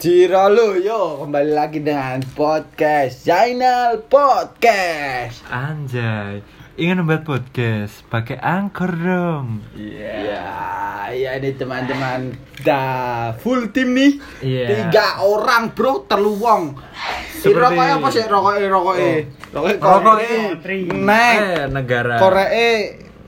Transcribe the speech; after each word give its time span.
Ciro 0.00 0.48
lu 0.48 0.80
yo 0.80 1.20
kembali 1.20 1.52
lagi 1.52 1.84
dengan 1.84 2.24
podcast 2.32 3.20
Zainal 3.20 4.00
Podcast. 4.08 5.44
Anjay, 5.44 6.40
ingin 6.80 7.04
membuat 7.04 7.28
podcast 7.28 8.00
pakai 8.08 8.40
angkor 8.40 8.96
dong. 8.96 9.60
Iya, 9.76 10.56
iya 11.12 11.36
ini 11.36 11.52
teman-teman 11.52 12.32
dah 12.64 13.36
full 13.44 13.68
tim 13.76 13.92
nih. 13.92 14.12
Iya. 14.40 14.88
Tiga 14.88 15.20
orang 15.20 15.76
bro 15.76 16.08
terluwong. 16.08 16.80
Si 17.36 17.44
Seperti- 17.44 17.60
rokoknya 17.60 17.94
apa 18.00 18.08
sih 18.08 18.24
rokoknya 18.24 18.66
rokoknya? 18.72 19.12
Rokoknya 19.52 19.76
Rokoknya. 19.84 20.38
Nek. 20.96 21.36
Eh, 21.36 21.64
negara. 21.68 22.14
Koree 22.16 22.72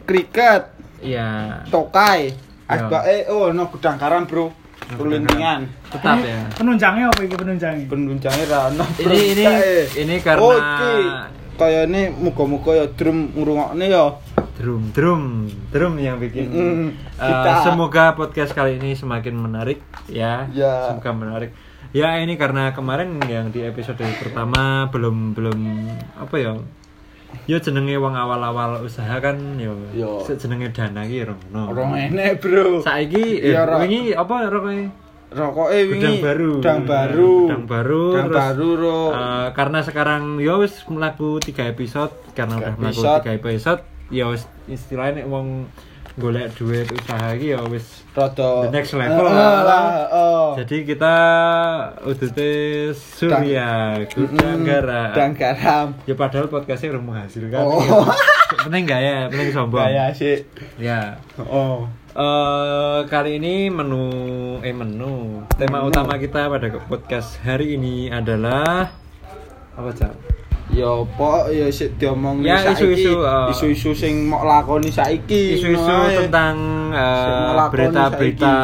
kriket, 0.08 0.62
Iya, 1.04 1.60
tokai. 1.68 2.32
Yo. 2.32 2.40
Asbake 2.72 3.28
oh 3.28 3.52
no 3.52 3.68
gudang 3.68 4.00
garam 4.00 4.24
bro. 4.24 4.61
Tulintingan. 4.88 5.60
tetap 5.88 6.18
ya. 6.20 6.40
penunjangnya 6.52 7.04
apa 7.08 7.20
iki 7.20 7.34
penunjangnya 7.34 7.86
Penunjangnya 7.86 8.44
rano. 8.46 8.84
Ini 8.96 9.18
ini 9.32 9.44
ini 9.98 10.14
karena 10.18 10.44
Oke. 10.44 10.92
Kayak 11.52 11.84
ini 11.86 12.02
muka-muka 12.10 12.70
ya 12.72 12.86
drum 12.88 13.30
ngurungokne 13.32 13.86
ya. 13.86 14.08
drum 14.52 14.82
drum 14.90 15.22
drum 15.68 15.94
yang 15.96 16.16
bikin. 16.16 16.48
Mm, 16.48 16.88
Eh, 17.12 17.24
kita- 17.24 17.62
semoga 17.62 18.12
podcast 18.12 18.52
kali 18.52 18.76
ini 18.76 18.92
semakin 18.92 19.34
menarik 19.34 19.78
ya. 20.06 20.46
Ya. 20.50 20.90
Semoga 20.90 21.10
menarik. 21.12 21.50
Ya 21.90 22.16
ini 22.18 22.34
karena 22.34 22.70
kemarin 22.70 23.20
yang 23.22 23.48
di 23.48 23.60
episode 23.60 24.00
pertama 24.16 24.88
belum 24.88 25.32
belum 25.32 25.58
apa 26.16 26.36
ya? 26.36 26.52
Yo 27.44 27.58
jenenge 27.58 27.96
wong 27.96 28.14
awal-awal 28.14 28.80
usaha 28.80 29.18
kan 29.18 29.36
yo, 29.58 29.74
Yo. 29.90 30.22
jenenge 30.24 30.70
dana 30.70 31.02
ki 31.02 31.26
rono. 31.26 31.62
Orang 31.68 31.98
enek, 31.98 32.38
Bro. 32.38 32.80
Saiki 32.80 33.40
eh, 33.40 33.50
Iya, 33.50 33.66
wingi 33.78 34.14
apa 34.14 34.46
rokoknya? 34.46 34.86
Rokoknya 35.32 35.80
wingi 35.88 36.00
Gudang 36.00 36.18
baru. 36.20 36.50
Gudang 36.60 36.82
baru. 36.84 37.32
Gudang 37.48 37.64
baru. 37.66 38.02
Gudang 38.12 38.30
baru, 38.30 38.68
Ro. 38.76 39.00
eh, 39.10 39.48
karena 39.52 39.78
sekarang 39.80 40.22
ya 40.38 40.54
wis 40.56 40.74
mlaku 40.86 41.38
3 41.38 41.66
episode, 41.68 42.12
karena 42.32 42.54
udah 42.56 42.74
mlaku 42.76 43.00
episode. 43.02 43.20
3 43.26 43.38
episode, 43.40 43.80
ya 44.08 44.24
wis 44.28 44.42
istilahnya 44.66 45.24
wong 45.24 45.66
golek 46.14 46.52
duit 46.54 46.84
usaha 46.88 47.32
iki 47.32 47.56
ya 47.56 47.64
wis 47.66 48.04
Rada 48.12 48.68
the 48.68 48.70
next 48.70 48.92
level 48.92 49.24
Eh, 49.24 49.32
lah. 49.32 49.64
lah. 49.64 49.84
Oh. 50.12 50.48
Jadi 50.52 50.84
kita 50.84 51.16
udute 52.04 52.52
Surya 52.92 53.96
Gudang 54.06 54.60
Garam. 54.60 55.16
Gudang 55.16 55.32
garam. 55.32 55.86
Ya 56.04 56.12
padahal 56.12 56.46
podcastnya 56.46 56.92
urung 56.92 57.08
menghasilkan. 57.08 57.64
Oh. 57.64 57.80
penting 58.62 58.84
gak 58.84 59.00
ya? 59.00 59.16
Penting 59.32 59.48
sombong. 59.50 59.80
Gaya 59.80 60.12
sih. 60.12 60.44
Ya. 60.76 61.16
Oh. 61.40 61.88
Eh 62.12 63.00
kali 63.08 63.40
ini 63.40 63.72
menu 63.72 64.04
eh 64.60 64.70
menu 64.70 65.40
tema 65.56 65.80
Menu. 65.80 65.88
utama 65.88 66.20
kita 66.20 66.44
pada 66.46 66.68
podcast 66.84 67.40
hari 67.40 67.80
ini 67.80 68.12
adalah 68.12 68.92
apa 69.72 69.90
cak? 69.96 70.12
Ya 70.72 70.88
apa 70.88 71.52
ya 71.52 71.68
sik 71.68 72.00
diomong 72.00 72.40
Ya, 72.40 72.64
isu-isu, 72.72 73.20
eh. 73.20 73.52
isu-isu 73.52 73.92
sing 73.92 74.24
mau 74.24 74.40
lakoni 74.40 74.88
saiki. 74.88 75.60
Isu-isu 75.60 75.84
ngono 75.84 76.08
ae. 76.08 76.16
tentang 76.24 76.56
eh, 76.96 77.28
ngelakoni 77.28 77.72
berita-berita 77.76 78.54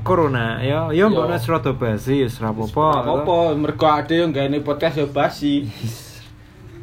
corona. 0.00 0.64
Yo 0.64 0.88
yo 0.96 1.06
Yo. 1.06 1.12
mbok 1.12 1.28
nek 1.28 1.40
Surabaya 1.44 1.76
basi 1.76 2.24
wis 2.24 2.40
ora 2.40 2.56
apa-apa. 2.56 2.88
Apa 3.04 3.36
mergo 3.52 3.84
ade 3.84 4.24
yang 4.24 4.32
gane 4.32 4.64
podcast 4.64 4.96
ya 4.96 5.04
basi. 5.04 5.68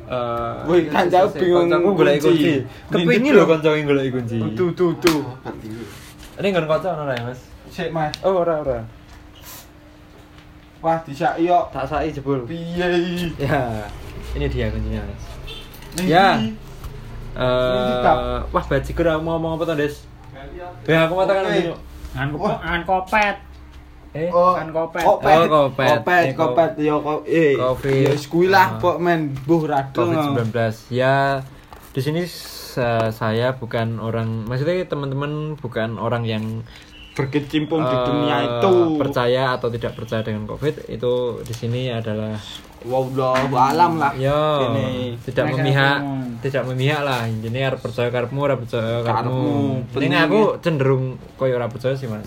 Eh, 0.09 0.53
Wih, 0.70 0.90
kancaku 0.90 1.38
bingung 1.38 1.70
kancaku 1.70 1.90
golek 1.97 2.17
kunci. 2.22 2.53
Kepingin 2.94 3.31
lho 3.34 3.45
kancaku 3.50 3.78
golek 3.90 4.06
kunci. 4.14 4.38
Tuh 4.53 4.70
tuh 4.78 4.94
tuh. 5.02 5.22
Ini 6.38 6.47
nggon 6.50 6.66
kanca 6.70 6.94
ono 6.94 7.09
ya, 7.09 7.25
Mas? 7.25 7.42
Sik 7.70 7.90
Mas. 7.90 8.14
Oh, 8.22 8.42
ora 8.42 8.62
ora. 8.62 8.80
Wah, 10.80 10.97
disaki 11.02 11.45
yo. 11.45 11.67
Tak 11.69 11.83
sai 11.83 12.09
jebul. 12.09 12.44
Piye 12.44 12.85
iki? 12.95 13.35
Ya, 13.41 13.83
ini 14.31 14.47
dia 14.47 14.67
kuncinya, 14.69 15.03
Mas. 15.03 15.23
Ya. 15.99 16.39
Eh, 17.31 18.38
wah 18.45 18.63
bajigur 18.63 19.06
aku 19.06 19.22
mau 19.22 19.35
ngomong 19.35 19.56
apa 19.56 19.63
tuh, 19.66 19.75
Des? 19.78 19.95
Ya, 20.84 21.06
aku 21.06 21.13
mau 21.13 21.23
tekan 21.23 21.45
Oke. 21.45 21.56
dulu. 21.62 21.75
ngan 22.09 22.28
Wah. 22.34 22.57
ngan 22.59 22.81
kopet 22.84 23.38
Eh, 24.09 24.25
Oh, 24.34 24.57
Kan 24.57 24.73
kopet. 24.73 25.06
Kopet. 25.06 25.38
Oh, 25.45 25.69
kopet. 25.69 25.90
Kopet, 25.94 26.23
Eh, 26.23 26.34
kopet 26.34 26.72
yo 26.81 26.97
kok 26.97 27.22
eh. 27.23 27.53
Covid. 27.53 27.94
Ya 28.01 28.09
wis 28.09 28.25
kuwi 28.25 28.50
lah, 28.50 28.66
Ah. 28.67 28.81
pok 28.81 28.97
men 28.97 29.38
buh 29.46 29.69
radung. 29.69 30.09
COVID-19. 30.09 30.50
Ya, 30.90 31.46
di 31.94 32.01
sini 32.01 32.25
sa- 32.25 33.13
saya 33.13 33.53
bukan 33.53 34.01
orang, 34.01 34.50
maksudnya 34.50 34.81
teman-teman 34.84 35.53
bukan 35.56 35.96
orang 35.96 36.25
yang 36.25 36.66
berkecimpung 37.12 37.81
di 37.81 37.92
eh, 37.92 38.03
dunia 38.03 38.36
itu. 38.42 38.74
percaya 38.96 39.53
atau 39.53 39.68
tidak 39.68 39.92
percaya 39.94 40.22
dengan 40.22 40.46
COVID 40.46 40.88
itu 40.88 41.14
di 41.42 41.53
sini 41.53 41.81
adalah 41.90 42.38
Wallahu 42.80 43.52
alam 43.52 44.00
lah. 44.00 44.16
ya 44.16 44.64
Ini. 44.66 45.20
tidak 45.22 45.46
Mereka 45.47 45.58
memihak 45.58 45.97
tidak 46.40 46.64
memihak 46.66 47.02
lah 47.02 47.22
ini 47.24 47.59
harus 47.59 47.78
percaya 47.78 48.08
karepmu 48.08 48.40
ora 48.40 48.56
percaya 48.56 49.03
Karepmu. 49.03 49.84
ini 50.00 50.16
aku 50.16 50.40
cenderung 50.59 51.06
koyo 51.36 51.53
ora 51.53 51.68
percaya 51.68 51.94
sih 51.94 52.08
mas 52.08 52.24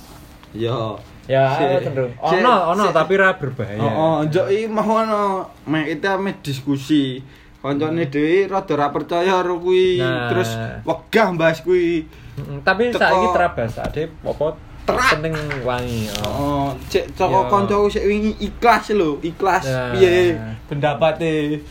Yo. 0.52 1.00
ya 1.24 1.56
Si- 1.56 1.82
cenderung 1.82 2.12
si- 2.12 2.36
ono 2.36 2.52
ono 2.70 2.84
si- 2.84 2.92
tapi 2.92 3.12
ora 3.14 3.32
berbahaya 3.32 3.80
Oh, 3.80 3.88
oh, 3.88 4.16
njok 4.22 4.46
iki 4.46 4.66
mau 4.66 4.92
ono 4.98 5.22
mek 5.64 5.88
kita 5.90 6.16
me 6.16 6.36
diskusi. 6.38 7.22
Koncone 7.56 8.04
dhewe 8.04 8.44
rada 8.44 8.74
ora 8.74 8.90
percaya 8.90 9.38
karo 9.38 9.54
kuwi, 9.56 9.94
Nah. 9.96 10.26
terus 10.28 10.50
wegah 10.82 11.30
bahas 11.32 11.62
kuwi. 11.62 12.02
Mm, 12.34 12.58
tapi 12.60 12.90
Teko- 12.90 12.98
saiki 12.98 13.26
terabas 13.30 13.72
ade 13.78 14.02
apa 14.20 14.46
Terak. 14.82 15.10
penting 15.14 15.34
wangi 15.62 16.10
oh. 16.18 16.26
Oh, 16.26 16.68
cek 16.86 17.12
saka 17.12 17.30
Yo. 17.30 17.46
kancaku 17.46 17.86
sik 17.88 18.02
wingi 18.02 18.34
ikhlas 18.36 18.90
lho, 18.90 19.18
ikhlas. 19.20 19.62
Nah. 19.64 19.92
Piye 19.92 20.34
pendapate? 20.66 21.62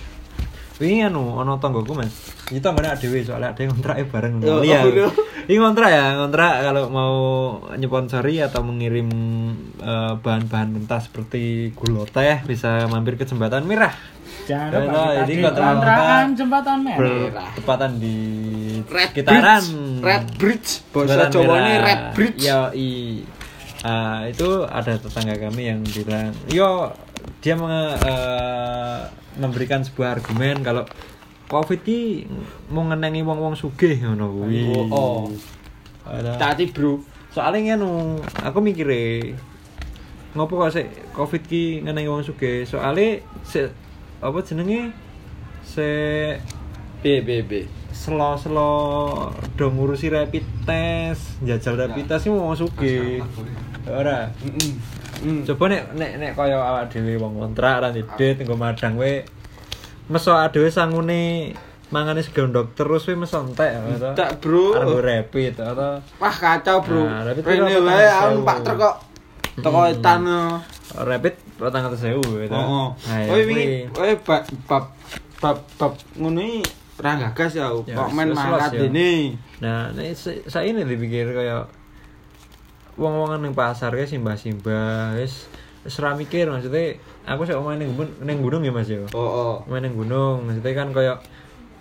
Wingi 0.77 1.05
anu 1.05 1.35
ono 1.35 1.57
tanggoku 1.57 1.93
Mas. 1.93 2.09
Itu 2.47 2.59
tanggane 2.59 2.95
dhewe 2.95 3.21
soalnya 3.21 3.51
ada 3.51 3.59
yang 3.59 3.71
kontrake 3.71 4.03
bareng. 4.05 4.33
Oh, 4.41 4.59
Iya. 4.59 4.81
oh. 5.05 5.13
Ini 5.41 5.57
kontrak 5.57 5.89
ya, 5.89 6.15
kontrak 6.17 6.53
kalau 6.61 6.83
mau 6.87 7.15
nyponsori 7.73 8.39
atau 8.39 8.61
mengirim 8.61 9.09
eh, 9.77 10.13
bahan-bahan 10.15 10.69
mentah 10.71 10.97
seperti 10.97 11.69
gula 11.73 12.05
teh 12.05 12.39
bisa 12.43 12.87
mampir 12.87 13.15
ke 13.15 13.25
jembatan 13.25 13.65
Merah. 13.65 13.91
jangan 14.41 14.73
lupa 14.73 14.89
nah, 14.89 15.09
kita 15.11 15.21
ini 15.21 15.33
di 15.37 15.43
kontrakan 15.45 16.25
jembatan 16.33 16.77
merah 16.81 16.97
Bertepatan 16.97 17.91
di 18.01 18.15
Red 18.87 19.09
sekitaran 19.11 19.61
Bridge. 19.61 20.01
Red 20.01 20.25
Bridge. 20.37 20.69
Bahasa 20.89 21.27
Jawane 21.27 21.71
Merah. 21.71 21.85
Red 21.85 22.03
Bridge. 22.13 22.41
Yo, 22.41 22.59
i. 22.73 22.89
Ah, 23.81 24.29
itu 24.29 24.45
ada 24.63 24.93
tetangga 24.93 25.33
kami 25.35 25.65
yang 25.65 25.81
bilang, 25.81 26.29
yo 26.47 26.93
dia 27.41 27.57
menge- 27.57 27.97
eh, 27.97 28.99
memberikan 29.35 29.81
sebuah 29.81 30.15
argumen 30.15 30.61
kalau 30.61 30.85
Covid 31.49 31.81
ki 31.81 32.29
mau 32.69 32.85
ngenengi 32.85 33.25
wong-wong 33.25 33.57
sugih 33.57 33.97
ngono 33.99 34.29
kuwi. 34.31 34.61
Oh, 34.69 34.85
oh. 34.87 35.21
Ada- 36.05 36.37
Tati, 36.37 36.69
Bro. 36.69 37.01
Soalnya 37.31 37.73
ngono, 37.73 38.21
aku 38.37 38.61
mikire 38.61 39.33
ngopo 40.31 40.55
kok 40.57 40.71
sik 40.71 40.87
Covid 41.11 41.43
ki 41.43 41.81
ngenengi 41.81 42.07
wong 42.07 42.21
sugih? 42.21 42.63
Soalnya 42.63 43.19
se 43.41 43.67
apa 44.21 44.37
jenenge 44.45 44.93
se 45.65 45.89
piye. 47.01 47.80
Selo-selo 48.01 48.73
do 49.53 49.69
ngurusi 49.69 50.09
rapid 50.09 50.41
test, 50.65 51.37
jajal 51.45 51.77
rapid 51.77 52.09
test 52.09 52.25
iki 52.25 52.33
wong 52.33 52.57
sugih. 52.57 53.21
Ora. 53.85 54.33
Heeh. 54.41 54.73
Hmm. 55.21 55.45
Coba 55.45 55.69
nek 55.69 55.93
nek 55.93 56.11
nek 56.17 56.31
kaya 56.33 56.57
awak 56.57 56.89
dhewe 56.89 57.21
wong 57.21 57.37
kontrak 57.37 57.77
ra 57.77 57.93
ndit 57.93 58.41
nggo 58.41 58.57
madang 58.57 58.97
we 58.97 59.21
meso 60.09 60.33
dhewe 60.49 60.73
sangune 60.73 61.53
mangane 61.93 62.25
segondok 62.25 62.73
terus 62.73 63.05
we 63.05 63.13
meso 63.13 63.37
entek 63.45 63.69
atau 63.69 64.17
Tak, 64.17 64.41
Bro. 64.41 64.73
arep 64.81 65.29
rapid 65.29 65.61
atau 65.61 66.01
Wah 66.17 66.33
kacau 66.33 66.81
bro. 66.81 67.05
Nah, 67.05 67.21
apa 67.21 67.37
wae 67.45 68.07
aku 68.09 68.27
numpak 68.33 68.57
truk 68.65 68.77
kok. 68.81 68.95
Teko 69.61 69.79
etan. 69.85 70.21
rapid 70.91 71.33
400.000 71.61 72.17
gitu. 72.17 72.51
Heeh. 72.57 72.87
Nah, 72.89 73.17
ya 73.21 73.29
Kowe 73.29 73.41
wingi 73.45 73.65
kowe 73.93 74.11
bab 74.25 74.43
bab 75.37 75.57
bab 75.77 75.93
ngono 76.17 76.41
ra 77.01 77.17
gagas 77.17 77.51
ya, 77.51 77.65
Ya, 77.83 77.97
kok 77.97 78.13
wis 78.13 78.37
mangkat 78.37 78.71
ya. 78.71 78.79
dene. 78.85 79.11
Nah, 79.57 79.89
nek 79.91 80.13
saya 80.45 80.63
ini 80.63 80.85
dipikir 80.85 81.33
kaya 81.33 81.65
wong-wongan 82.95 83.41
ning 83.41 83.53
pasar 83.53 83.89
kae 83.91 84.05
simbah-simbah 84.05 85.17
wis 85.17 85.49
wis 85.81 85.97
ora 85.97 86.13
mikir 86.13 86.45
maksudnya 86.45 86.93
aku 87.25 87.41
sik 87.41 87.57
omah 87.57 87.73
ning 87.73 87.97
gunung, 87.97 88.13
ning 88.21 88.37
gunung 88.39 88.61
ya 88.61 88.69
Mas 88.69 88.85
ya. 88.85 89.01
Oh, 89.11 89.17
oh. 89.17 89.55
Main 89.65 89.81
ning 89.81 89.97
gunung, 89.97 90.45
maksudnya 90.45 90.77
kan 90.77 90.93
kaya 90.93 91.13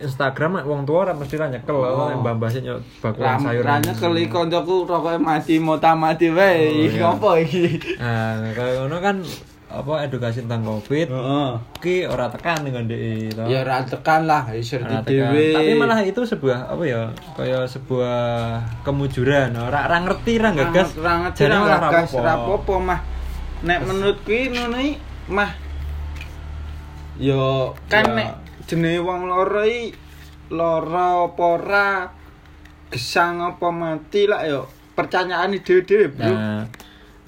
Instagram 0.01 0.65
wong 0.65 0.89
tua 0.89 1.05
ora 1.05 1.13
mesti 1.13 1.37
ra 1.37 1.53
nyekel 1.53 1.77
Oh. 1.77 1.85
oh. 1.85 2.09
mbah-mbah 2.25 2.49
nyok 2.49 2.81
bakulan 3.05 3.37
sayur. 3.37 3.61
Ranya 3.61 3.93
keli 3.93 4.33
koncoku 4.33 4.89
rokoke 4.89 5.21
mati 5.21 5.61
mota 5.61 5.93
mati 5.93 6.33
wae. 6.33 6.73
Oh, 6.73 6.89
Iki 6.89 6.97
iya. 6.97 7.13
Iki? 7.45 7.65
Nah, 8.01 8.49
kaya 8.57 8.73
ngono 8.81 8.97
kan 9.05 9.17
apa 9.71 10.03
edukasi 10.03 10.43
tentang 10.43 10.63
Covid 10.63 11.09
Heeh. 11.09 11.51
ki 11.79 11.97
ora 12.05 12.27
tekan 12.27 12.67
dengan 12.67 12.85
DE 12.85 13.31
to. 13.31 13.47
Ya 13.47 13.63
ra 13.63 13.81
tekan 13.81 14.27
lah, 14.27 14.43
Ora 14.45 14.59
di 14.59 14.67
tekan. 14.67 15.03
dhewe. 15.07 15.55
Tapi 15.55 15.73
malah 15.75 16.03
itu 16.03 16.21
sebuah 16.21 16.69
apa 16.69 16.83
ya? 16.83 17.15
Kayak 17.35 17.71
sebuah 17.71 18.19
kemujuran. 18.83 19.55
Ora 19.55 19.87
ora 19.87 19.99
ngerti, 20.01 20.33
ora 20.37 20.51
gagas. 20.53 20.95
Ra 20.95 21.15
ngerti 21.23 21.39
Jadi 21.41 21.51
ra 21.51 21.59
malah 21.61 21.79
gagas, 21.81 22.11
apa-apa. 22.11 22.21
ra 22.21 22.33
apa-apa 22.37 22.75
mah. 22.81 23.01
nek 23.61 23.79
menurut 23.85 24.19
kuwi 24.21 24.49
ngono 24.49 24.81
mah 25.29 25.53
yo 27.15 27.77
kan 27.87 28.05
Ya. 28.07 28.17
nek 28.17 28.31
jenenge 28.65 29.01
wong 29.01 29.29
lara 29.29 29.63
iki 29.63 29.93
lara 30.49 31.29
apa 31.29 31.43
ora 31.45 31.89
gesang 32.89 33.39
apa 33.39 33.69
mati 33.69 34.25
lah 34.25 34.43
yo 34.43 34.65
pertanyaan 34.91 35.55
dhewe-dhewe 35.55 36.09
bro 36.11 36.25
Nah, 36.27 36.65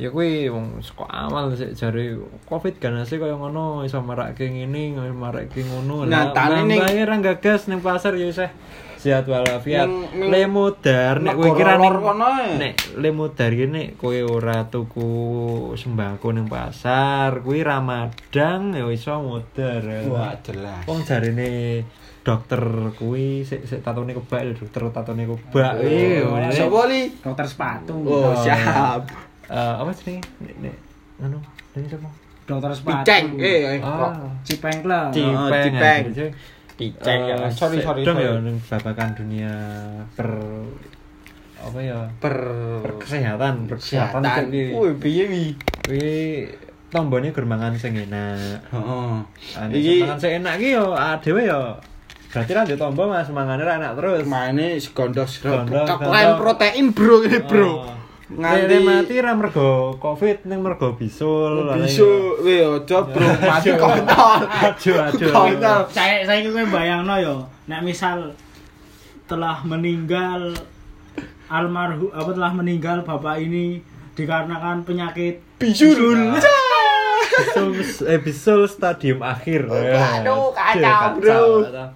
ya 0.01 0.09
kuwi 0.09 0.49
wong 0.49 0.81
saka 0.81 1.05
awal 1.05 1.53
sik 1.53 1.77
jare 1.77 2.17
Covid 2.49 2.81
ganase 2.81 3.21
kaya 3.21 3.37
ngono 3.37 3.85
iso 3.85 4.01
marake 4.01 4.49
ngene, 4.49 4.97
marake 5.13 5.63
ngono. 5.63 6.09
Nyatane 6.09 6.65
ning- 6.65 6.81
mbake 6.81 7.03
ra 7.05 7.17
gagas 7.21 7.69
ning 7.69 7.85
pasar 7.85 8.17
ya 8.17 8.27
isih 8.27 8.51
sehat 8.97 9.29
walafiat. 9.29 9.85
Ning- 9.87 10.09
ning- 10.17 10.31
Le 10.33 10.43
modar 10.49 11.21
nek 11.21 11.35
kowe 11.37 11.51
kira 11.53 11.77
ning 11.77 11.93
kono 11.93 12.25
ae. 12.25 12.57
nek 12.57 12.75
le 12.97 13.11
modar 13.13 13.53
kowe 14.01 14.19
ora 14.25 14.65
tuku 14.73 15.09
sembako 15.77 16.33
ning 16.35 16.47
pasar, 16.49 17.45
kuwi 17.45 17.61
Ramadan 17.61 18.73
ya 18.73 18.87
iso 18.89 19.13
modar. 19.21 19.83
wah 20.09 20.33
jelas 20.41 20.83
Wong 20.89 21.05
jarine 21.05 21.83
dokter 22.23 22.63
kuwi 22.97 23.43
sik 23.43 23.67
sik 23.67 23.83
tatone 23.83 24.15
kebak 24.15 24.55
dokter 24.57 24.83
tatone 24.95 25.27
kebak. 25.27 25.83
Iya, 25.83 26.23
ngene. 26.27 26.55
sapa 26.55 26.81
li 26.87 27.03
Dokter 27.19 27.47
sepatu. 27.51 27.95
oh 28.07 28.33
siap 28.39 29.32
Eh, 29.49 29.75
apa 29.79 29.91
sih 29.93 30.19
nek 30.19 30.55
nek 30.61 30.77
ngono 31.19 31.39
dari 31.73 31.87
siapa? 31.87 32.09
Dokter 32.43 32.71
sepatu. 32.75 32.97
Piceng. 33.07 33.27
Eh 33.39 33.59
eh, 33.65 33.81
Ah. 33.81 33.97
kok 33.99 34.13
Cipengkle. 34.43 35.01
Cipeng. 35.11 35.65
Cipeng. 35.71 36.03
Cipeng, 36.73 37.21
ya. 37.31 37.35
Eh, 37.39 37.51
Sorry, 37.53 37.79
sorry, 37.79 38.03
dong 38.03 38.19
ya 38.19 38.33
babakan 38.67 39.09
dunia 39.15 39.55
per 40.15 40.31
apa 41.63 41.79
ya? 41.79 42.11
Per 42.19 42.35
per 42.83 42.93
kesehatan 42.99 43.71
per 43.71 43.77
kesehatan 43.79 44.23
kuwi 44.51 44.91
piye 44.99 45.25
wi? 45.31 45.45
Kuwi 45.87 46.11
tombone 46.91 47.31
germangan 47.31 47.79
sing 47.79 47.95
enak. 47.95 48.67
Heeh. 48.75 49.15
Ane 49.55 49.73
iki 49.79 50.03
mangan 50.03 50.19
sing 50.19 50.33
enak 50.43 50.55
ki 50.59 50.69
yo 50.75 50.91
dhewe 51.23 51.43
yo. 51.47 51.63
Berarti 52.33 52.51
ra 52.57 52.65
ndek 52.65 52.81
tombo 52.81 53.05
Mas 53.07 53.29
mangane 53.31 53.63
ra 53.63 53.79
enak 53.79 53.93
terus. 53.95 54.25
Segondos 54.81 55.31
Segondok, 55.39 55.87
segondok. 55.87 56.37
protein 56.41 56.87
bro 56.91 57.23
ini 57.23 57.39
bro. 57.45 57.69
Oh. 57.69 58.02
Nganti 58.33 58.77
mati 58.81 59.15
ra 59.21 59.33
mergo 59.37 59.97
covid 60.01 60.49
ning 60.49 60.65
mergo 60.65 60.97
bisul 60.97 61.69
bisu 61.77 62.41
we 62.41 62.65
aja 62.65 63.05
bro 63.05 63.29
mati 63.45 63.71
kontol. 63.77 64.41
ajo 64.49 64.93
kontol. 65.29 65.81
Saya 65.93 66.25
saya 66.25 66.41
kowe 66.49 66.65
bayangno 66.73 67.15
yo, 67.21 67.35
nek 67.69 67.85
misal 67.85 68.33
telah 69.29 69.61
meninggal 69.69 70.57
almarhum 71.53 72.09
apa 72.13 72.31
telah 72.33 72.53
meninggal 72.57 73.05
bapak 73.05 73.45
ini 73.45 73.85
dikarenakan 74.17 74.85
penyakit 74.89 75.45
bisul. 75.61 76.33
bisul. 76.33 78.05
Eh 78.09 78.21
bisul 78.21 78.69
stadium 78.69 79.25
akhir 79.25 79.65
Waduh, 79.65 80.53
kacau, 80.53 80.53
Aduh, 80.53 81.21
bro. 81.21 81.41
kacau. 81.65 81.89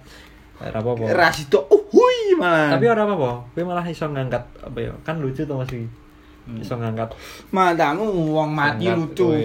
Eh, 0.57 0.73
apa-apa. 0.73 1.13
Rasito 1.13 1.69
uhui 1.69 2.33
malah. 2.33 2.73
Tapi 2.73 2.85
ora 2.89 3.05
apa-apa 3.05 3.53
kowe 3.53 3.61
malah 3.61 3.85
iso 3.85 4.09
ngangkat 4.09 4.43
apa 4.65 4.77
ya 4.81 4.93
kan 5.05 5.21
lucu 5.21 5.45
to 5.45 5.53
Mas 5.53 5.69
iki 5.69 5.85
iso 6.55 6.79
ngangkat 6.79 7.11
matamu 7.51 8.07
wong 8.31 8.49
mati 8.51 8.87
lucu. 8.87 9.35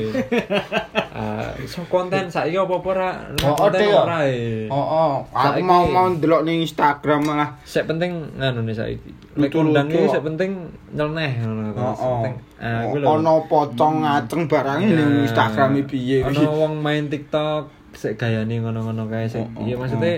Ah, 1.12 1.52
iso 1.60 1.84
konten 1.92 2.24
saiki 2.32 2.56
apa-apa 2.56 2.88
ora 2.96 3.10
Oh, 3.44 3.52
konten 3.52 3.84
ya? 3.84 4.00
ora 4.00 4.24
eh. 4.24 4.64
oh 4.72 4.80
oh 4.80 5.12
aku 5.28 5.60
mau 5.60 5.84
mau 5.84 6.08
ndelok 6.08 6.48
ning 6.48 6.64
Instagram 6.64 7.20
malah 7.28 7.52
Sek 7.68 7.84
penting 7.84 8.32
nganu 8.40 8.64
nih 8.64 8.72
saiki. 8.72 9.10
Lek 9.36 9.52
Lucu-lucu 9.52 9.76
kondang 9.76 9.88
iki 9.92 10.08
sek 10.08 10.24
penting 10.24 10.50
nyeleneh 10.96 11.32
ngono 11.44 11.62
oh 11.76 11.92
oh 11.92 11.92
Penting. 12.24 12.34
Ah, 12.64 12.80
kuwi 12.88 12.98
lho. 13.04 13.06
ono 13.20 13.34
pocong 13.44 13.94
ngaceng 14.02 14.42
barangnya 14.48 14.88
ning 14.88 15.08
Nah, 15.12 15.24
Instagram 15.28 15.70
piye 15.84 16.18
Ono 16.24 16.40
wong 16.48 16.72
main 16.80 17.04
TikTok 17.12 17.68
sek 17.92 18.16
gayane 18.16 18.56
ngono-ngono 18.64 19.04
kae 19.04 19.28
sik. 19.28 19.44
Oh, 19.52 19.60
oh, 19.60 19.68
Iya 19.68 19.76
maksudnya 19.76 20.16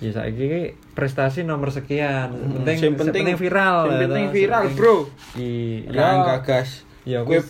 ya 0.00 0.10
saiki 0.10 0.42
iki 0.42 0.62
prestasi 0.90 1.44
nomor 1.44 1.68
sekian. 1.68 2.32
Penting 2.56 2.76
Sing 2.76 2.92
penting 2.94 3.36
viral. 3.36 3.84
sing 3.84 3.92
ya, 3.92 4.00
penting 4.02 4.26
viral 4.30 4.62
Sing 4.64 4.74
bro 4.74 4.96
penting- 5.04 5.84
I 5.86 5.92
Rang 5.92 6.16
ya 6.16 6.26
gagas 6.34 6.68
ya 7.02 7.18
kowe 7.22 7.40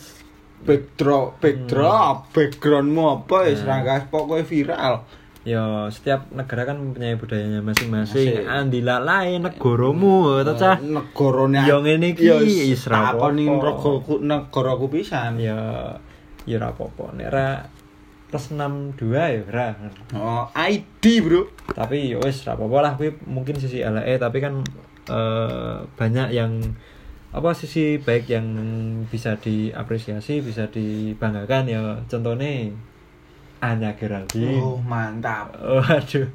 backdrop 0.61 1.39
backdrop 1.39 2.17
backgroundmu 2.29 3.03
apa 3.19 3.37
wis 3.45 3.63
Nah. 3.63 3.81
ra 3.81 3.97
gas 3.97 4.03
pokoke 4.05 4.43
viral 4.43 5.01
ya 5.41 5.89
setiap 5.89 6.29
negara 6.29 6.69
kan 6.69 6.77
mempunyai 6.77 7.17
budayanya 7.17 7.65
masing-masing. 7.65 8.45
Masing. 8.45 8.45
Andila 8.45 9.01
lain 9.01 9.41
negaramu 9.41 10.45
to 10.45 10.53
cah. 10.53 10.77
negarane 10.77 11.65
Ya 11.65 11.81
ngene 11.81 12.13
iki, 12.13 12.29
Ya, 12.29 12.37
is 12.37 12.85
ra 12.85 13.09
takoni 13.09 13.49
apa-apa. 13.49 13.81
negaraku 13.81 13.91
negaraku 14.21 14.85
pisan 14.91 15.41
Ya 15.41 15.57
ya 16.43 16.55
ora 16.57 16.69
apa-apa. 16.69 17.15
Nek 17.15 17.27
ra 17.27 17.47
plus 18.31 18.55
62 18.55 19.11
ya 19.11 19.43
ora. 19.43 19.75
oh 20.15 20.47
ID 20.55 21.03
bro. 21.19 21.43
Tapi 21.75 22.15
ya 22.15 22.17
wis 22.23 22.47
ra 22.47 22.55
apa-apa 22.55 22.77
lah. 22.79 22.91
Kuwi 22.95 23.11
mungkin 23.27 23.59
sisi 23.59 23.83
LE 23.83 24.15
tapi 24.15 24.39
kan 24.39 24.63
eh, 25.11 25.77
banyak 25.99 26.31
yang 26.31 26.55
apa 27.31 27.51
sisi 27.55 27.99
baik 27.99 28.27
yang 28.31 28.47
bisa 29.11 29.35
diapresiasi 29.35 30.39
bisa 30.39 30.71
dibanggakan. 30.71 31.67
Ya 31.67 31.99
contohnya 32.07 32.71
Anya 33.59 33.91
Geraldine. 33.99 34.57
Oh 34.63 34.79
mantap. 34.79 35.51
Oh 35.59 35.83
aduh 35.83 36.31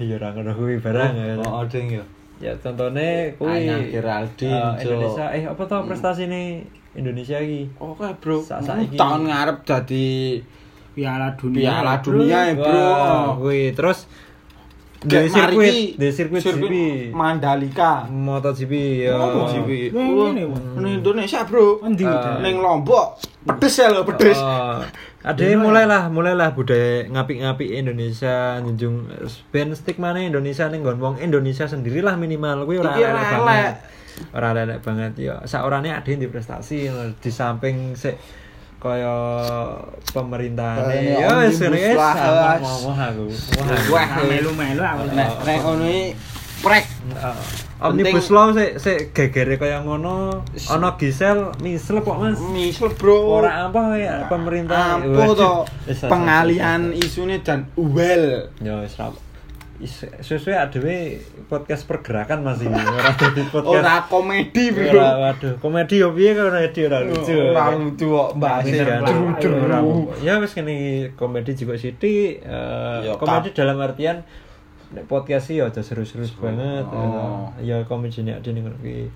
ya 0.00 0.16
ora 0.16 0.32
ngono 0.32 0.56
kuwi 0.56 0.80
barang 0.80 1.12
ya. 1.12 1.36
oh 1.44 1.62
ding 1.68 1.92
ya? 1.92 2.04
Ya 2.40 2.52
contohnya 2.56 3.30
kuwi 3.36 3.68
Anya 3.68 3.76
Geraldine, 3.84 4.80
Jo. 4.80 4.96
Indonesia. 4.96 5.28
Eh 5.36 5.44
apa 5.44 5.62
tau 5.68 5.84
prestasi 5.84 6.24
nih 6.24 6.64
Indonesia 6.96 7.36
iki? 7.36 7.68
Oke 7.76 8.08
bro. 8.16 8.40
Sa- 8.40 8.64
saiki. 8.64 8.96
tahun 8.96 9.28
ngarep 9.28 9.60
jadi 9.68 10.40
Piala 10.94 11.34
Dunia. 11.34 11.60
Piala 11.60 11.94
Dunia 12.00 12.38
ya 12.48 12.54
bro 12.54 12.86
kuwi 13.42 13.74
terus 13.74 14.06
mari 15.04 15.28
sirkuit 15.28 15.74
di 16.00 16.08
sirkuit 16.08 16.40
GP 16.40 16.72
Mandalika 17.12 18.08
MotoGP 18.08 18.72
ya. 19.04 19.20
MotoGP 19.20 19.92
ning 19.92 20.94
Indonesia 21.02 21.44
bro 21.44 21.84
Endi? 21.84 22.08
Ah. 22.08 22.40
ning 22.40 22.56
Lombok 22.56 23.20
pedes 23.44 23.74
ya 23.76 23.92
lo 23.92 24.08
pedes 24.08 24.40
Oh, 24.40 24.80
ada 25.28 25.40
yang 25.40 25.64
mulailah 25.64 26.08
mulailah 26.08 26.56
budaya 26.56 27.04
ngapik-ngapik 27.08 27.68
Indonesia 27.68 28.60
njunjung 28.60 29.08
ben 29.52 29.72
stick 29.76 30.00
mana 30.00 30.20
Indonesia 30.24 30.68
ning 30.72 30.80
nggon 30.84 31.00
wong 31.00 31.16
Indonesia 31.20 31.68
sendirilah 31.68 32.16
minimal 32.16 32.64
kuwi 32.64 32.80
ora 32.80 32.92
elek 32.96 33.24
banget. 33.40 33.74
Ora 34.36 34.48
elek 34.52 34.78
banget 34.84 35.12
ya. 35.16 35.34
Saorane 35.48 35.90
ada 35.96 36.04
yang 36.04 36.20
di 36.20 36.28
prestasi 36.28 36.92
di 37.18 37.30
samping 37.32 37.96
sik 37.96 38.16
kaya 38.84 39.14
pemerintahane. 40.12 40.84
Kayak 40.92 41.16
ya 41.24 41.28
wis 41.40 41.56
omnibus 41.56 41.72
ngene 41.72 41.96
mau 42.60 42.92
aku. 42.92 43.24
Wah. 43.56 43.66
Wah, 43.88 44.06
Nah, 44.12 44.24
melu-melu 44.28 44.82
aku. 44.84 45.02
nek 45.16 45.58
ngono 45.64 45.88
prek. 46.60 46.84
Omnibus 47.80 48.28
law 48.32 48.52
sik 48.52 48.76
sik 48.76 48.98
gegere 49.12 49.56
kaya 49.56 49.80
ngono. 49.80 50.44
Ana 50.68 50.96
gisel 50.96 51.52
misel 51.60 52.00
kok 52.00 52.16
Mas. 52.16 52.40
misal 52.52 52.92
bro. 52.92 53.40
Ora 53.40 53.68
apa 53.68 53.96
ya 53.96 54.28
pemerintah. 54.28 55.00
ampuh 55.00 55.32
to 55.32 55.52
pengalian 56.04 56.92
isune 56.92 57.40
dan 57.40 57.68
well 57.76 58.48
Ya 58.60 58.84
wis 58.84 58.96
Sesuai 60.20 60.56
adewe 60.56 61.20
podcast 61.44 61.84
pergerakan 61.84 62.40
masih 62.40 62.72
ora 62.96 63.12
dadi 63.12 63.44
podcast. 63.52 63.84
ora 63.84 63.94
komedi 64.08 64.72
Ora, 64.72 64.80
bro 64.88 65.06
waduh, 65.20 65.52
komedi 65.60 66.00
yo 66.00 66.08
piye 66.10 66.32
komedi 66.32 66.80
ora 66.84 66.98
lucu. 67.04 67.36
ora 67.52 67.64
lucu 67.72 68.06
kok 68.08 68.30
bahasa 68.40 68.66
Bisa 68.66 68.84
kan? 68.84 69.00
Ora. 69.44 69.78
Ya 70.20 70.40
wis 70.40 70.52
kene 70.52 70.74
komedi 71.14 71.52
juga 71.52 71.76
sithik. 71.76 72.40
eh, 72.40 72.98
Ya, 73.04 73.12
komedi 73.14 73.52
dalam 73.52 73.76
artian 73.78 74.24
podcast 75.04 75.50
sih 75.50 75.58
ya 75.58 75.68
aja 75.68 75.82
serius-serius 75.82 76.32
banget. 76.38 76.86
Oh. 76.88 77.50
eh, 77.60 77.68
Ya 77.68 77.84
komedi 77.84 78.22
nek 78.22 78.40
ngono 78.40 78.76
kuwi. 78.80 79.10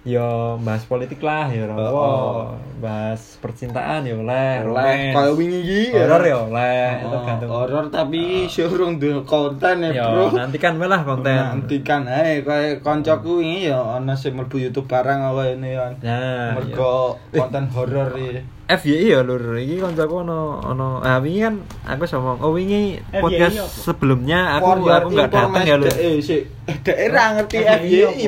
Ya 0.00 0.24
bahas 0.56 0.80
politik 0.84 1.20
lah 1.20 1.44
ya 1.46 1.68
apa. 1.68 1.76
Oh. 1.84 2.56
Bahas 2.80 3.36
percintaan 3.36 4.00
ya 4.02 4.16
oleh. 4.16 4.64
oleh 4.64 5.12
kaya 5.12 5.28
wingi 5.30 5.60
iki 5.60 5.82
Horor 5.92 6.22
ya 6.22 6.36
oleh. 6.40 6.88
Itu 6.98 7.12
Oh, 7.12 7.20
gantung. 7.22 7.48
horor 7.52 7.84
tapi 7.88 8.22
surung 8.46 8.96
duwe 8.96 9.20
konten 9.22 9.84
ya 9.84 9.92
Ya, 9.92 10.04
bro 10.08 10.32
nantikan 10.32 10.80
lah 10.80 11.04
konten. 11.04 11.36
nantikan 11.36 12.08
ae 12.08 12.40
kaya 12.40 12.80
kancaku 12.80 13.44
wingi 13.44 13.68
ya 13.68 14.00
ana 14.00 14.16
sing 14.16 14.32
mlebu 14.32 14.56
YouTube 14.58 14.88
barang 14.88 15.20
apa 15.20 15.52
ini 15.52 15.68
ya 15.70 15.92
Nah, 16.00 16.56
mergo 16.56 17.20
konten 17.30 17.68
horor 17.68 18.08
iki 18.14 18.40
FYI 18.70 19.06
ya 19.10 19.20
lur, 19.20 19.42
iki 19.52 19.76
kancaku 19.78 20.22
ono 20.22 20.62
ono 20.62 21.02
ah 21.02 21.18
wingi 21.18 21.42
kan 21.42 21.54
aku 21.84 22.06
sama 22.06 22.38
oh 22.38 22.54
wingi 22.54 22.96
podcast 23.10 23.84
sebelumnya 23.84 24.56
aku 24.56 24.80
aku 24.80 25.08
enggak 25.10 25.28
datang 25.28 25.60
ya 25.60 25.76
lur. 25.76 25.90
information- 25.90 26.46
eh 26.64 26.76
daerah 26.80 27.26
ngerti 27.36 27.56
FYI 27.60 28.00
FYI 28.16 28.26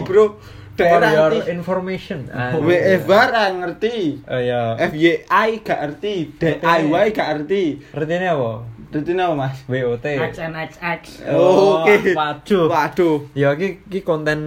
bro 0.82 0.90
For 0.92 1.00
your 1.06 1.30
ngerti 1.30 1.40
information. 1.48 2.18
Ah, 2.34 2.50
WF 2.58 3.02
barang 3.06 3.52
ngerti 3.62 3.96
Oh 4.26 4.40
ya. 4.42 4.62
FYI 4.78 5.48
gak 5.62 5.78
ngerti 5.86 6.14
DIY 6.36 7.06
gak 7.14 7.28
ngerti 7.38 7.64
Artinya 7.94 8.30
apa? 8.34 8.52
Rutine 8.92 9.24
apa, 9.24 9.32
Mas? 9.32 9.56
WOT. 9.64 10.04
XNXX. 10.04 11.24
Oh, 11.32 11.80
oke. 11.80 12.12
Waduh. 12.12 12.68
Waduh. 12.68 13.16
Ya 13.32 13.56
iki 13.56 13.80
iki 13.88 14.04
konten 14.04 14.38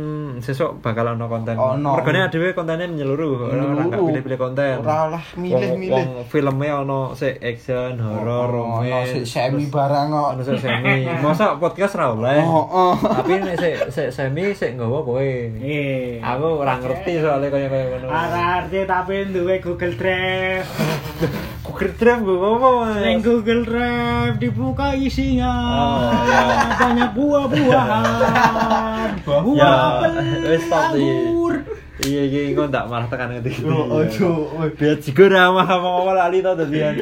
sesuk 0.46 0.86
bakal 0.86 1.18
ono 1.18 1.26
konten. 1.26 1.58
Ono. 1.58 1.98
Regane 1.98 2.30
dhewe 2.30 2.54
kontennya 2.54 2.86
menyeluruh, 2.86 3.50
ora 3.50 3.64
ora 3.74 3.98
pilih-pilih 3.98 4.38
konten. 4.38 4.86
Ora 4.86 5.18
lah, 5.18 5.26
milih-milih. 5.34 5.90
Wong, 5.90 6.10
filmnya 6.30 6.86
ono 6.86 7.18
sik 7.18 7.42
action, 7.42 7.98
horor, 7.98 8.54
romance. 8.54 9.18
sik 9.18 9.26
semi 9.26 9.66
barang 9.66 10.14
kok. 10.14 10.28
Ono 10.38 10.42
sik 10.46 10.62
semi. 10.62 11.10
Masa 11.26 11.58
podcast 11.58 11.98
ra 11.98 12.14
oleh. 12.14 12.46
Oh, 12.46 12.70
oh. 12.70 12.94
Tapi 13.02 13.42
nek 13.42 13.58
sik 13.58 13.76
sik 13.90 14.10
semi 14.14 14.54
sik 14.54 14.78
nggawa 14.78 15.02
kowe. 15.02 15.26
Eh. 15.58 16.22
Aku 16.22 16.62
ora 16.62 16.78
ngerti 16.78 17.18
soalnya 17.18 17.50
kaya-kaya 17.50 17.98
ngono. 17.98 18.08
Ora 18.14 18.62
arti 18.62 18.86
tapi 18.86 19.26
duwe 19.34 19.58
Google 19.58 19.98
Drive. 19.98 20.70
Google 21.76 21.92
Drive 21.94 22.22
gue 22.24 22.40
apa, 22.40 22.68
Mas? 22.72 22.96
Ning 22.98 23.20
Google 23.20 23.62
Drive 23.62 24.36
dibuka 24.40 24.96
isinya 24.96 25.52
Oh, 25.52 26.08
ya. 26.24 26.42
banyak 26.74 27.10
buah-buahan. 27.12 29.10
Buah 29.26 29.44
Ya, 29.52 29.68
apel, 29.68 30.14
wis 30.46 30.64
stop 30.64 30.86
iki. 30.90 31.04
anggur. 31.04 31.56
Iya 31.98 32.22
iya 32.24 32.42
kok 32.54 32.68
ndak 32.70 32.86
malah 32.86 33.08
tekan 33.08 33.28
ngerti. 33.30 33.52
Oh, 33.66 33.92
ojo. 33.98 34.30
Biar 34.72 34.96
jigo 34.98 35.26
ramah 35.26 35.68
apa 35.68 36.12
lali 36.14 36.40
to 36.40 36.52
dadian. 36.54 36.96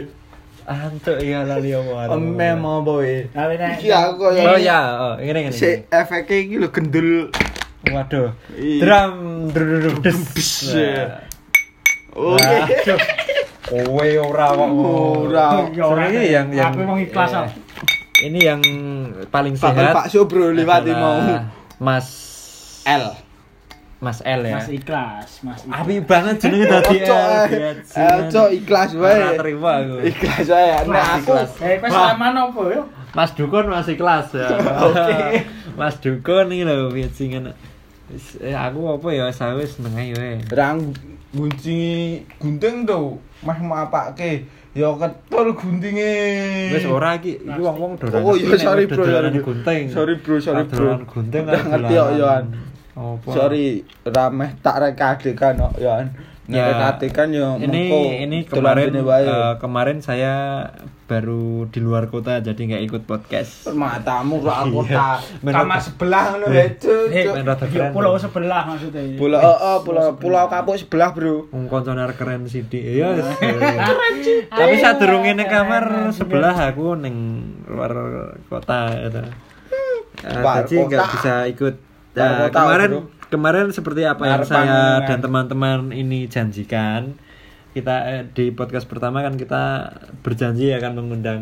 Antuk 0.64 1.18
iya 1.20 1.44
lali 1.44 1.70
apa 1.70 2.16
Mem 2.16 2.58
apa 2.60 2.92
we? 2.96 3.30
Iki 3.30 3.90
aku 3.90 4.26
kaya 4.28 4.42
Oh 4.48 4.58
ya, 4.58 4.80
oh 4.96 5.14
ngene 5.18 5.40
ngene. 5.44 5.54
si 5.54 5.86
efeknya 5.86 6.36
iki 6.36 6.56
lho 6.58 6.70
gendul. 6.70 7.30
Waduh. 7.86 8.34
Iya. 8.54 8.80
Drum 8.82 9.14
druduk 9.50 10.02
des. 10.02 10.18
Nah. 10.72 11.22
Oke. 12.14 12.94
Kowe 13.64 14.08
ora 14.20 14.48
kok. 14.52 14.70
Ora. 14.70 15.48
Ya 15.72 15.84
ora 15.84 16.04
Sebenarnya 16.04 16.20
deh. 16.20 16.30
yang 16.30 16.48
yang 16.52 16.72
aku 16.72 16.82
mau 16.84 16.98
ikhlas 16.98 17.32
eh. 17.34 17.48
Ini 18.24 18.40
yang 18.42 18.62
paling 19.28 19.56
Pak 19.56 19.72
sehat. 19.74 19.94
Pak 19.94 20.06
Sobro 20.08 20.52
adalah 20.52 20.80
mau. 20.94 21.18
Mas 21.80 22.08
L. 22.86 23.06
Mas 23.98 24.20
L 24.20 24.42
ya. 24.44 24.60
Mas 24.60 24.68
ikhlas, 24.68 25.30
Mas. 25.42 25.60
ikhlas. 25.64 25.80
Api 25.80 25.96
banget 26.04 26.36
jenenge 26.38 26.68
dadi 26.68 26.98
L. 27.02 27.08
eh. 27.08 28.50
Ikhlas 28.54 28.92
Ora 28.94 29.02
wae. 29.02 29.40
terima 29.40 29.72
aku. 29.80 29.96
Ikhlas 30.04 30.46
wae. 30.46 30.68
Nek 30.70 30.88
Mas 30.88 31.08
aku 31.10 31.20
ikhlas. 31.24 31.52
Eh, 31.60 31.76
wis 31.80 31.92
Wah. 31.92 32.12
aman 32.12 32.34
apa 32.38 32.62
yo? 32.70 32.82
Mas 33.14 33.32
Dukun 33.32 33.66
masih 33.68 33.96
kelas 33.96 34.28
ya. 34.34 34.48
Oke. 34.84 35.16
Mas 35.80 35.96
Dukun 35.98 36.52
iki 36.52 36.64
lho 36.64 36.92
biasanya 36.92 37.56
Wis, 38.12 38.36
eh, 38.38 38.52
aku 38.52 38.92
apa 38.92 39.08
ya 39.10 39.32
sawis 39.32 39.80
seneng 39.80 39.96
ae 39.96 40.12
wae. 40.12 40.36
rang 40.52 40.92
gunting 41.34 42.22
gunting 42.38 42.76
tuh 42.86 43.18
mah 43.42 43.58
mapake 43.58 44.46
ya 44.78 44.90
ketul 44.94 45.48
guntinge 45.58 46.14
Wis 46.74 46.86
ora 46.86 47.18
iki 47.18 47.42
iki 47.42 47.62
wong-wong 47.62 47.98
do 47.98 48.06
Oh, 48.14 48.38
iya, 48.38 48.58
sorry, 48.58 48.86
bro, 48.86 49.06
sorry, 49.06 49.30
gunting. 49.42 49.84
Sorry, 49.90 50.14
bro, 50.22 50.38
sorry, 50.42 50.64
bro. 50.66 51.02
Gunting 51.10 51.44
ngerti 51.46 51.94
kok, 51.94 52.12
Yohan. 52.18 52.46
Apa? 52.94 53.26
sorry 53.34 53.82
rameh 54.06 54.54
tak 54.62 54.78
rekadekan 54.78 55.58
kok 55.58 55.82
ya 55.82 56.06
Ya, 56.44 56.76
rekadekan 56.76 57.32
ya 57.32 57.56
ini 57.56 57.88
ini 58.20 58.38
kemarin 58.44 58.92
eh, 58.92 59.56
kemarin 59.64 60.04
saya 60.04 60.68
baru 61.08 61.72
di 61.72 61.80
luar 61.80 62.12
kota 62.12 62.44
jadi 62.44 62.60
nggak 62.60 62.84
ikut 62.84 63.02
podcast. 63.08 63.68
matamu 63.72 64.44
kok 64.44 64.52
aku 64.52 64.84
Iya. 64.84 65.24
tak 65.40 65.56
kamar 65.56 65.80
sebelah 65.80 66.24
ngono 66.36 66.46
ya 66.52 66.68
Cuk, 66.76 67.16
Eh, 67.16 67.24
Yo 67.72 67.84
pulau 67.96 68.20
sebelah 68.20 68.68
maksudnya. 68.68 69.16
pulau 69.16 69.40
oh, 69.40 69.56
oh, 69.56 69.78
pulau 69.88 70.20
pulau 70.20 70.44
kapuk 70.52 70.76
sebelah 70.76 71.16
bro 71.16 71.48
Wong 71.48 71.72
koncone 71.72 72.04
keren 72.12 72.44
sithik. 72.44 72.84
Iya. 72.84 73.16
wis. 73.16 73.28
Tapi 74.60 74.74
saat 74.78 75.00
durung 75.00 75.24
ning 75.24 75.48
kamar 75.48 76.12
sebelah 76.12 76.60
aku 76.60 77.00
ning 77.00 77.16
luar 77.64 77.96
kota 78.46 78.92
gitu. 79.00 79.24
Luar 80.24 80.68
jadi 80.68 80.76
nggak 80.76 81.00
kota. 81.00 81.14
bisa 81.16 81.34
ikut. 81.48 81.76
Nah, 82.14 82.46
kota, 82.46 82.60
kemarin. 82.60 82.90
Kemarin 83.34 83.74
seperti 83.74 84.06
apa 84.06 84.24
yang 84.24 84.46
saya 84.46 85.02
dan 85.02 85.18
teman-teman 85.18 85.90
ini 85.90 86.30
janjikan 86.30 87.18
kita 87.74 87.96
eh, 88.06 88.22
di 88.30 88.54
podcast 88.54 88.86
pertama 88.86 89.26
kan 89.26 89.34
kita 89.34 89.90
berjanji 90.22 90.70
akan 90.70 90.92
mengundang 90.94 91.42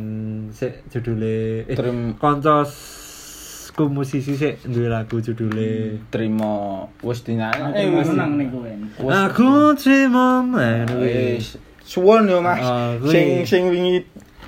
si 0.55 0.71
judule 0.87 1.67
eh, 1.67 1.75
Trim- 1.75 2.15
koncosku 2.15 3.91
musisi 3.91 4.39
sih 4.39 4.55
duwe 4.63 4.87
lagu 4.87 5.19
judule. 5.19 5.99
Terima 6.07 6.87
wis 7.03 7.27
dinyanyi. 7.27 7.75
Eh, 7.75 7.87
menang 7.91 8.39
wis 8.63 9.11
Aku 9.27 9.75
terima 9.75 10.47
wis. 10.95 11.59
suwon 11.83 12.31
yo 12.31 12.39
Mas. 12.39 12.63
Kuwi. 13.03 13.11
sing 13.11 13.27
sing 13.43 13.63
wingi 13.67 13.99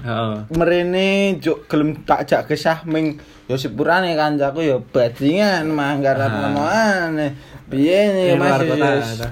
Heeh. 0.04 0.36
merene 0.56 1.36
juk 1.44 1.68
gelem 1.68 2.00
tak 2.08 2.24
jak 2.24 2.48
kesah 2.48 2.88
ming 2.88 3.20
ya 3.44 3.56
sepurane 3.56 4.16
kancaku 4.16 4.64
ya 4.64 4.78
bajingan 4.80 5.68
manggaran 5.68 6.32
Ah. 6.32 6.40
nemoane 6.48 7.28
piye 7.68 8.00
Ning 8.16 8.40
Mas 8.40 8.64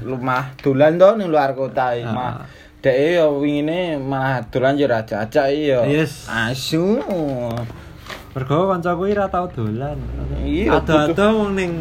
lumah 0.03 0.51
dolan 0.59 0.99
to 0.99 1.15
ning 1.15 1.31
luar 1.31 1.55
kota 1.55 1.95
iki 1.95 2.03
Ah. 2.03 2.11
mah 2.11 2.33
Dek 2.81 2.97
ya 3.13 3.29
wingine 3.29 4.01
malah 4.01 4.41
dolan 4.49 4.73
yo 4.73 4.89
ra 4.89 5.05
jajak 5.05 5.53
ya. 5.53 5.85
Yes. 5.85 6.25
Asu. 6.25 6.97
Mergo 8.33 8.73
kancaku 8.73 9.05
iki 9.05 9.13
ora 9.13 9.29
tau 9.29 9.45
dolan. 9.45 10.01
Iya, 10.41 10.81
Ada-ada 10.81 11.29
wong 11.29 11.53
ning 11.53 11.71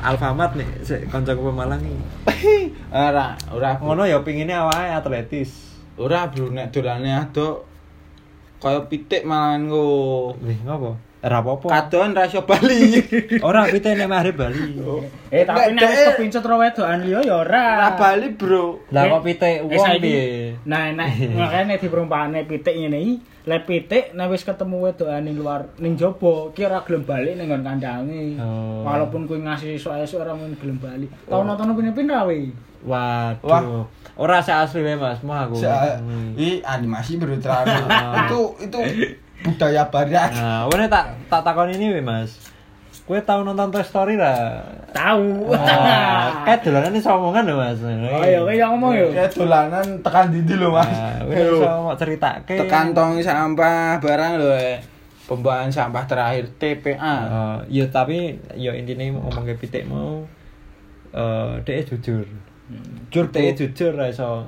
Alfamart 0.00 0.56
nih, 0.56 0.64
sik 0.80 1.12
kancaku 1.12 1.52
Pemalang 1.52 1.84
iki. 1.84 2.00
Ora, 2.88 3.36
ora 3.52 3.76
Ngono 3.76 4.08
ya 4.08 4.24
pingine 4.24 4.56
awake 4.56 4.96
atletis. 4.96 5.76
Ora 6.00 6.24
bro 6.32 6.48
nek 6.48 6.72
dolane 6.72 7.12
ado 7.12 7.68
kaya 8.56 8.80
pitik 8.88 9.28
malahan 9.28 9.68
go. 9.68 10.32
Wih, 10.40 10.56
ngopo? 10.64 10.96
Ora 11.26 11.42
apa-apa. 11.42 11.66
Kadon 11.66 12.14
ra 12.14 12.22
iso 12.30 12.46
bali. 12.46 13.02
Ora 13.48 13.66
pitik 13.66 13.98
nek 13.98 14.06
mari 14.06 14.30
Bali. 14.30 14.78
Eh, 15.34 15.42
tapi 15.42 15.74
Nek 15.74 15.82
wis 15.90 16.02
kepincut 16.14 16.46
ro 16.46 16.62
wedokan 16.62 17.02
liya 17.02 17.18
ya 17.26 17.42
ora. 17.42 17.66
Ra 17.82 17.88
bali 17.98 18.30
bro. 18.38 18.78
Lah 18.94 19.02
Eh, 19.02 19.10
kok 19.10 19.22
pitik 19.26 19.54
eh, 19.58 19.66
wong 19.66 19.98
piye? 19.98 20.26
Nah, 20.70 20.94
nek 20.94 21.08
makane 21.38 21.74
nek 21.74 21.78
diperumpakane 21.82 22.46
pitik 22.46 22.78
ngene 22.78 22.98
iki, 23.02 23.14
lek 23.42 23.66
pitik 23.66 24.04
nek 24.14 24.30
wis 24.30 24.46
ketemu 24.46 24.86
wedokan 24.86 25.26
ning 25.26 25.34
luar 25.34 25.66
ning 25.82 25.98
jaba, 25.98 26.54
ki 26.54 26.62
ora 26.62 26.86
gelem 26.86 27.02
balik 27.02 27.34
ning 27.34 27.50
nggon 27.50 27.66
kandange. 27.66 28.22
Oh. 28.38 28.86
Walaupun 28.86 29.26
kuwi 29.26 29.42
ngasih 29.42 29.82
esuk-esuk 29.82 30.22
ora 30.22 30.30
mung 30.30 30.54
gelem 30.62 30.78
balik. 30.78 31.10
Tau 31.26 31.42
nonton 31.42 31.74
pin-pin 31.74 32.06
ra 32.06 32.22
we? 32.22 32.54
Waduh. 32.86 33.42
Wah. 33.42 33.82
Ora 34.16 34.40
sak 34.40 34.70
asli 34.70 34.94
Mas, 34.96 35.20
mah 35.26 35.50
aku. 35.50 35.58
Sa- 35.58 35.98
animasi. 36.64 37.18
Ah. 37.44 37.66
itu 38.30 38.40
itu 38.62 38.78
budaya 39.46 39.82
barat. 39.86 40.30
Nah, 40.34 40.66
wene 40.66 40.90
tak 40.90 41.14
tak 41.30 41.46
takon 41.46 41.70
ini 41.70 41.94
we 41.94 42.02
Mas. 42.02 42.34
Kowe 43.06 43.22
tau 43.22 43.46
nonton 43.46 43.70
Toy 43.70 43.86
Story 43.86 44.18
ra? 44.18 44.66
Tahu. 44.90 45.54
Ah, 45.54 46.42
kayak 46.42 46.66
dolanan 46.66 46.90
iso 46.98 47.14
omongan 47.14 47.46
lho 47.46 47.54
Mas. 47.54 47.78
Oh 47.78 48.26
iya, 48.26 48.42
yang 48.50 48.74
ngomong 48.74 48.98
yo. 48.98 49.06
Kayak 49.14 49.30
dolanan 49.38 50.02
tekan 50.02 50.34
dindi 50.34 50.58
lho 50.58 50.74
Mas. 50.74 50.90
Nah, 50.90 51.22
mau 51.86 51.94
ceritake. 51.94 52.58
Tekan 52.58 52.90
tong 52.90 53.22
sampah 53.22 54.02
barang 54.02 54.32
lho. 54.42 54.50
eh. 54.58 54.82
Pembuangan 55.26 55.70
sampah 55.70 56.02
terakhir 56.06 56.50
TPA. 56.58 57.14
Eh, 57.66 57.82
ya 57.82 57.86
tapi 57.90 58.38
ya 58.54 58.74
intinya 58.74 59.06
ngomong 59.22 59.42
ke 59.42 59.54
pitik 59.58 59.86
mau 59.86 60.26
eh 61.14 61.52
dia 61.62 61.82
jujur. 61.86 62.26
Jujur, 63.14 63.30
dia 63.30 63.54
jujur 63.54 63.94
ra 63.94 64.10
iso 64.10 64.42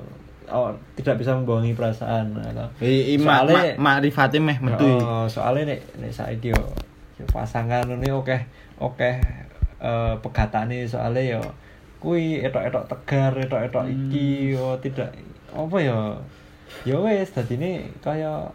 oh, 0.49 0.69
tidak 0.93 1.15
bisa 1.15 1.31
membohongi 1.31 1.71
perasaan 1.71 2.33
atau 2.33 2.65
I, 2.79 3.13
i 3.13 3.15
mak 3.15 3.45
Soalnya- 3.45 3.75
mak 3.75 4.01
makrifate 4.01 4.37
meh 4.37 4.57
metu. 4.59 4.85
Oh, 4.97 5.23
soalnya 5.25 5.71
nek 5.71 5.81
nek 5.97 6.09
saiki 6.09 6.49
yo 6.49 6.61
yo 7.15 7.25
pasangan 7.25 7.85
ini 7.87 8.09
oke 8.09 8.35
oke 8.77 9.11
eh 9.79 10.13
pegatane 10.19 10.83
soalnya 10.83 11.35
yo 11.35 11.41
kuwi 11.99 12.39
etok-etok 12.41 12.87
tegar, 12.87 13.31
etok-etok 13.33 13.83
Hmm. 13.83 13.95
iki 14.07 14.53
yo 14.53 14.75
tidak 14.79 15.11
apa 15.49 15.77
ya 15.77 15.99
yo 16.83 17.01
wis 17.01 17.27
dadine 17.29 17.83
kaya 17.99 18.47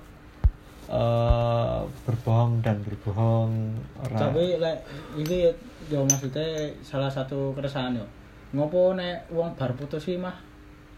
eh 0.87 1.79
berbohong 2.05 2.61
dan 2.61 2.77
berbohong 2.81 3.53
ora 3.99 4.17
Tapi 4.23 4.57
lek 4.59 4.79
iki 5.15 5.49
yo 5.87 6.01
maksudnya 6.03 6.45
salah 6.81 7.09
satu 7.09 7.53
keresahan 7.53 7.93
yo. 7.95 8.05
Ngopo 8.53 8.95
nek 8.95 9.29
wong 9.29 9.53
bar 9.55 9.73
putus 9.75 10.05
iki 10.05 10.17
mah 10.17 10.33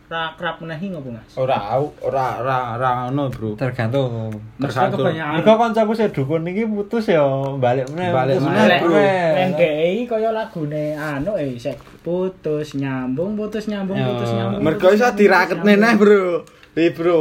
ra 0.06 0.38
kerap 0.38 0.62
menehi 0.62 0.94
ngopo 0.94 1.10
Mas? 1.10 1.34
Ora 1.34 1.74
ora 1.98 2.38
ora 2.38 2.78
ora 2.78 2.90
ngono, 3.10 3.26
Bro. 3.26 3.58
tergantung 3.58 4.30
tergantung. 4.54 5.10
Mergo 5.10 5.52
kancaku 5.58 5.92
sing 5.98 6.14
dukun 6.14 6.46
iki 6.46 6.62
putus 6.62 7.10
ya 7.10 7.26
balik 7.58 7.90
meneh. 7.90 8.14
Balik 8.14 8.38
meneh, 8.38 8.78
Bro. 8.86 8.94
DI 9.58 10.06
kaya 10.06 10.30
lagune 10.30 10.94
anu 10.94 11.34
eh 11.34 11.58
sek 11.58 11.82
putus 12.06 12.78
nyambung 12.78 13.34
putus 13.34 13.66
nyambung 13.66 13.98
putus 13.98 14.30
nyambung. 14.30 14.62
Mergo 14.62 14.94
iso 14.94 15.10
putus, 15.10 15.66
neh. 15.66 15.94
Bro. 15.98 16.46
Ih, 16.78 16.90
Bro. 16.94 17.20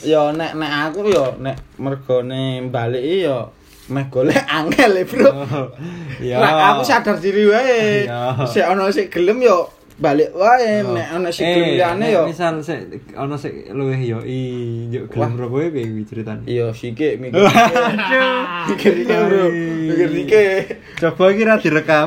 Yo 0.00 0.32
nek 0.32 0.56
nek 0.56 0.72
aku 0.88 1.12
yo 1.12 1.36
nek 1.36 1.76
mergone 1.76 2.64
balik 2.72 3.04
yo 3.04 3.52
meh 3.92 4.08
golek 4.08 4.40
angel 4.48 4.92
e, 4.96 5.04
Bro. 5.04 5.30
Ya. 6.16 6.40
Lah 6.40 6.80
aku 6.80 6.80
sadar 6.80 7.20
diri 7.20 7.44
wae. 7.44 8.08
Sik 8.48 8.64
ana 8.64 8.88
sik 8.88 9.12
gelem 9.12 9.36
yo 9.44 9.75
balik 9.96 10.28
wae 10.30 10.84
Oh. 10.84 10.92
nek 10.92 11.08
ana 11.08 11.28
sing 11.28 11.44
Eh, 11.44 11.54
gelem 11.54 11.68
liyane 11.72 12.00
nek 12.02 12.10
yo. 12.12 12.22
Misal 12.28 12.54
sik 12.60 12.80
ana 13.12 13.32
sik 13.34 13.54
luwih 13.70 13.96
yo 13.98 14.18
i 14.20 14.38
njuk 14.86 15.08
gelem 15.08 15.32
Wah. 15.32 15.40
rokoke 15.42 15.68
piye 15.70 15.84
kuwi 15.86 16.04
ceritane? 16.04 16.42
Iya 16.44 16.68
sikik 16.70 17.16
mikir. 17.16 17.40
Mikir 18.68 18.92
Bro. 19.06 19.44
Mikir 19.88 20.08
sikik. 20.12 20.62
Coba 20.96 21.24
iki 21.28 21.42
ra 21.42 21.54
direkam. 21.56 22.06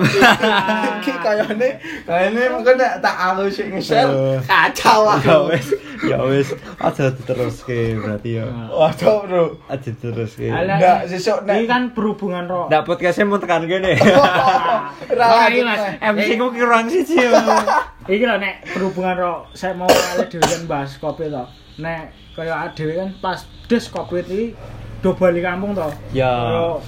Iki 1.00 1.14
kayane 1.18 1.70
kayane 2.04 2.42
mungkin 2.52 2.76
nek 2.76 2.94
tak 3.00 3.16
aku 3.16 3.48
sing 3.48 3.72
nge-share 3.72 4.38
kacau 4.44 5.08
Ya 5.08 5.14
aku. 5.16 5.50
wis, 5.50 5.68
ya 6.04 6.18
wis. 6.22 6.50
Aja 6.78 7.10
diteruske 7.10 7.96
berarti 7.96 8.38
yo. 8.38 8.46
Waduh, 8.70 9.18
Bro. 9.24 9.44
Aja 9.66 9.90
diteruske. 9.90 10.46
Ndak, 10.46 11.08
sesuk 11.08 11.42
nek- 11.44 11.56
Ini 11.56 11.66
kan 11.66 11.82
berhubungan 11.90 12.46
ro. 12.46 12.68
Ndak 12.68 12.84
podcastnya 12.84 13.26
mau 13.26 13.38
tekan 13.38 13.66
kene. 13.66 13.96
Ra 15.20 15.28
Mas. 15.48 15.58
Mas. 15.58 15.82
MC 16.14 16.30
ku 16.36 16.52
kurang 16.52 16.86
siji 16.86 17.18
yo. 17.18 17.34
Iki 18.10 18.26
lho 18.26 18.38
nek 18.42 18.66
berhubungan 18.74 19.16
ro 19.18 19.34
saya 19.54 19.78
mau 19.78 19.86
kali 19.86 20.26
dhewe 20.32 20.46
kan 20.46 20.64
bahas 20.66 20.98
kopi 20.98 21.30
to. 21.30 21.44
Nek 21.78 22.10
kaya 22.34 22.72
dhewe 22.74 22.94
kan 22.98 23.10
pas 23.22 23.46
des 23.70 23.86
kopi 23.86 24.26
iki 24.26 24.42
do 25.00 25.14
balik 25.16 25.46
kampung 25.46 25.78
to. 25.78 25.88
Ya. 26.12 26.32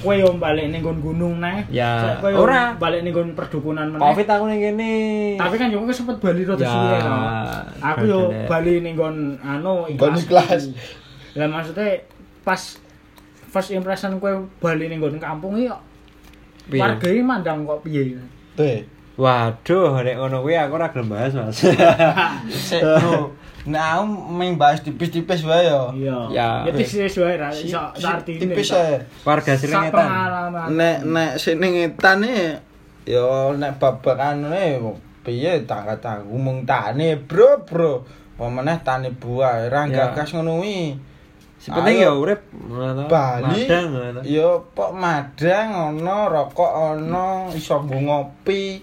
Kowe 0.01 0.13
yo 0.17 0.33
balik 0.35 0.67
ning 0.73 0.81
gunung 0.81 1.39
neh. 1.39 1.63
Ya. 1.69 2.17
Kowe 2.19 2.33
yo 2.33 2.43
Ora. 2.43 2.75
balik 2.75 3.05
ning 3.05 3.13
perdukunan 3.37 3.87
meneh. 3.93 4.01
Covid 4.01 4.27
aku 4.27 4.43
ning 4.49 4.59
kene. 4.59 4.93
Tapi 5.37 5.55
kan 5.61 5.69
yo 5.69 5.83
kowe 5.85 5.93
sempet 5.93 6.17
bali 6.19 6.41
rada 6.43 6.63
Ya, 6.63 6.71
suwe 6.73 6.97
to. 6.99 7.13
Aku 7.85 8.03
yo 8.09 8.21
bali 8.49 8.81
ning 8.81 8.97
nggon 8.97 9.39
anu 9.45 9.87
ikhlas. 9.91 10.73
Lah 11.37 11.47
maksudnya 11.47 12.03
pas 12.41 12.81
first 13.51 13.69
impression 13.71 14.17
kowe 14.17 14.49
bali 14.57 14.89
ning 14.89 14.99
nggon 14.99 15.21
kampung 15.21 15.55
iki 15.55 15.69
warga 16.81 17.07
iki 17.07 17.23
mandang 17.23 17.63
kok 17.63 17.83
piye? 17.85 18.17
Teh. 18.57 18.83
Waduh, 19.21 20.01
nek 20.01 20.17
ngono 20.17 20.41
kuwi 20.41 20.57
aku 20.57 20.73
ora 20.81 20.89
gelem 20.89 21.13
bahas, 21.13 21.33
Mas. 21.37 21.61
Sik, 22.69 22.81
Bro. 22.97 23.37
Nek 23.69 23.83
aku 23.93 24.03
main 24.33 24.57
bahas 24.57 24.81
tipis-tipis 24.81 25.45
wae 25.45 25.69
yo. 25.69 25.93
Iya. 25.93 26.17
Ya. 26.33 26.49
Ya 26.65 26.71
tipis 26.73 27.13
wae 27.21 27.37
ra 27.37 27.53
iso 27.53 27.77
artine. 27.77 28.41
tipis 28.41 28.73
sak- 28.73 28.81
ae. 28.81 28.97
Warga 29.21 29.53
pengalaman. 29.93 30.67
Nek 30.73 30.97
nek 31.05 31.31
sing 31.37 31.61
ning 31.61 31.77
etane 31.77 32.57
yo 33.05 33.53
nek 33.53 33.77
babakanane 33.77 34.81
piye 35.21 35.61
tak 35.69 35.85
kata 35.85 36.25
ngomong 36.25 36.65
tane, 36.65 37.21
Bro, 37.21 37.69
Bro. 37.69 37.93
Pemeneh 38.41 38.81
tani 38.81 39.13
buah, 39.13 39.69
ra 39.69 39.85
gagas 39.85 40.33
ngono 40.33 40.65
kuwi. 40.65 40.97
Sing 41.61 41.77
penting 41.77 42.01
ya 42.01 42.09
urip 42.09 42.41
ngono. 42.49 43.05
Bali 43.05 43.69
Madang 43.69 43.85
ngono 43.93 44.19
yo 44.25 44.65
pok 44.73 44.97
madang 44.97 45.93
ono 45.93 46.25
rokok 46.25 46.71
ono 46.73 47.53
iso 47.53 47.85
ngopi 47.85 48.81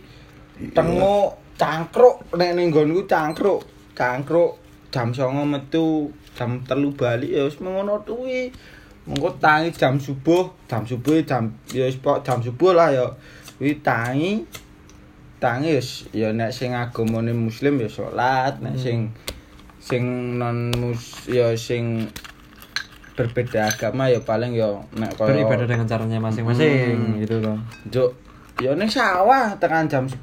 tenguk 0.74 1.38
cangkruk. 1.58 2.22
Nek 2.34 2.54
ning 2.54 2.70
nggonku 2.70 3.06
cangkruk. 3.10 3.62
Cangkruk 3.94 4.58
jam 4.88 5.12
09.00 5.12 5.44
metu 5.44 6.08
jam 6.38 6.62
telu 6.64 6.94
balik 6.94 7.30
ya 7.30 7.44
wis 7.46 7.58
ngono 7.58 8.02
kuwi. 8.06 8.50
Mengko 9.08 9.30
tangi 9.40 9.72
jam 9.72 9.96
subuh. 9.96 10.48
Jam 10.70 10.84
subuh 10.84 11.18
jam 11.24 11.50
ya 11.72 11.86
wis 11.88 11.98
jam 12.00 12.38
subuh 12.42 12.72
lah 12.74 12.92
ya. 12.94 13.06
Kuwi 13.58 13.78
tangi. 13.82 14.42
Tangi 15.38 15.78
wis 15.78 16.10
ya 16.10 16.34
nek 16.34 16.50
sing 16.50 16.74
agamane 16.74 17.30
muslim 17.30 17.78
ya 17.78 17.86
salat 17.86 18.58
nek 18.58 18.74
sing 18.74 19.14
sing 19.78 20.34
non 20.36 20.74
mus 20.74 21.30
ya 21.30 21.54
sing 21.54 22.10
berbeda 23.14 23.66
agama 23.66 24.06
ya 24.06 24.22
paling 24.22 24.54
ya 24.54 24.78
nek 24.94 25.14
kaya 25.18 25.42
Beribadah 25.42 25.66
dengan 25.66 25.86
caranya 25.90 26.18
masing-masing 26.22 26.94
Hmm. 26.94 27.18
gitu 27.18 27.42
loh. 27.42 27.58
Juk, 27.90 28.14
ya 28.58 28.74
ning 28.74 28.90
sawah 28.90 29.54
tekan 29.62 29.86
jam 29.86 30.04
10, 30.10 30.18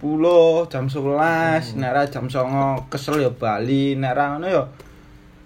jam 0.67 0.85
11, 0.91 1.79
nek 1.79 1.91
ra 1.95 2.03
jam 2.03 2.27
09 2.27 2.91
kesel 2.91 3.23
ya 3.23 3.31
bali, 3.31 3.95
nek 3.95 4.11
ra 4.11 4.35
ngono 4.35 4.47
ya 4.51 4.63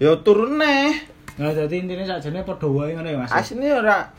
ya 0.02 0.10
turun 0.26 0.58
neh. 0.58 0.90
Nah, 1.40 1.54
dadi 1.54 1.80
intine 1.80 2.04
sakjane 2.04 2.42
padha 2.42 2.66
wae 2.68 2.92
ngono 2.98 3.08
ya, 3.08 3.16
Mas. 3.22 3.30
Asline 3.32 3.70
ora 3.72 4.10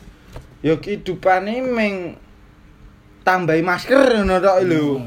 ya 0.63 0.73
kehidupane 0.79 1.59
ming 1.61 2.15
tambahi 3.27 3.59
masker 3.61 4.23
ngono 4.23 4.39
tok 4.39 4.57
lho. 4.65 4.97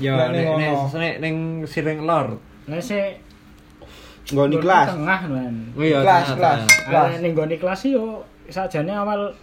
Ya 0.00 0.16
Nek 0.16 0.28
ning 0.32 0.46
nek 0.56 0.72
nek 0.72 0.94
nek 0.96 1.14
ning 1.20 1.36
Sireng 1.66 2.06
Lor. 2.06 2.38
Nek 2.70 2.80
sik 2.80 3.20
Nggoni 4.30 4.56
nggon 4.56 4.62
kelas. 4.62 4.86
tengah 4.94 5.20
man. 5.26 5.54
Oh 5.74 5.82
iya, 5.82 5.98
Kelas, 6.06 6.38
kelas. 6.38 7.18
ning 7.18 7.34
nggone 7.34 7.58
kelas 7.58 7.82
yo 7.90 8.22
sakjane 8.46 8.94
awal 8.94 9.34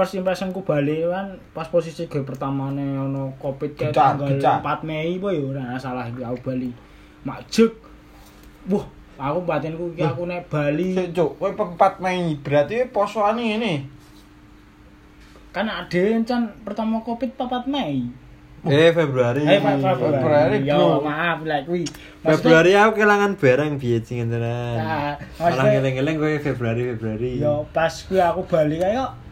first 0.00 0.16
impressionku 0.16 0.64
Bali 0.64 1.04
kan 1.04 1.36
pas 1.52 1.68
posisi 1.68 2.08
gue 2.08 2.24
pertamane 2.24 2.96
ono 2.96 3.36
Covid 3.36 3.76
kayak 3.76 3.92
tanggal 3.92 4.32
gecak. 4.32 4.64
4 4.64 4.88
Mei 4.88 5.20
po 5.20 5.28
yo 5.28 5.52
ora 5.52 5.76
salah 5.76 6.08
iki 6.08 6.24
aku 6.24 6.40
Bali. 6.40 6.72
Makjuk. 7.28 7.68
Wah, 8.72 8.88
aku 9.20 9.44
batinku 9.44 9.92
iki 9.92 10.00
aku 10.00 10.24
nek 10.24 10.48
Bali 10.48 10.96
Sik 10.96 11.12
juk, 11.12 11.36
kowe 11.36 11.52
4 11.52 12.00
Mei 12.00 12.32
berarti 12.40 12.88
posoane 12.88 13.44
ngene. 13.44 13.74
kan 15.52 15.66
ade 15.68 16.24
kan 16.24 16.48
pertama 16.64 17.04
Covid 17.04 17.36
4 17.36 17.68
Mei. 17.68 18.08
Eh 18.64 18.92
Februari. 18.96 19.44
Eh, 19.44 19.60
Pak 19.60 19.84
Februari, 19.84 20.16
Februari. 20.16 20.68
Yo, 20.68 21.00
maaf 21.00 21.44
lek 21.44 21.64
kuwi. 21.68 21.84
Februari 22.24 22.72
aku 22.76 23.04
kelangan 23.04 23.32
barang 23.36 23.80
piye 23.80 24.00
sing 24.04 24.28
tenan. 24.28 24.76
Nah, 24.80 25.16
Malah 25.40 25.64
ngeleng-ngeleng 25.76 26.16
kowe 26.16 26.32
Februari 26.40 26.88
Februari. 26.92 27.40
Yo 27.40 27.68
pas 27.72 27.92
kuwi 28.04 28.20
aku 28.20 28.48
Bali 28.48 28.80
kayak 28.80 29.29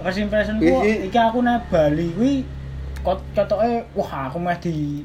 first 0.00 0.18
impression 0.18 0.56
ku 0.60 0.66
Iki- 0.82 1.12
aku 1.12 1.38
nek 1.40 1.68
Bali 1.68 2.06
kuwi 2.12 2.34
kot 3.00 3.20
ketoke 3.32 3.84
wah 3.94 4.28
aku 4.28 4.38
meh 4.38 4.56
di 4.58 5.02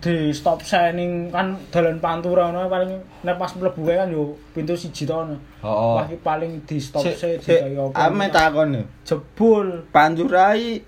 di 0.00 0.32
stop 0.32 0.64
signing 0.64 1.28
kan 1.28 1.52
dalan 1.68 2.00
pantura 2.00 2.48
ngono 2.48 2.72
paling 2.72 2.88
nek 3.20 3.36
pas 3.36 3.52
mlebu 3.52 3.84
kan 3.84 4.08
yo 4.08 4.32
pintu 4.50 4.72
siji 4.72 5.04
to 5.04 5.12
ono. 5.12 5.36
Oh. 5.60 6.00
Wah 6.00 6.08
paling 6.24 6.64
di 6.64 6.80
stop 6.80 7.04
se 7.04 7.36
di 7.36 7.52
kaya 7.52 7.84
ame 8.08 8.26
takon 8.32 8.80
yo. 8.80 8.82
jebul. 9.04 9.84
Panjurai 9.92 10.80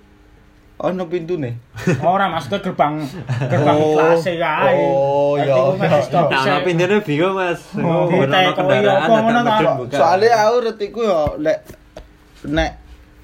ono 0.81 1.05
pintune. 1.07 1.61
Ora 2.01 2.27
maksudnya 2.27 2.64
gerbang 2.64 3.05
gerbang 3.53 3.77
Oh. 3.79 4.01
kelas 4.01 4.27
e 4.27 4.35
kae. 4.35 4.75
Oh, 4.81 5.37
iya, 5.37 5.55
iya, 5.77 6.01
stop 6.01 6.27
Nah, 6.33 6.40
se. 6.42 6.49
nah 6.49 6.59
pintunya 6.64 6.99
bingung 7.05 7.37
mas. 7.37 7.61
Oh, 7.79 8.09
ditekoki 8.09 8.53
kendaraan 8.57 8.97
apa 8.97 9.12
ngono 9.21 9.40
buka. 9.85 9.97
Soalnya 10.01 10.31
aku 10.42 10.57
retiku 10.73 11.01
yo 11.05 11.37
lek 11.38 11.59
nek 12.49 12.82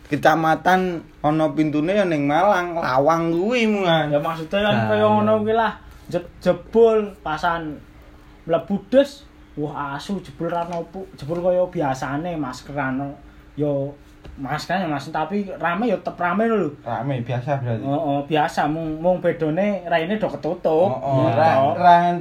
kecamatan 0.08 0.80
ono 1.20 1.52
pintune 1.52 1.92
yo 1.92 2.04
ning 2.04 2.24
Malang, 2.24 2.74
Lawang 2.74 3.30
kuwi 3.30 3.68
mungan. 3.68 4.08
Ya 4.08 4.18
maksudnya 4.18 4.64
kan 4.64 4.74
Nah, 4.74 4.84
kaya 4.88 5.00
iya. 5.00 5.08
ngono 5.08 5.32
kuwi 5.40 5.54
lah. 5.54 5.72
Je- 6.08 6.30
Jebul 6.40 7.12
pasan 7.20 7.76
mlebu 8.44 8.80
des. 8.88 9.24
Wah 9.58 9.94
asu 9.94 10.16
jebul 10.22 10.48
ra 10.48 10.64
nopo. 10.64 11.04
Jebul 11.14 11.38
kaya 11.38 11.60
biasane 11.68 12.34
maskeran. 12.34 12.96
Yo 13.54 13.92
maskeran 14.38 14.86
ya 14.86 14.88
Mas, 14.88 15.10
tapi 15.10 15.50
rame 15.58 15.90
yo 15.90 15.98
tetep 15.98 16.14
rame 16.16 16.46
lho. 16.46 16.70
Rame 16.80 17.20
biasa 17.20 17.58
berarti. 17.58 17.82
Oh, 17.82 17.98
oh, 17.98 18.20
biasa 18.24 18.70
mung 18.70 19.02
mung 19.02 19.18
bedone 19.18 19.82
raine 19.84 20.14
do 20.14 20.30
ketutup. 20.30 20.88
Oh, 20.94 21.26
Gitu. 21.26 21.36
ra 21.36 22.14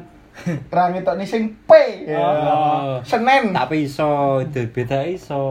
ra 0.45 0.53
ra 0.71 0.83
ngetokne 0.93 1.25
sing 1.25 1.49
P. 1.65 1.71
Oh. 2.13 3.01
Senen. 3.01 3.51
Tapi 3.53 3.89
iso, 3.89 4.37
itu 4.39 4.61
beda 4.69 5.01
iso. 5.03 5.41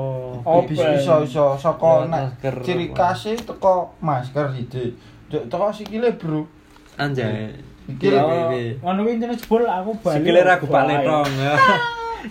Oh, 0.46 0.62
bisa 0.62 0.94
iso 0.94 1.26
iso 1.26 1.58
saka 1.58 2.06
Ya, 2.06 2.10
nek 2.10 2.22
masker. 2.38 2.54
ciri 2.62 2.86
khasnya 2.94 3.34
teko 3.42 3.90
masker 4.00 4.46
siji. 4.54 4.94
Juk 5.26 5.50
teko 5.50 5.68
sikile, 5.74 6.14
Bro. 6.14 6.46
Anjay. 6.96 7.50
Sikile 7.86 8.18
Yo, 8.18 8.82
ngono 8.82 8.98
kuwi 9.04 9.12
intine 9.18 9.34
jebul 9.34 9.66
aku 9.66 9.90
bali. 10.02 10.16
Sikile 10.22 10.40
ra 10.42 10.54
gue 10.58 10.68
Wah, 10.70 10.74
paletong. 10.82 11.30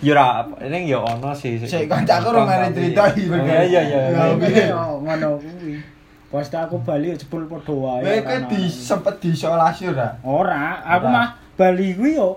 Ya 0.04 0.12
ra, 0.12 0.44
ini 0.60 0.92
ya 0.92 1.00
ono 1.00 1.32
sih. 1.32 1.56
Sik 1.56 1.88
kancaku 1.88 2.28
ora 2.28 2.44
mari 2.44 2.68
cerita 2.76 3.08
iki. 3.16 3.32
Iya 3.32 3.62
iya 3.64 3.80
iya. 3.80 4.00
Ya, 4.12 4.24
Ya, 4.36 4.64
yo 4.72 5.00
ngono 5.00 5.40
kuwi. 5.40 5.80
Pas 6.28 6.52
aku 6.52 6.76
bali 6.84 7.08
yo 7.12 7.16
jebul 7.16 7.48
padha 7.48 7.72
wae. 7.72 8.04
Kowe 8.04 8.18
kan 8.26 8.44
ke 8.44 8.52
di 8.52 8.68
sempet 8.68 9.14
diisolasi 9.24 9.88
ora? 9.88 10.08
Ora, 10.20 10.84
aku 10.84 11.06
mah 11.08 11.28
Bali 11.56 11.96
kuwi 11.96 12.20
yo 12.20 12.36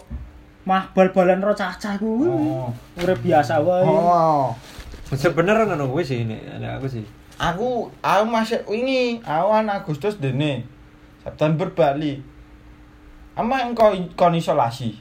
mah 0.63 0.87
bal-balan 0.95 1.43
ro 1.43 1.51
cacah 1.51 1.99
kuwi. 1.99 2.27
Oh. 2.27 2.71
Urip 3.03 3.19
biasa 3.19 3.59
wae. 3.59 3.83
Oh. 3.83 4.55
Sebenernya 5.11 5.65
ngono 5.75 5.91
kuwi 5.91 6.03
sih 6.05 6.23
ini, 6.23 6.37
aku 6.63 6.87
sih. 6.87 7.03
Aku 7.39 7.87
aku 8.03 8.23
masih 8.27 8.59
wingi 8.67 9.19
awan 9.23 9.67
Agustus 9.67 10.19
dene. 10.19 10.63
September 11.23 11.67
Bali. 11.71 12.19
Ama 13.35 13.63
engko 13.67 13.95
kon 14.15 14.35
isolasi. 14.35 14.95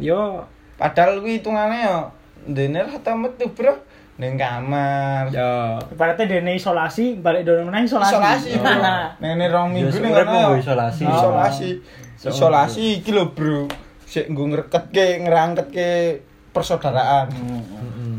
Yo, 0.00 0.44
Padahal 0.80 1.20
kuwi 1.20 1.40
hitungane 1.40 1.84
yo 1.84 2.08
dene 2.48 2.80
ra 2.80 2.96
tau 3.04 3.16
metu, 3.20 3.44
Bro. 3.52 3.76
Ning 4.20 4.36
kamar. 4.36 5.28
yo. 5.32 5.80
Ibaratnya 5.92 6.28
dene 6.28 6.56
isolasi, 6.56 7.20
balik 7.20 7.44
dono 7.48 7.68
meneh 7.68 7.84
isolasi. 7.88 8.16
Isolasi, 8.16 8.50
Nene 9.20 9.44
rong 9.48 9.72
minggu 9.72 9.92
yo. 9.92 10.56
isolasi. 10.56 11.04
Isolasi. 11.08 11.70
Isolasi 12.28 13.00
iki 13.00 13.10
lho, 13.10 13.32
Bro. 13.32 13.64
Sik 14.04 14.28
nggo 14.28 14.44
ngreketke, 14.50 15.24
ngrangketke 15.24 15.88
persaudaraan. 16.52 17.30
Mm-mm. 17.32 18.18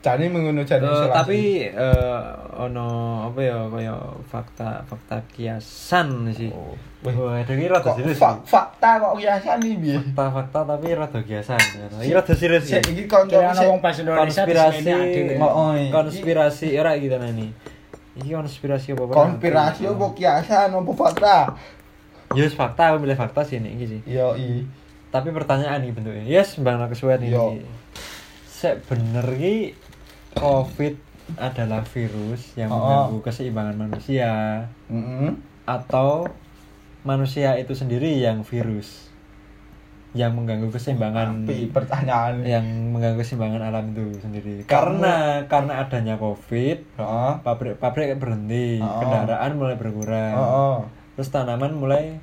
Jane 0.00 0.32
mengono 0.32 0.64
jane 0.64 0.80
Eh, 0.80 0.88
isolasi. 0.88 1.12
tapi 1.12 1.40
eh, 1.68 2.22
ono 2.56 2.88
apa 3.28 3.40
ya 3.44 3.68
kaya 3.68 3.92
fakta 4.24 4.80
fakta 4.88 5.20
kiasan 5.28 6.32
sih. 6.32 6.48
Oh. 6.48 6.72
Wah, 7.00 7.36
ada 7.36 7.52
rada 7.52 7.92
serius. 7.96 8.16
fak- 8.16 8.44
fakta 8.44 8.96
kok 8.96 9.16
kiasan 9.16 9.60
iki 9.60 9.76
piye? 9.76 9.96
Fakta-fakta 10.00 10.58
tapi 10.64 10.86
rada 10.96 11.20
kiasan. 11.20 11.60
Iki 12.00 12.12
rada 12.12 12.32
serius 12.32 12.64
Sik 12.64 12.80
sih. 12.80 12.92
iki 12.96 13.04
konco 13.04 13.36
wong 13.36 13.80
bahasa 13.80 14.00
Indonesia 14.00 14.44
Konspirasi. 14.48 14.88
Oh, 15.36 15.44
oh, 15.44 15.70
iya. 15.76 15.92
konspirasi 15.92 16.66
ora 16.76 16.96
iki 16.96 17.08
tenan 17.08 17.36
iki. 17.36 17.52
Konspirasi 18.32 18.92
apa? 18.92 19.04
konspirasi 19.04 19.82
apa 19.84 20.06
kiasan 20.16 20.68
apa 20.72 20.92
fakta? 20.96 21.36
Wis 22.30 22.54
fakta, 22.54 22.94
aku 22.94 23.02
milih 23.02 23.18
fakta 23.18 23.42
sih 23.42 23.58
ini 23.58 23.74
sih. 23.80 24.00
Yo 24.06 24.38
i. 24.38 24.62
Tapi 25.10 25.34
pertanyaan 25.34 25.82
nih 25.82 25.90
bentuknya. 25.90 26.22
Yes, 26.22 26.54
bang 26.56 26.78
kesuwen 26.86 27.18
ini. 27.20 27.34
Yo. 27.34 27.58
Sek 28.46 28.86
bener 28.86 29.26
ki 29.34 29.74
COVID 30.32 30.94
adalah 31.34 31.82
virus 31.84 32.54
yang 32.54 32.70
Oh. 32.70 32.78
mengganggu 32.78 33.18
keseimbangan 33.24 33.76
manusia 33.76 34.30
Heeh. 34.86 35.30
atau 35.64 36.26
manusia 37.02 37.54
itu 37.56 37.70
sendiri 37.72 38.18
yang 38.18 38.42
virus 38.42 39.10
yang 40.10 40.34
mengganggu 40.34 40.66
keseimbangan 40.68 41.46
Api 41.46 41.70
pertanyaan. 41.70 42.42
yang 42.42 42.66
mengganggu 42.90 43.22
keseimbangan 43.22 43.62
alam 43.64 43.90
itu 43.90 44.10
sendiri. 44.18 44.66
Karena 44.66 45.46
karena 45.46 45.82
adanya 45.82 46.14
COVID, 46.14 46.98
pabrik-pabrik 47.42 48.18
berhenti, 48.18 48.78
Oh. 48.78 48.98
kendaraan 49.00 49.54
mulai 49.54 49.74
berkurang. 49.74 50.34
Heeh. 50.36 50.78
Terus 51.20 51.28
tanaman 51.28 51.76
mulai 51.76 52.16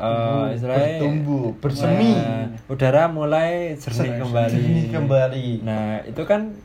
Tumbuh, 0.00 0.48
istilahnya 0.50 0.96
bertumbuh, 0.96 1.46
bersemi. 1.60 2.16
Nah, 2.16 2.48
udara 2.72 3.04
mulai 3.06 3.76
jernih 3.76 4.16
kembali. 4.16 4.56
Jernih 4.56 4.86
kembali. 4.96 5.46
Nah, 5.60 6.00
itu 6.08 6.22
kan 6.24 6.56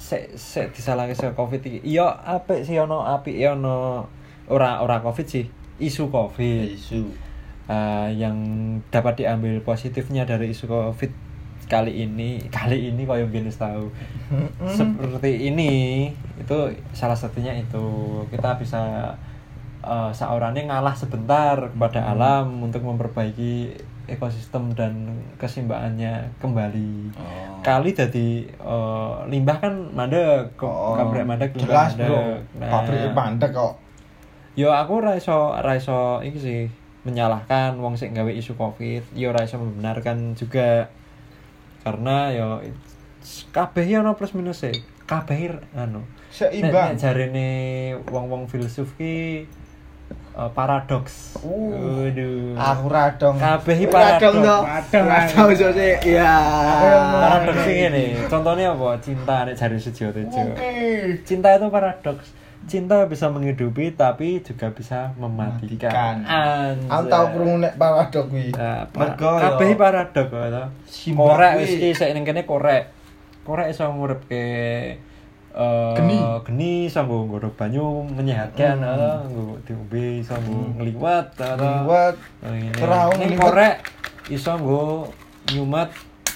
se 0.00 0.32
se 0.34 0.72
disalahke 0.72 1.12
se 1.12 1.28
Covid 1.36 1.60
iki. 1.60 1.84
Iya 1.84 2.08
apik 2.08 2.64
sih 2.64 2.80
ono 2.80 3.04
apik 3.04 3.36
ya 3.36 3.52
ono 3.52 4.08
ora 4.48 4.80
ora 4.80 5.04
Covid 5.04 5.28
sih. 5.28 5.44
Isu 5.76 6.08
Covid. 6.08 6.72
Isu. 6.72 7.04
Eh, 7.68 8.08
yang 8.16 8.36
dapat 8.88 9.20
diambil 9.20 9.60
positifnya 9.60 10.24
dari 10.24 10.56
isu 10.56 10.64
Covid 10.64 11.12
kali 11.64 12.04
ini 12.04 12.44
kali 12.52 12.92
ini 12.92 13.08
kau 13.08 13.16
yang 13.16 13.32
biasa 13.32 13.72
tahu 13.72 13.88
seperti 14.76 15.48
ini 15.48 16.12
itu 16.36 16.56
salah 16.92 17.16
satunya 17.16 17.56
itu 17.56 17.84
kita 18.28 18.60
bisa 18.60 19.16
uh, 19.84 20.10
seorangnya 20.10 20.72
ngalah 20.72 20.96
sebentar 20.96 21.54
kepada 21.70 22.08
alam 22.08 22.64
untuk 22.64 22.82
memperbaiki 22.82 23.76
ekosistem 24.04 24.72
dan 24.72 24.92
keseimbangannya 25.36 26.28
kembali 26.36 27.12
Oh. 27.16 27.60
kali 27.60 27.92
jadi 27.92 28.28
uh, 28.60 29.24
limbah 29.24 29.56
kan 29.56 29.72
mandek 29.92 30.52
kok 30.56 30.68
Oh, 30.68 30.92
pabrik 30.96 31.24
mandek 31.24 31.56
limbah 31.56 31.88
Jelas, 31.88 31.90
mandek. 31.96 32.08
Bro. 32.08 32.20
Nah, 32.60 32.68
Pabrik 32.68 33.00
mandek 33.12 33.50
kok. 33.52 33.72
Yo 34.54 34.68
aku 34.70 35.00
ora 35.00 35.16
iso 35.16 35.56
ora 35.56 35.72
iso 35.74 36.20
iki 36.20 36.38
sih 36.38 36.60
menyalahkan 37.04 37.76
wong 37.76 37.96
sing 37.96 38.12
gawe 38.12 38.28
isu 38.28 38.56
Covid, 38.56 39.12
yo 39.12 39.32
ora 39.32 39.44
iso 39.44 39.56
membenarkan 39.56 40.36
juga. 40.36 40.88
Karena 41.80 42.28
yo 42.30 42.60
kabeh 43.52 43.84
yo 43.88 44.00
ono 44.00 44.16
plus 44.16 44.32
minus 44.32 44.64
e. 44.64 44.72
Kabeh 45.04 45.52
anu. 45.76 46.04
Seimbang. 46.28 46.92
Nek, 46.92 46.96
nek 46.96 47.00
jarene 47.00 47.48
wong-wong 48.08 48.48
filsuf 48.48 48.96
ki 48.96 49.44
eh, 50.34 50.50
paradoks. 50.50 51.38
Uh. 51.40 52.02
Waduh. 52.02 52.58
Aku 52.58 52.84
radong. 52.90 53.36
Kabeh 53.38 53.74
iki 53.76 53.86
radong 53.86 54.36
paradoks. 54.42 54.42
to. 54.42 54.56
Radong, 54.66 55.06
Radong 55.06 55.48
so 55.54 55.68
sik. 55.70 55.96
Iya. 56.04 56.32
Paradoks 57.14 57.62
sing 57.62 57.76
ngene. 57.78 58.04
Contohnya 58.26 58.66
apa? 58.70 58.88
Cinta 58.98 59.36
nek 59.46 59.54
jare 59.54 59.76
Sujiwo 59.78 60.10
Tejo. 60.10 60.42
Oke. 60.50 60.72
Cinta 61.22 61.48
itu 61.52 61.66
paradoks. 61.70 62.28
Cinta 62.64 63.04
bisa 63.04 63.28
menghidupi 63.28 63.92
tapi 63.92 64.40
juga 64.40 64.72
bisa 64.72 65.12
mematikan. 65.20 66.24
Aku 66.88 67.04
tau 67.06 67.28
krungu 67.30 67.60
nek 67.60 67.76
paradok 67.76 68.32
kuwi. 68.32 68.56
Nah, 68.56 68.88
Mergo 68.88 69.36
pa- 69.36 69.40
kabeh 69.52 69.64
iki 69.68 69.76
paradok 69.76 70.26
kok 70.32 70.44
to. 70.48 70.64
Korek 71.12 71.52
wis 71.60 71.70
iki 71.76 71.92
sik 71.92 72.10
ning 72.16 72.24
kene 72.24 72.48
korek. 72.48 72.88
Korek 73.44 73.68
iso 73.68 73.84
nguripke 73.84 74.44
eh 75.54 75.94
Geni. 75.94 76.18
geni 76.44 76.70
iso 76.86 77.00
nggo 77.02 77.16
nggodhog 77.26 77.54
banyu 77.54 77.86
menyehatkan 78.10 78.76
Hmm. 78.82 78.90
eh, 78.90 79.18
nggo 79.30 79.44
diombe 79.62 80.04
iso 80.18 80.34
nggo 80.34 80.58
ngliwat 80.76 81.28
eh, 81.38 81.54
Liwat. 81.54 82.14
Oh, 82.42 82.50
ini. 82.50 82.74
Terau 82.74 83.08
Ini 83.14 83.24
ngliwat. 83.30 83.42
korek 83.46 83.76
iso 84.28 84.52
nggo 84.58 84.82
nyumat 85.54 85.88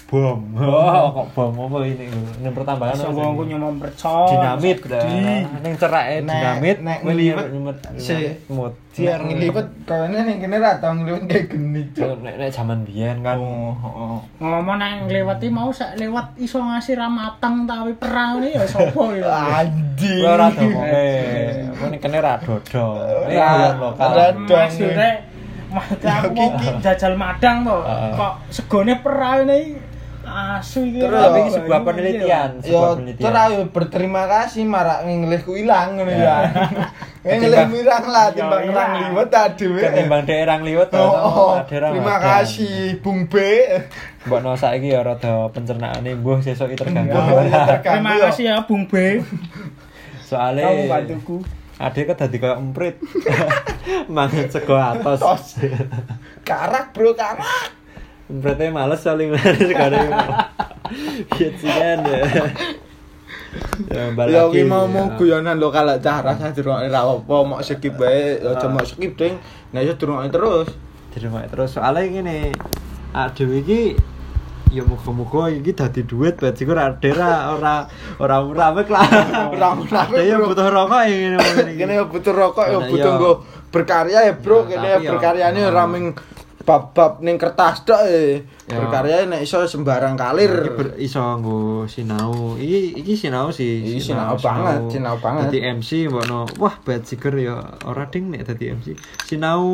bom. 0.08 0.40
Oh, 0.56 1.04
kok 1.12 1.26
bom 1.36 1.68
apa 1.68 1.84
ini? 1.84 2.08
Ini 2.08 2.48
pertambangan. 2.48 2.96
Iso 2.96 3.06
apa 3.06 3.20
wong 3.20 3.32
ku 3.34 3.42
ini? 3.44 3.50
nyomong 3.52 3.76
percon. 3.76 4.28
dinamit 4.32 4.78
ning 5.60 5.74
cerake 5.76 6.24
Nek- 6.24 6.32
dinamit 6.32 6.78
nek 6.80 6.98
ngliwet, 7.04 7.46
mut 8.48 8.72
Nek 8.98 9.20
ngelipet 9.22 9.66
kayaknya 9.84 10.20
ning 10.24 10.36
kene 10.40 10.56
ra 10.56 10.80
tau 10.80 10.90
ngelipet 10.90 11.22
kayak 11.28 11.44
geni. 11.52 11.82
Nek 11.94 12.34
nek 12.34 12.48
jaman 12.50 12.78
biyen 12.82 13.20
kan 13.20 13.36
Oh, 13.36 13.76
oh. 13.76 14.18
Ngomong 14.40 14.80
nang 14.80 15.04
nglewati 15.04 15.46
mau 15.48 15.68
sak 15.70 15.94
lewat 15.94 16.34
iso 16.36 16.58
ngasih 16.58 16.96
ra 16.96 17.06
mateng 17.06 17.68
tapi 17.68 17.92
perang 17.94 18.40
ini 18.40 18.56
ya 18.56 18.64
sapa 18.64 19.02
ya. 19.12 19.28
Anjing. 19.60 20.24
Ora 20.24 20.48
domoke. 20.50 21.10
Ning 21.84 22.00
kene 22.00 22.18
ra 22.18 22.40
dodo. 22.40 22.86
Ini 23.28 23.36
Ra- 23.36 23.76
lokal. 23.76 24.08
ra- 24.08 24.34
Maksudnya 24.34 25.12
Maksudnya 25.68 26.12
aku 26.16 26.32
mau 26.32 26.48
jajal 26.80 27.12
madang 27.12 27.60
to. 27.60 27.76
Heeh. 27.78 28.12
Kok 28.16 28.32
segone 28.48 28.94
perang 28.98 29.44
ini 29.44 29.76
asu 30.28 30.84
iki. 30.84 31.00
Terus, 31.00 31.18
Tapi 31.18 31.38
ini 31.40 31.48
Yo, 31.48 31.54
sebuah 31.56 31.80
penelitian, 31.82 32.50
Yo, 32.60 32.64
sebuah 32.68 32.90
penelitian. 33.00 33.24
terus 33.24 33.40
ayo 33.48 33.60
berterima 33.72 34.22
kasih 34.28 34.62
marak 34.68 34.98
ngelihku 35.08 35.52
ilang 35.56 35.88
ngono 35.96 36.12
ya. 36.12 36.22
Ya. 36.22 36.36
Ngelih 37.38 37.66
mirang 37.68 38.04
lah 38.08 38.26
Yo, 38.30 38.36
timbang 38.40 38.62
iya. 38.64 38.72
nang 38.72 38.90
liwet 39.10 39.30
adewe. 39.32 39.80
Ketimbang 39.82 40.22
daerah 40.24 40.56
liwet 40.62 40.90
Oh, 40.94 41.56
ada 41.56 41.76
ra 41.76 41.88
terima 41.92 42.16
kasih 42.20 43.00
Bung 43.00 43.26
B. 43.26 43.34
Mbok 44.28 44.40
no 44.44 44.52
saiki 44.54 44.92
ya 44.92 45.00
rada 45.00 45.48
pencernaane 45.48 46.12
mbuh 46.20 46.44
sesuk 46.44 46.72
iki 46.72 46.84
terganggu. 46.84 47.16
Iya, 47.48 47.80
terganggu. 47.80 48.04
Terima 48.04 48.10
yo. 48.16 48.24
kasih 48.28 48.44
ya 48.44 48.56
Bung 48.68 48.84
B. 48.86 49.24
Soale 50.20 50.60
Kamu 50.60 50.84
bantuku. 50.92 51.36
Ade 51.78 52.10
kan 52.10 52.18
dadi 52.18 52.36
koyo 52.42 52.58
emprit. 52.58 52.98
Mangan 54.14 54.50
sego 54.50 54.74
atos. 54.74 55.22
Tos. 55.22 55.44
Karak 56.42 56.90
bro 56.90 57.14
karak. 57.14 57.77
Empritnya 58.28 58.68
males 58.68 59.00
saling 59.00 59.32
sekarang. 59.32 60.08
Sih 61.34 61.52
kan 61.64 61.98
ya. 62.04 62.20
Ya, 63.88 64.12
Ya 64.28 64.42
ki 64.52 64.68
mau 64.68 64.84
mau 64.84 65.08
Ya. 65.08 65.16
guyonan 65.16 65.56
lo 65.56 65.72
kalau 65.72 65.96
cah 65.96 66.20
rasa 66.20 66.52
durunge 66.52 66.92
ra 66.92 67.00
apa 67.02 67.34
mau 67.42 67.56
skip 67.58 67.96
bae 67.96 68.36
aja 68.38 68.68
mau 68.68 68.84
skip 68.84 69.16
ding. 69.16 69.40
Nek 69.72 69.80
iso 69.82 69.94
durunge 69.96 70.28
terus. 70.28 70.68
di 71.08 71.24
rumah 71.24 71.40
terus 71.48 71.72
soalnya 71.72 72.04
gini 72.04 72.52
aduh 73.10 73.48
iki 73.48 73.96
ya 74.68 74.84
muga-muga 74.84 75.48
iki 75.48 75.72
dadi 75.72 76.04
duit 76.04 76.36
bajiku 76.36 76.76
ora 76.76 76.92
ora 76.92 77.32
ora 77.56 77.74
ora 78.20 78.36
murah 78.44 78.68
wek 78.76 78.92
lah 78.92 79.08
Ora 79.48 79.72
murah 79.72 80.04
Ada 80.04 80.20
yang 80.20 80.44
bro. 80.44 80.52
butuh 80.52 80.68
rokok 80.68 81.00
ya 81.08 81.40
ngene 81.74 81.92
ya 81.96 82.04
butuh 82.04 82.34
rokok 82.36 82.66
ya 82.68 82.76
Nah, 82.78 82.86
butuh 82.86 83.10
nggo 83.16 83.32
berkarya 83.72 84.18
ya 84.28 84.32
bro 84.36 84.62
Nah, 84.62 84.64
kene 84.68 84.88
ya, 84.94 84.98
berkaryane 85.00 85.58
nah. 85.64 85.70
ora 85.72 85.84
ming 85.88 86.12
bab-bab 86.68 87.18
ning 87.18 87.34
kertas 87.34 87.80
tok 87.82 88.04
e. 88.04 88.44
Ya. 88.68 88.76
Berkarya 88.76 89.24
nek 89.24 89.40
iso 89.40 89.64
sembarang 89.64 90.12
kalir. 90.14 90.52
Iki 90.52 90.70
ber- 90.70 90.96
iso 91.00 91.16
nggo 91.16 91.58
sinau 91.84 92.52
iki 92.54 92.92
iki 92.94 93.16
sinau 93.16 93.48
sih 93.48 93.80
Iki 93.88 94.12
sinau 94.12 94.36
banget, 94.36 94.92
sinau 94.92 95.16
banget. 95.16 95.48
dadi 95.48 95.58
MC 95.72 95.90
mbokno 96.06 96.44
wah 96.56 96.76
bajiger 96.78 97.32
ya 97.34 97.56
ora 97.82 98.04
ding 98.06 98.28
nek 98.28 98.44
dadi 98.44 98.68
MC 98.70 98.92
sinau 99.24 99.64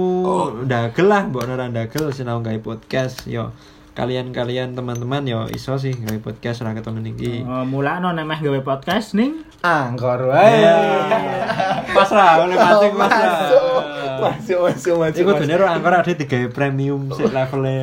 ndagel 0.63 1.05
lah 1.05 1.27
mbokno 1.27 1.53
ora 1.53 1.67
ndagel 1.67 2.09
sinau 2.09 2.39
gawe 2.39 2.55
podcast 2.61 3.27
yo 3.27 3.51
kalian-kalian 3.95 4.75
teman-teman 4.75 5.23
yo 5.23 5.47
iso 5.49 5.75
sih 5.75 5.91
gawe 5.93 6.19
podcast 6.21 6.63
ora 6.63 6.75
ketemu 6.75 7.03
iki 7.11 7.43
Oh, 7.43 7.63
mulakno 7.65 8.11
nek 8.11 8.23
meh 8.25 8.39
gawe 8.41 8.61
podcast 8.63 9.15
ning 9.15 9.43
Angkor 9.61 10.29
wae. 10.29 10.61
pas 11.97 12.11
lah 12.11 12.43
oleh 12.43 12.55
masing 12.55 12.95
mas 14.25 14.33
lah 14.33 14.37
Masuk. 14.41 14.59
Masuk 14.61 14.61
masuk 14.65 14.95
masuk. 15.05 15.21
Iku 15.21 15.31
dunia 15.37 15.57
ro 15.61 15.67
angkor 15.69 15.93
ada 15.93 16.13
digawe 16.13 16.49
premium 16.49 17.03
sik 17.13 17.29
levelnya 17.29 17.77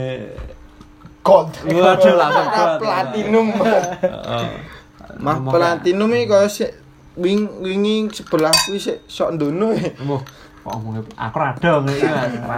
gold. 1.22 1.54
Waduh, 1.70 2.14
langsung 2.18 2.48
gold. 2.50 2.74
Platinum. 2.82 3.48
Mah 5.26 5.38
platinum 5.44 6.10
iki 6.18 6.26
kaya 6.26 6.48
sik 6.50 6.72
wing 7.14 7.46
wingi 7.62 8.10
sebelah 8.10 8.50
kuwi 8.66 8.82
sik 8.82 9.06
sok 9.06 9.38
ndono. 9.38 9.70
e. 9.76 9.94
Wah, 10.08 10.22
kok 10.62 10.72
ngomongnya 10.78 11.02
aku 11.18 11.38
rada 11.38 11.72
ngene. 11.82 12.10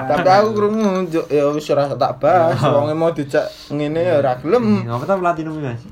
Tapi 0.08 0.30
aku 0.32 0.50
krungu 0.56 0.88
njuk, 1.08 1.26
ya 1.28 1.44
wis 1.52 1.68
ora 1.72 1.92
tak 1.92 2.24
bahas. 2.24 2.60
Wong 2.64 2.88
mau 2.96 3.12
dijak 3.12 3.48
ngene 3.68 4.00
ya 4.00 4.14
ora 4.22 4.40
gelem. 4.40 4.88
Ngapa 4.88 5.04
ta 5.04 5.16
platinum 5.20 5.60
iki, 5.60 5.68
Mas? 5.68 5.84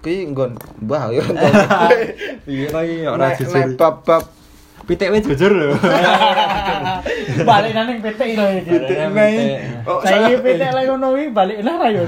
Kuwi 0.00 0.16
nggon 0.32 0.52
mbah 0.80 1.12
ya. 1.12 1.24
Iya 2.48 2.66
lagi 2.72 2.96
ora 3.04 3.28
Nek 3.28 3.44
nek 3.44 3.52
jujur. 3.52 3.76
bab-bab 3.76 4.24
PTW 4.86 5.14
jujur 5.20 5.52
lho. 5.52 5.74
Balik 7.48 7.72
nang 7.74 7.88
PT 8.00 8.20
lho 8.36 8.46
iki. 8.60 8.70
PT. 8.72 8.90
Oh, 9.84 10.00
saya- 10.00 10.38
PT 10.38 10.62
lek 10.62 10.84
ngono 10.86 11.06
kuwi 11.14 11.28
balik 11.30 11.58
nang 11.64 11.76
ra 11.80 11.88
yo. 11.90 12.02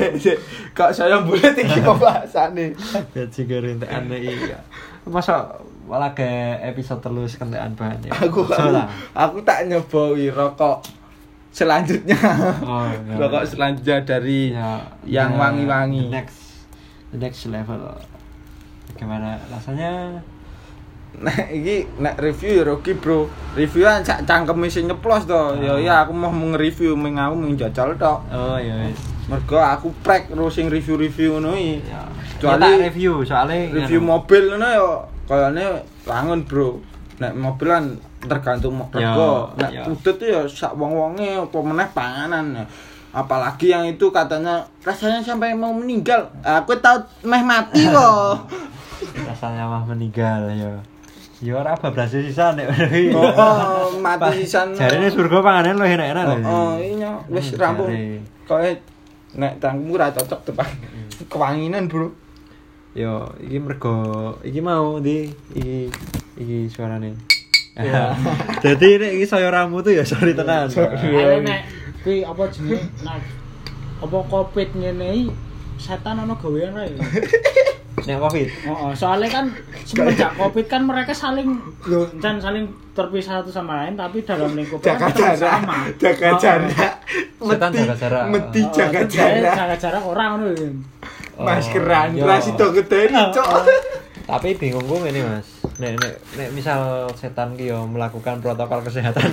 Kok 0.76 0.90
saya 0.90 1.20
boleh 1.22 1.52
iki 1.52 1.80
pembahasannya. 1.80 2.74
Gaji 3.14 3.40
gerintekan 3.44 4.08
iya. 4.12 4.58
Masa 5.08 5.58
malah 5.88 6.14
ke 6.14 6.26
episode 6.62 7.02
terus 7.02 7.34
kentekan 7.34 7.74
bahan 7.74 7.98
ya. 8.06 8.12
Aku 8.14 8.46
aku 9.12 9.36
tak 9.42 9.66
nyobain 9.66 10.30
rokok 10.30 10.86
selanjutnya. 11.50 12.14
Oh, 12.62 12.86
iya. 12.86 13.14
Rokok 13.20 13.42
selanjutnya 13.42 13.98
dari 14.06 14.54
Ya, 14.54 14.78
yang 15.02 15.34
ya, 15.34 15.40
wangi-wangi. 15.40 16.06
next 16.06 16.70
the 17.10 17.18
next 17.18 17.42
level. 17.50 17.80
Gimana 18.94 19.34
rasanya? 19.50 20.20
Nah, 21.18 21.34
iki 21.50 21.84
nek 21.98 22.16
review 22.16 22.62
ya 22.62 22.64
Rocky, 22.64 22.94
Bro. 22.94 23.26
Reviewan 23.52 24.00
sak 24.00 24.24
cangkeme 24.24 24.70
sing 24.70 24.86
nyeplos 24.86 25.26
to. 25.26 25.58
Ya 25.58 25.74
ya 25.76 25.94
aku 26.06 26.14
mau 26.14 26.30
nge-review 26.30 26.94
ming 26.94 27.18
aku 27.18 27.34
ming 27.34 27.58
jajal 27.58 27.92
tok. 27.98 28.22
Oh 28.30 28.56
iya 28.56 28.88
wis. 28.88 28.96
Mergo 29.26 29.58
aku 29.58 29.90
prek 30.00 30.30
terus 30.30 30.54
sing 30.54 30.70
review-review 30.70 31.36
ngono 31.36 31.52
iki. 31.52 31.84
Ya. 31.84 32.06
Kecuali 32.38 32.88
review 32.88 33.20
soalnya 33.26 33.68
review 33.68 34.00
mobil 34.00 34.54
ngono 34.54 34.66
ya 34.70 34.86
kayane 35.26 35.64
wangun, 36.06 36.40
Bro. 36.46 36.80
Nek 37.20 37.36
mobilan 37.36 37.98
tergantung 38.24 38.80
Ya, 38.96 39.12
rego. 39.12 39.52
Nek 39.60 39.70
ya. 39.76 39.82
udut 39.84 40.16
ya 40.18 40.40
sak 40.48 40.72
wong-wonge 40.72 41.36
apa 41.36 41.58
meneh 41.60 41.88
panganan. 41.92 42.46
Apalagi 43.10 43.74
yang 43.74 43.84
itu 43.84 44.08
katanya 44.08 44.62
rasanya 44.80 45.20
sampai 45.20 45.52
mau 45.52 45.74
meninggal. 45.74 46.30
Aku 46.40 46.72
tahu 46.78 46.96
meh 47.26 47.42
mati 47.42 47.82
kok. 47.92 48.46
rasanya 49.26 49.66
mah 49.66 49.82
meninggal 49.84 50.46
ya. 50.48 50.70
Ya 51.40 51.56
ora 51.56 51.72
bablas 51.72 52.12
sisa 52.12 52.52
nek 52.52 52.68
Oh, 53.16 53.24
oh, 53.24 53.96
mati 53.96 54.44
sisan. 54.44 54.76
Jarine 54.76 55.08
surga 55.08 55.40
panganan 55.40 55.80
lo 55.80 55.84
enak-enak 55.88 56.24
lho. 56.28 56.36
Oh, 56.44 56.44
oh 56.44 56.72
iya 56.76 57.16
wis 57.32 57.56
Hmm, 57.56 57.60
rampung. 57.60 57.88
Koe 58.44 58.70
nek 59.40 59.56
tangmu 59.56 59.96
ora 59.96 60.12
cocok 60.12 60.40
tuh, 60.44 60.52
Pak. 60.52 60.68
Kewanginan, 61.32 61.88
Bro. 61.88 62.12
Yo, 62.92 63.24
iki 63.40 63.56
mergo 63.56 64.36
iki 64.44 64.60
mau 64.60 65.00
di 65.00 65.32
iki 65.56 65.88
iki 66.36 66.68
suarane. 66.68 67.16
Ya. 67.80 68.12
Jadi 68.60 68.88
nek 69.00 69.12
iki 69.16 69.24
saya 69.24 69.48
ramu 69.48 69.80
tuh 69.80 69.96
ya 69.96 70.04
sorry 70.04 70.36
tenan. 70.36 70.68
Ale 70.68 71.40
nek 71.40 71.60
kuwi 72.04 72.20
apa 72.20 72.52
jenenge 72.52 72.84
nah 73.00 73.16
apa 74.00 74.18
covid 74.28 74.68
ngene 74.76 75.08
iki 75.08 75.32
setan 75.80 76.20
ono 76.20 76.36
gawean 76.36 76.76
ra 76.76 76.84
ya. 76.84 77.00
Nek 78.00 78.16
Covid. 78.16 78.48
Oh, 78.70 78.90
soalnya 78.96 79.28
kan 79.28 79.44
semenjak 79.84 80.32
covid 80.38 80.66
kan 80.70 80.82
mereka 80.86 81.12
saling 81.12 81.60
dan 82.22 82.40
saling 82.40 82.64
terpisah 82.96 83.42
satu 83.42 83.52
sama 83.52 83.84
lain 83.84 83.94
tapi 83.98 84.24
dalam 84.24 84.56
lingkup 84.56 84.80
Jaga 84.80 85.12
tetap 85.12 85.36
jarak, 85.36 85.60
sama. 85.60 85.76
jaga 86.00 86.28
Oh, 86.30 86.38
jarak. 86.40 86.92
Setan 87.40 87.70
jaga 87.76 87.94
jarak. 87.98 88.24
Meti 88.32 88.62
oh, 88.64 88.72
jaga 88.72 89.00
jarak. 89.04 89.54
Jaga 89.54 89.76
jarak 89.76 90.02
orang 90.06 90.28
ngono 90.38 90.46
lho. 90.56 90.68
Maskeran, 91.40 92.08
yo. 92.12 92.28
ra 92.28 92.36
sido 92.36 92.68
gedeni, 92.68 93.16
Cok. 93.32 93.64
Tapi 94.28 94.48
bingungku 94.60 95.00
ini 95.08 95.24
Mas. 95.24 95.59
Nek 95.80 95.96
nek 95.96 96.14
nek 96.36 96.48
misal 96.52 97.08
setan 97.16 97.56
ki 97.56 97.72
yo 97.72 97.88
melakukan 97.88 98.44
protokol 98.44 98.84
kesehatan. 98.84 99.32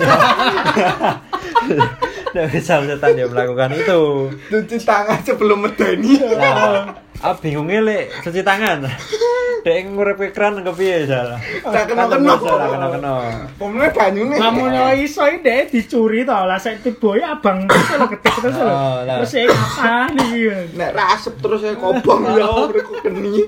nek 2.34 2.46
misal 2.48 2.88
setan 2.88 3.12
dia 3.12 3.28
melakukan 3.28 3.76
itu. 3.76 4.32
Cuci 4.48 4.80
tangan 4.80 5.20
sebelum 5.20 5.68
medeni. 5.68 6.16
Nah, 6.16 6.96
ah 7.20 7.36
bingungnya 7.36 7.84
lek 7.84 8.24
cuci 8.24 8.40
tangan. 8.40 8.80
Dek 9.66 9.90
ngurep 9.92 10.22
ekran 10.22 10.64
kepiye 10.64 11.04
salah. 11.04 11.36
Ra 11.66 11.82
kena-kena. 11.84 12.32
Ora 12.40 12.66
kena-kena. 12.72 13.12
Pomne 13.58 13.90
banyune. 13.92 14.40
Lamun 14.40 14.72
yo 14.72 14.88
iso 14.96 15.28
iki 15.28 15.44
dek 15.44 15.68
dicuri 15.68 16.24
to 16.24 16.32
lah 16.32 16.56
sik 16.56 16.80
tiboe 16.80 17.20
abang 17.20 17.68
lho 18.00 18.06
gede 18.08 18.30
terus 18.38 18.56
lho. 18.56 18.70
Oh, 18.72 18.98
lah. 19.04 19.20
Terus 19.20 19.32
iki 19.36 19.52
apa 19.52 20.14
nih? 20.16 20.72
Nek 20.78 20.90
ra 20.96 21.04
asep 21.12 21.36
terus 21.42 21.60
ya 21.60 21.76
kobong 21.76 22.24
ya 22.38 22.48
mereka 22.70 22.92
geni. 23.04 23.44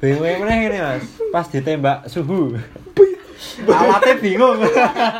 Bingungnya 0.00 0.40
mana 0.40 0.52
ini 0.56 0.78
mas? 0.80 1.04
Pas 1.28 1.46
ditembak 1.52 2.08
suhu. 2.08 2.56
Alatnya 3.68 4.16
bingung. 4.16 4.64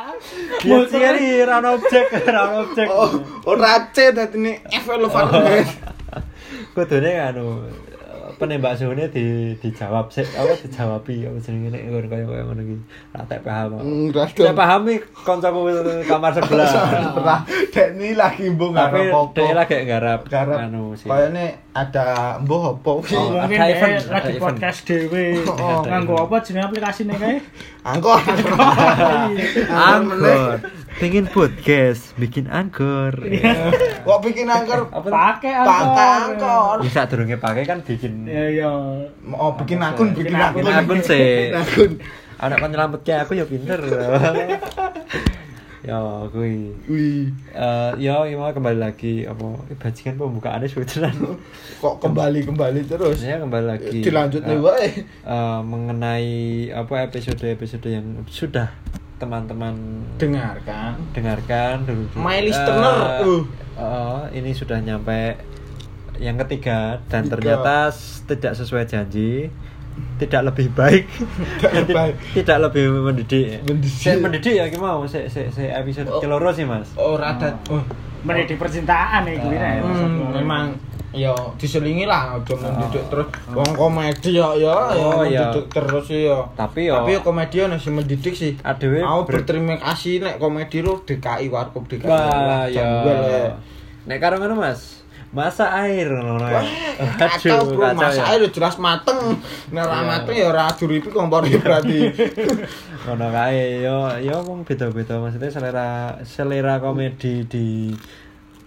Dia 0.65 0.79
ciri 0.89 1.45
rano 1.45 1.77
objek, 1.77 2.09
rano 2.25 2.65
objek. 2.65 2.89
Oh, 2.89 3.21
ora 3.45 3.93
C 3.93 4.09
dadine 4.09 4.65
F 4.73 4.89
elevator. 4.89 5.45
Kudune 6.75 7.13
anu 7.21 7.69
penembak 8.37 8.75
suhunya 8.75 9.09
di 9.09 9.25
dijawab 9.57 10.11
sih 10.11 10.23
apa 10.37 10.53
dijawabi 10.57 11.25
apa 11.25 11.39
jenenge 11.41 11.69
nek 11.71 11.83
ngono 11.89 12.07
kaya 12.07 12.25
kaya 12.25 12.43
ngono 12.45 12.63
iki. 12.63 12.77
Ra 13.11 13.23
tak 13.25 13.41
paham. 13.43 13.81
Ra 14.11 14.25
Saya 14.27 14.51
dong. 14.51 14.59
paham 14.59 14.81
kancaku 15.25 15.61
kamar 16.05 16.31
sebelah. 16.31 16.71
Ora 17.19 17.37
dek 17.47 17.89
ini 17.97 18.15
lagi 18.15 18.47
karo 18.53 18.99
dia 19.33 19.43
apa. 19.45 19.55
lagi 19.57 19.77
garap 19.83 20.21
Garap 20.27 20.59
anu 20.61 20.93
sih. 20.95 21.09
kayaknya 21.09 21.47
ada 21.73 22.39
mbuh 22.39 22.79
apa 22.79 22.91
kuwi. 23.01 23.17
Mungkin 23.17 23.59
dek 23.59 24.07
lagi 24.07 24.33
podcast 24.37 24.81
dhewe. 24.85 25.27
Oh, 25.51 25.83
Nganggo 25.83 26.15
apa 26.17 26.41
jenenge 26.41 26.67
aplikasine 26.69 27.15
kae? 27.15 27.37
Angkor. 27.91 28.21
Angkor. 29.73 30.61
Pengen 31.01 31.33
podcast, 31.33 32.13
bikin 32.21 32.45
angkor. 32.45 33.17
Kok 34.05 34.19
bikin 34.21 34.53
angkor? 34.53 34.93
Pakai 34.93 35.09
Pakai 35.09 35.53
angkor. 35.57 36.05
angkor. 36.37 36.77
Bisa 36.85 37.09
durunge 37.09 37.41
pakai 37.41 37.65
kan 37.65 37.81
bikin 37.81 38.29
Ya 38.29 38.53
ya. 38.53 38.69
Oh, 39.33 39.57
bikin 39.57 39.81
akun, 39.81 40.13
bikin 40.13 40.37
akun. 40.37 40.61
Bikin 40.61 40.77
akun 40.77 41.01
sih. 41.01 41.57
Anak 42.37 42.61
kan 42.61 42.69
nyelamet 42.69 43.01
kayak 43.01 43.25
aku 43.25 43.41
ya 43.41 43.49
pinter. 43.49 43.81
ya 45.81 45.97
kui. 46.29 46.69
Wih, 46.85 47.33
Eh 47.49 47.91
ya 47.99 48.21
ya 48.21 48.35
mau 48.35 48.49
kembali 48.49 48.77
lagi 48.77 49.25
apa 49.25 49.41
eh, 49.65 49.75
bajingan 49.75 50.17
pembukaannya 50.17 50.67
sudah 50.67 51.09
kok 51.83 51.95
kembali-kembali 51.99 52.81
terus. 52.85 53.21
Ya 53.21 53.37
kembali 53.37 53.67
lagi. 53.67 53.99
Dilanjut 54.01 54.43
nih 54.43 54.53
Eh, 54.53 54.61
wae. 54.61 54.89
eh, 55.25 55.61
mengenai 55.63 56.31
apa 56.71 56.95
episode-episode 57.03 57.87
yang 57.87 58.07
sudah 58.27 58.69
teman-teman 59.17 59.77
Dengarkan. 60.17 60.97
dengarkan 61.11 61.85
dulu. 61.85 62.05
dulu. 62.07 62.19
My 62.19 62.41
listener, 62.41 62.97
Eh, 63.19 63.25
uh. 63.25 63.43
eh, 63.77 64.23
ini 64.37 64.51
sudah 64.51 64.79
nyampe 64.79 65.37
yang 66.17 66.37
ketiga 66.39 67.01
dan 67.07 67.25
Tiga. 67.25 67.33
ternyata 67.35 67.89
tidak 68.27 68.53
sesuai 68.55 68.85
janji 68.85 69.49
tidak 70.17 70.43
lebih 70.47 70.69
baik 70.71 71.05
dan 71.59 71.83
ti- 71.83 71.93
baik. 71.93 72.15
tidak 72.35 72.59
lebih 72.63 72.83
mendidik 72.93 73.61
Mendidik. 73.63 73.93
Saya 73.95 74.17
mendidik 74.17 74.53
ya 74.53 74.65
gimana 74.67 75.01
saya 75.05 75.27
saya 75.27 75.49
saya 75.49 75.79
episode 75.79 76.07
Oh. 76.07 76.19
keloro 76.19 76.51
sih 76.51 76.63
mas 76.63 76.93
Oh, 76.95 77.15
rada. 77.15 77.57
Oh. 77.67 77.81
Mendidik 78.21 78.57
percintaan 78.57 79.25
ya 79.25 79.35
kuwi 79.37 79.55
nek. 79.55 79.81
Hmm, 79.81 80.33
memang 80.35 80.65
ya 81.11 81.33
diselingi 81.57 82.05
lah 82.05 82.37
aja 82.37 82.55
mendidik 82.55 83.03
terus 83.05 83.27
wong 83.49 83.73
komedi 83.73 84.31
ya 84.33 84.55
ya 84.55 84.75
ya 84.93 85.03
Oh, 85.03 85.23
iya. 85.23 85.43
mendidik 85.43 85.67
terus 85.69 86.07
ya 86.07 86.39
Tapi 86.53 86.87
ya- 86.87 86.97
tapi 86.97 87.11
ya 87.11 87.21
komedi 87.21 87.57
ono 87.61 87.77
sing 87.77 87.95
mendidik 87.95 88.31
sih 88.31 88.55
Adewe 88.61 89.01
mau 89.01 89.25
ber- 89.25 89.43
berterima 89.43 89.75
kasih 89.77 90.21
nek 90.21 90.37
komedi 90.37 90.79
lu 90.79 91.01
DKI 91.01 91.49
warkop 91.49 91.85
DKI 91.87 92.07
wah 92.07 92.63
ya 92.65 92.87
nek 94.03 94.19
karo 94.19 94.37
ngono 94.37 94.55
mas 94.55 95.00
masa 95.31 95.71
air 95.81 96.11
ngono 96.11 96.43
ya. 96.43 96.59
Wah, 96.59 96.67
kacau 97.17 97.71
bro, 97.71 97.87
kacau 97.87 98.03
masa 98.03 98.19
ya. 98.19 98.25
air 98.35 98.43
jelas 98.49 98.77
mateng. 98.77 99.39
Nek 99.71 99.81
ora 99.81 99.95
Iya. 99.95 100.05
mateng 100.05 100.35
ya 100.35 100.47
ora 100.49 100.65
duripi 100.71 101.09
kompore 101.09 101.47
berarti. 101.55 102.01
ngono 103.07 103.27
kae 103.29 103.81
yo 103.81 103.97
yo 104.19 104.37
wong 104.43 104.63
beda-beda 104.63 105.17
maksudnya 105.17 105.49
selera 105.49 105.89
selera 106.21 106.77
komedi 106.79 107.43
di 107.45 107.95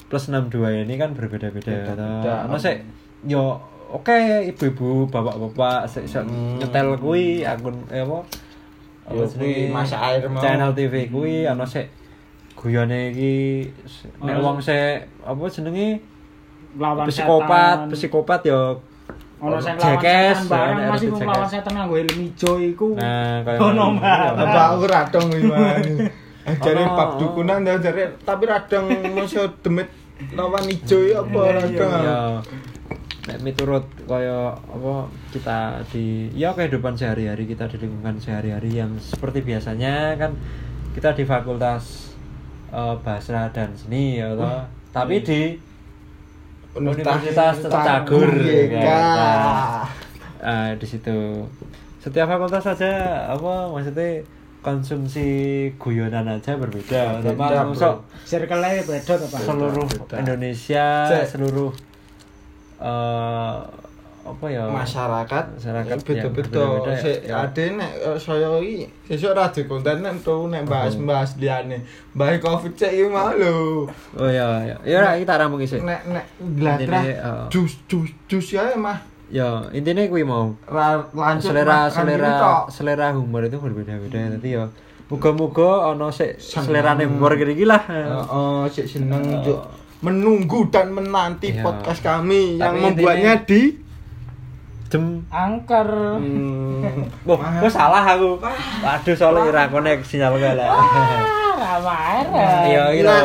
plus 0.08 0.26
62 0.28 0.84
ini 0.84 0.96
kan 0.96 1.12
berbeda-beda 1.12 1.94
Beda-beda. 1.94 2.46
ono 2.46 2.56
sik 2.56 2.82
yo 3.24 3.58
oke 3.90 4.16
ibu-ibu 4.48 5.06
bapak-bapak 5.06 5.86
sik 5.86 6.06
Hmm. 6.18 6.58
nyetel 6.58 6.98
kuwi 6.98 7.44
akun 7.44 7.78
eh 7.88 8.02
apa 8.02 8.26
Yo, 9.12 9.28
kuwi? 9.28 9.68
Masa 9.68 10.00
Air 10.02 10.26
mau. 10.26 10.40
channel 10.40 10.72
TV 10.72 11.12
kuwi 11.12 11.44
ono 11.44 11.68
sik 11.68 11.92
guyone 12.56 13.12
iki 13.12 13.68
nek 14.20 14.40
wong 14.40 14.58
sik 14.58 15.12
apa 15.22 15.44
jenenge 15.46 16.00
Lawan 16.74 17.06
psikopat 17.06 17.78
setan. 17.80 17.92
psikopat 17.92 18.42
yo 18.44 18.62
Ono 19.40 19.60
sing 19.60 19.76
lawan 19.76 20.00
setan 20.00 20.48
bareng 20.48 20.78
ada 20.80 20.90
masih 20.90 21.08
Jackass. 21.10 21.22
nglawan 21.22 21.50
setan 21.50 21.72
nganggo 21.76 21.96
helm 21.98 22.20
ijo 22.24 22.52
iku. 22.58 22.88
nah 22.94 23.44
kayak 23.44 23.60
Ono. 23.62 23.86
Apa 24.00 24.60
aku 24.72 24.84
radong 24.86 25.28
gimana? 25.30 25.78
Jare 26.64 26.82
Ono. 26.82 26.94
bab 26.94 27.10
dukunan 27.18 27.60
ya 27.62 27.76
jare 27.78 28.04
tapi 28.20 28.44
radong 28.46 28.86
masih 29.12 29.48
demit 29.64 29.88
lawan 30.32 30.64
ijo 30.66 30.98
ya 31.00 31.20
apa 31.20 31.40
Iya, 31.42 31.56
radong. 31.58 31.92
ya 32.02 32.20
nek 33.24 33.40
miturut 33.40 33.86
kaya 34.04 34.52
apa 34.52 34.94
kita 35.32 35.60
di 35.88 36.28
ya 36.34 36.52
kehidupan 36.52 36.92
sehari-hari 36.94 37.44
kita 37.46 37.68
di 37.68 37.80
lingkungan 37.80 38.20
sehari-hari 38.20 38.76
yang 38.76 38.92
seperti 38.98 39.40
biasanya 39.40 40.12
kan 40.18 40.36
kita 40.92 41.12
di 41.14 41.24
fakultas 41.24 42.12
eh, 42.70 42.96
bahasa 43.00 43.48
dan 43.50 43.72
seni 43.74 44.20
ya 44.20 44.36
toh. 44.36 44.68
tapi 44.92 45.20
di 45.20 45.56
Universitas 46.74 47.56
Cagur 47.70 48.30
YK. 48.42 48.76
Nah, 48.82 49.86
eh, 50.42 50.70
di 50.76 50.86
situ 50.90 51.46
setiap 52.02 52.28
fakultas 52.28 52.66
saja 52.66 53.24
apa 53.32 53.72
maksudnya 53.72 54.26
konsumsi 54.64 55.28
guyonan 55.76 56.28
aja 56.28 56.56
berbeda. 56.56 57.20
Bro. 57.20 57.76
masuk 57.76 57.96
Circle-nya 58.24 58.84
beda 58.88 59.14
Pak. 59.28 59.40
seluruh 59.44 59.86
beda. 59.86 60.16
Indonesia, 60.24 60.88
Cek. 61.08 61.36
seluruh 61.36 61.72
eh 62.84 63.60
apa 64.24 64.46
ya? 64.48 64.64
masyarakat 64.66 65.44
Masyarakat 65.54 65.98
beda 66.00 66.16
yang 66.18 66.32
beda 66.32 66.48
berbeda-beda 66.50 66.90
ya. 66.90 66.98
sik 66.98 67.18
Ya. 67.24 67.36
ade 67.42 67.66
nek 67.74 67.92
eh, 67.98 68.18
saya 68.18 68.50
iki 68.58 68.76
sesuk 69.06 69.32
ra 69.32 69.46
di 69.48 69.62
konten 69.64 70.00
nek 70.00 70.16
tuh 70.22 70.48
nek 70.48 70.64
bahas-bahas 70.64 71.36
liyane 71.36 71.84
bahas 72.12 72.40
covid 72.40 72.72
cek 72.72 72.88
iki 72.90 73.06
mau 73.06 73.30
lho 73.32 73.84
Oh 74.16 74.30
ya, 74.30 74.64
ya. 74.64 74.76
Ya 74.82 74.96
ora, 74.98 75.16
kita 75.16 75.36
rampung 75.36 75.60
isik. 75.60 75.80
nek 75.80 76.02
nek 76.06 76.26
gladrah 76.40 77.04
Intine, 77.04 77.12
eh. 77.14 77.46
jus 77.50 77.76
jus 77.86 78.10
jus 78.26 78.48
ya 78.50 78.72
mah 78.76 79.00
Ya, 79.26 79.66
intinya 79.72 80.06
kuwi 80.06 80.22
mau 80.22 80.54
ra 80.64 81.10
lanjut 81.10 81.50
selera 81.50 81.88
gini 81.88 81.96
selera 81.98 82.32
tok. 82.38 82.64
selera 82.70 83.08
humor 83.12 83.42
itu 83.42 83.58
berbeda-beda. 83.58 84.14
Nanti 84.30 84.50
ya 84.52 84.70
muga-muga 85.08 85.90
ono 85.90 86.10
sik 86.10 86.38
selerane 86.38 87.04
humor 87.04 87.34
gini 87.34 87.66
lah. 87.66 87.82
Heeh, 87.84 88.62
sik 88.68 88.86
seneng 88.88 89.26
Eh. 89.26 89.42
Cuk. 89.44 89.62
menunggu 90.02 90.68
dan 90.68 90.92
menanti 90.92 91.50
Ya. 91.50 91.64
podcast 91.64 92.00
kami 92.00 92.58
yang 92.58 92.76
Tapi 92.76 92.84
membuatnya 92.86 93.34
di 93.42 93.62
Jem 94.94 95.26
Angker. 95.28 95.90
hmm, 96.22 97.26
Wah, 97.26 97.34
Mahal. 97.34 97.66
kok 97.66 97.72
salah 97.74 98.06
aku. 98.06 98.38
Waduh, 98.38 99.16
soalnya 99.18 99.42
ora 99.50 99.64
konek 99.66 100.06
sinyal 100.06 100.38
gue 100.38 100.54
lah. 100.54 100.70
Ah, 100.70 101.82
Ramaran. 101.82 102.62
Iya, 102.70 102.84
iya. 102.94 103.18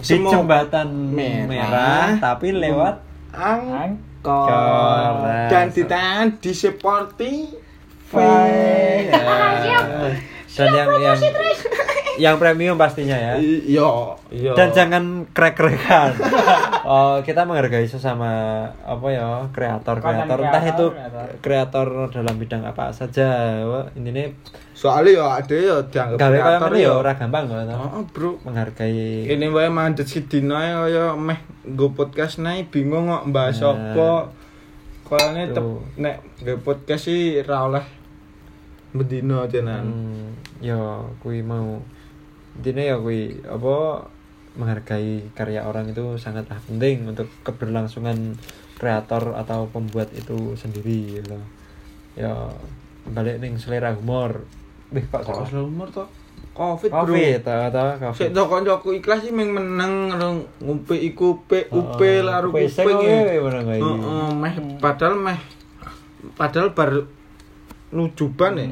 Di 0.00 0.16
jembatan 0.16 1.12
Merah. 1.12 1.44
merah, 1.44 2.06
tapi 2.16 2.56
lewat 2.56 3.04
angkor 3.30 4.48
Angkor. 4.48 5.12
dan 5.52 5.68
ditahan 5.68 6.40
di 6.40 6.52
Sporty 6.56 7.34
Ya. 8.10 9.12
Dan 10.50 10.66
yang 10.74 10.88
yang 10.98 11.18
yang 12.18 12.40
premium 12.40 12.74
pastinya 12.74 13.14
ya. 13.14 13.32
Iya, 13.38 13.90
iya. 14.32 14.52
Dan 14.56 14.74
jangan 14.74 15.04
krek-krekan. 15.30 16.16
oh, 16.90 17.20
kita 17.22 17.46
menghargai 17.46 17.86
sesama 17.86 18.30
apa 18.82 19.06
ya 19.12 19.46
kreator-kreator 19.52 20.38
entah 20.42 20.64
itu 20.64 20.86
kreator, 20.90 21.26
kreator 21.38 21.88
dalam 22.10 22.34
bidang 22.40 22.66
apa 22.66 22.90
saja. 22.90 23.60
Wah, 23.62 23.86
Intinya 23.94 24.26
soalnya 24.74 25.20
ya 25.20 25.26
ada 25.44 25.54
ya 25.54 25.76
dianggap 25.86 26.16
gawe 26.16 26.30
kaya 26.32 26.40
kreator 26.40 26.70
ngene 26.72 26.80
ya 26.82 26.92
ora 26.96 27.12
gampang 27.14 27.44
kok. 27.46 27.58
Oh, 27.76 28.04
bro. 28.10 28.30
Menghargai 28.42 29.28
Ini 29.28 29.46
wae 29.52 29.68
mandet 29.68 30.08
sidina 30.08 30.88
kaya 30.88 31.14
meh 31.14 31.38
nggo 31.68 31.92
podcast 31.92 32.40
nae 32.40 32.64
bingung 32.66 33.12
kok 33.12 33.28
bahas 33.30 33.60
Nah. 33.60 33.76
apa. 33.76 34.10
Kayane 35.06 35.52
nek 36.00 36.16
nggo 36.40 36.64
podcast 36.64 37.06
sih 37.06 37.44
ra 37.44 37.68
oleh 37.68 37.84
bedino 38.90 39.46
tenan. 39.46 39.84
Hmm, 39.86 40.28
ya 40.58 40.74
kui 41.22 41.44
mau 41.46 41.78
intinya 42.60 42.84
ya 42.84 42.96
kui 42.96 43.20
apa 43.42 44.04
menghargai 44.52 45.32
karya 45.32 45.64
orang 45.64 45.88
itu 45.88 46.14
sangatlah 46.14 46.60
penting 46.60 47.08
untuk 47.08 47.24
keberlangsungan 47.40 48.36
kreator 48.76 49.32
atau 49.34 49.64
pembuat 49.66 50.12
itu 50.12 50.52
sendiri 50.54 51.18
gitu. 51.18 51.38
ya 52.14 52.34
balik 53.06 53.40
nih 53.40 53.56
selera 53.56 53.96
humor 53.96 54.44
Wih, 54.90 55.06
kok 55.06 55.22
Kok 55.22 55.32
salah? 55.32 55.46
selalu 55.46 55.66
umur 55.70 55.88
to? 55.88 56.04
Covid, 56.50 56.90
bro. 56.90 57.06
Covid, 57.06 57.40
atau 57.46 57.86
Sik 57.94 58.02
Covid. 58.02 58.30
to 58.34 58.42
kancaku 58.44 58.88
ikhlas 58.92 59.20
sih 59.22 59.30
meng 59.30 59.54
meneng 59.54 60.10
ngerung 60.10 60.38
ngumpe 60.58 60.98
iku 60.98 61.38
pe 61.46 61.70
upe 61.70 62.02
Heeh, 62.10 62.26
laru 62.26 62.50
kuping. 62.50 62.98
Heeh, 63.78 64.28
meh 64.34 64.52
padahal 64.76 65.14
meh 65.14 65.38
padahal 66.34 66.74
bar 66.74 67.06
nujuban 67.90 68.54
ya. 68.54 68.66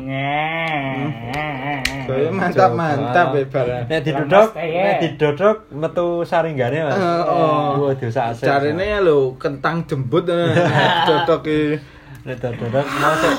Saya 2.06 2.30
mantap 2.30 2.70
mantap 2.72 3.34
ya 3.34 3.44
barang. 3.50 3.84
Nek 3.90 4.00
didodok, 4.06 4.48
ya. 4.54 4.82
nek 4.86 4.96
didodok 5.02 5.56
metu 5.74 6.22
saringgane 6.22 6.86
Mas. 6.86 6.94
Eh, 6.94 7.22
oh. 7.26 7.90
Dosa 7.92 8.30
asik. 8.30 8.46
Carane 8.46 8.84
ya 8.86 8.98
lho 9.02 9.34
kentang 9.34 9.82
jembut 9.90 10.24
eh, 10.30 10.54
cocok 11.10 11.42
iki. 11.44 11.82
Nek 12.24 12.36
didodok 12.38 12.86
mau 12.86 13.14
sik 13.18 13.34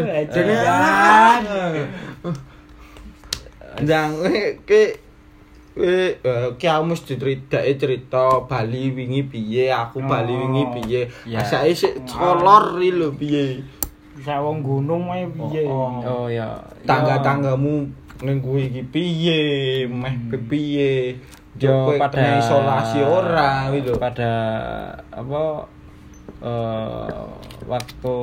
Eh, 0.08 0.24
Jane 0.32 0.54
Eh, 0.56 1.86
Ndang 3.84 4.10
ke 4.64 4.82
Eh, 5.78 6.18
ki 6.58 6.66
aku 6.66 6.90
mesti 6.90 7.14
ceritake 7.14 7.78
cerita 7.78 8.42
Bali 8.50 8.90
wingi 8.90 9.22
piye, 9.30 9.70
aku 9.70 10.02
Bali 10.02 10.34
Oh. 10.34 10.42
wingi 10.42 10.64
piye. 10.74 11.06
Ya. 11.22 11.38
Asake 11.38 11.70
sik 11.70 11.94
kolor 12.02 12.82
iki 12.82 12.90
lho 12.98 13.14
piye. 13.14 13.62
Wong 14.26 14.58
gunung 14.64 15.10
ae 15.12 15.26
piye. 15.30 15.62
Oh, 15.68 16.02
Oh 16.02 16.26
ya. 16.26 16.58
Tangga-tanggamu 16.82 17.86
ning 18.24 18.38
kuwi 18.42 18.66
iki 18.72 18.82
piye, 18.90 19.42
meh 19.86 20.14
piye. 20.50 21.14
Yo 21.58 21.94
pada 21.98 22.38
isolasi 22.38 23.02
ora 23.02 23.66
lho. 23.70 23.94
Pada 23.98 24.32
apa 25.10 25.42
eh 26.38 27.18
waktu 27.66 28.14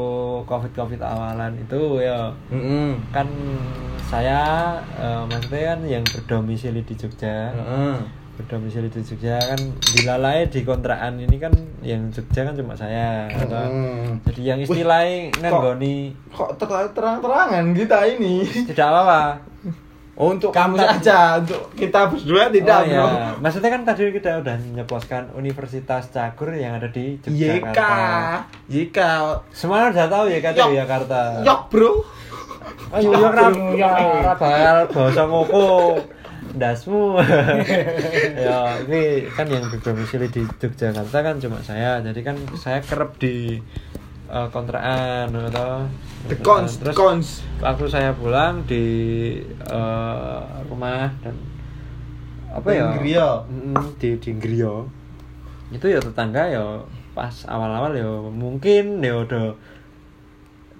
covid 0.48 0.72
covid 0.72 1.02
awalan 1.04 1.52
itu 1.60 2.00
ya 2.00 2.32
Heeh. 2.48 2.96
kan 3.12 3.28
saya 4.08 4.80
eh, 4.96 5.22
maksudnya 5.28 5.76
kan 5.76 5.80
yang 5.84 6.04
berdomisili 6.08 6.80
di 6.88 6.96
Jogja 6.96 7.52
Heeh. 7.52 7.98
Berdomisili 8.36 8.88
di 8.88 9.00
Jogja 9.00 9.40
kan 9.40 9.60
dilalai 9.90 10.46
di 10.46 10.62
kontrakan 10.62 11.18
ini 11.18 11.38
kan 11.38 11.54
yang 11.82 12.08
Jogja 12.10 12.44
kan 12.44 12.54
cuma 12.54 12.74
saya 12.74 13.26
atau- 13.30 13.56
Heeh. 13.56 14.20
jadi 14.26 14.42
yang 14.46 14.60
istilahnya 14.62 15.18
kok- 15.30 15.40
nganggoni 15.42 15.98
Kok 16.30 16.50
ter- 16.56 16.92
terang-terangan 16.92 17.66
kita 17.72 17.98
ini? 18.12 18.44
tidak 18.66 18.86
apa-apa 18.86 19.24
Oh, 20.16 20.32
untuk 20.32 20.48
kamu 20.50 20.80
saja, 20.80 21.36
untuk 21.36 21.76
kita 21.76 22.08
berdua 22.08 22.48
tidak, 22.48 22.80
oh, 22.80 22.88
bro. 22.88 23.04
ya. 23.04 23.36
Maksudnya 23.36 23.68
kan 23.70 23.82
tadi 23.84 24.16
kita 24.16 24.40
udah 24.40 24.56
nyeploskan 24.72 25.28
Universitas 25.36 26.08
Cagur 26.08 26.56
yang 26.56 26.80
ada 26.80 26.88
di 26.88 27.20
YK, 27.20 27.36
Yogyakarta. 27.36 27.92
YK, 28.72 28.98
Semua 29.52 29.92
udah 29.92 30.08
tahu 30.08 30.32
ya 30.32 30.40
Yok. 30.40 30.56
Yogyakarta. 30.72 31.44
yok 31.44 31.68
bro. 31.68 32.00
Oh, 32.88 32.98
yo 32.98 33.12
yo 33.12 33.28
kan 33.28 33.52
Yok, 33.52 33.76
yok. 33.76 33.92
ora 33.92 34.34
bakal 34.34 34.76
basa 34.88 35.24
ngoko. 35.26 35.68
Dasmu. 36.56 37.20
ya, 38.48 38.80
ini 38.88 39.28
kan 39.32 39.48
yang 39.52 39.68
berdomisili 39.68 40.32
di 40.32 40.42
Yogyakarta 40.48 41.18
kan 41.20 41.36
cuma 41.38 41.60
saya. 41.62 42.00
Jadi 42.00 42.20
kan 42.24 42.40
saya 42.56 42.80
kerap 42.80 43.20
di 43.20 43.60
eh, 44.32 44.48
kontrakan 44.50 45.36
atau 45.52 45.86
The 46.26 46.42
cons, 46.42 46.82
the 46.82 46.90
cons. 46.90 47.46
waktu 47.62 47.86
saya 47.86 48.10
pulang 48.18 48.66
di 48.66 48.86
eh, 49.46 50.42
rumah 50.66 51.14
dan 51.22 51.38
apa 52.50 52.70
ya 52.72 52.98
Grio. 52.98 53.46
Mm, 53.46 53.86
di 54.02 54.10
di 54.18 54.32
Grio 54.40 54.90
itu 55.70 55.86
ya 55.86 56.00
tetangga 56.02 56.50
ya 56.50 56.82
pas 57.14 57.46
awal-awal 57.46 57.94
ya 57.94 58.10
mungkin 58.32 59.06
ya 59.06 59.22
udah 59.22 59.54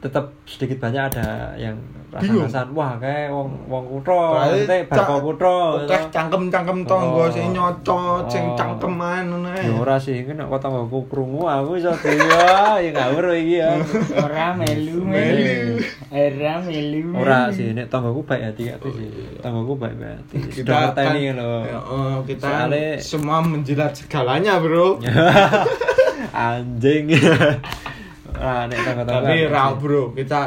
tetap 0.06 0.30
sedikit 0.46 0.78
banyak 0.78 1.10
ada 1.10 1.26
yang 1.58 1.74
Bingung. 2.16 2.48
rasa-rasaan 2.48 2.70
wah 2.72 2.96
kayak 2.96 3.28
wong 3.28 3.50
wong 3.68 3.84
kutho 3.90 4.38
maksudnya 4.38 4.88
barco 4.88 5.16
kutho 5.20 5.58
Oke, 5.84 5.98
cangkem-cangkem 6.08 6.80
tonggo 6.86 7.26
Oh. 7.26 7.28
sing 7.28 7.52
nyocot, 7.52 8.24
sing 8.30 8.46
Oh. 8.46 8.56
cangkeman 8.56 9.28
ngono 9.28 9.50
ae. 9.52 9.68
ya 9.68 9.74
ora 9.76 9.98
sih 9.98 10.24
kan 10.24 10.38
nek 10.38 10.48
tanggoku 10.56 11.12
krungu 11.12 11.44
aku 11.44 11.76
iso 11.76 11.92
dia 12.00 12.80
ya 12.80 12.90
ngawur 12.94 13.36
iki 13.36 13.60
ya 13.60 13.76
Ora 14.16 14.54
melu 14.54 15.04
Melu. 15.04 15.82
Ora 16.08 16.54
melu. 16.62 17.04
ora 17.16 17.40
sih 17.50 17.74
nek 17.74 17.90
tanggoku 17.90 18.24
baik 18.24 18.44
hati 18.48 18.64
hati 18.70 18.90
sih 18.94 19.10
tanggoku 19.42 19.76
baik 19.76 19.98
baik 19.98 20.16
hati 20.16 20.36
Kita 20.56 20.96
ini 21.12 21.36
loh 21.36 21.68
ya, 21.68 21.80
oh, 21.82 22.24
kita 22.24 22.72
semua 23.02 23.42
menjilat 23.42 23.92
segalanya, 23.92 24.56
Bro. 24.62 25.04
anjing 26.32 27.12
ah 28.40 28.64
nek 28.68 28.80
tangga-tangga 28.84 29.28
Tapi 29.28 29.38
apa 29.48 29.54
ra, 29.54 29.64
sih? 29.72 29.76
Bro. 29.82 30.04
Kita 30.16 30.42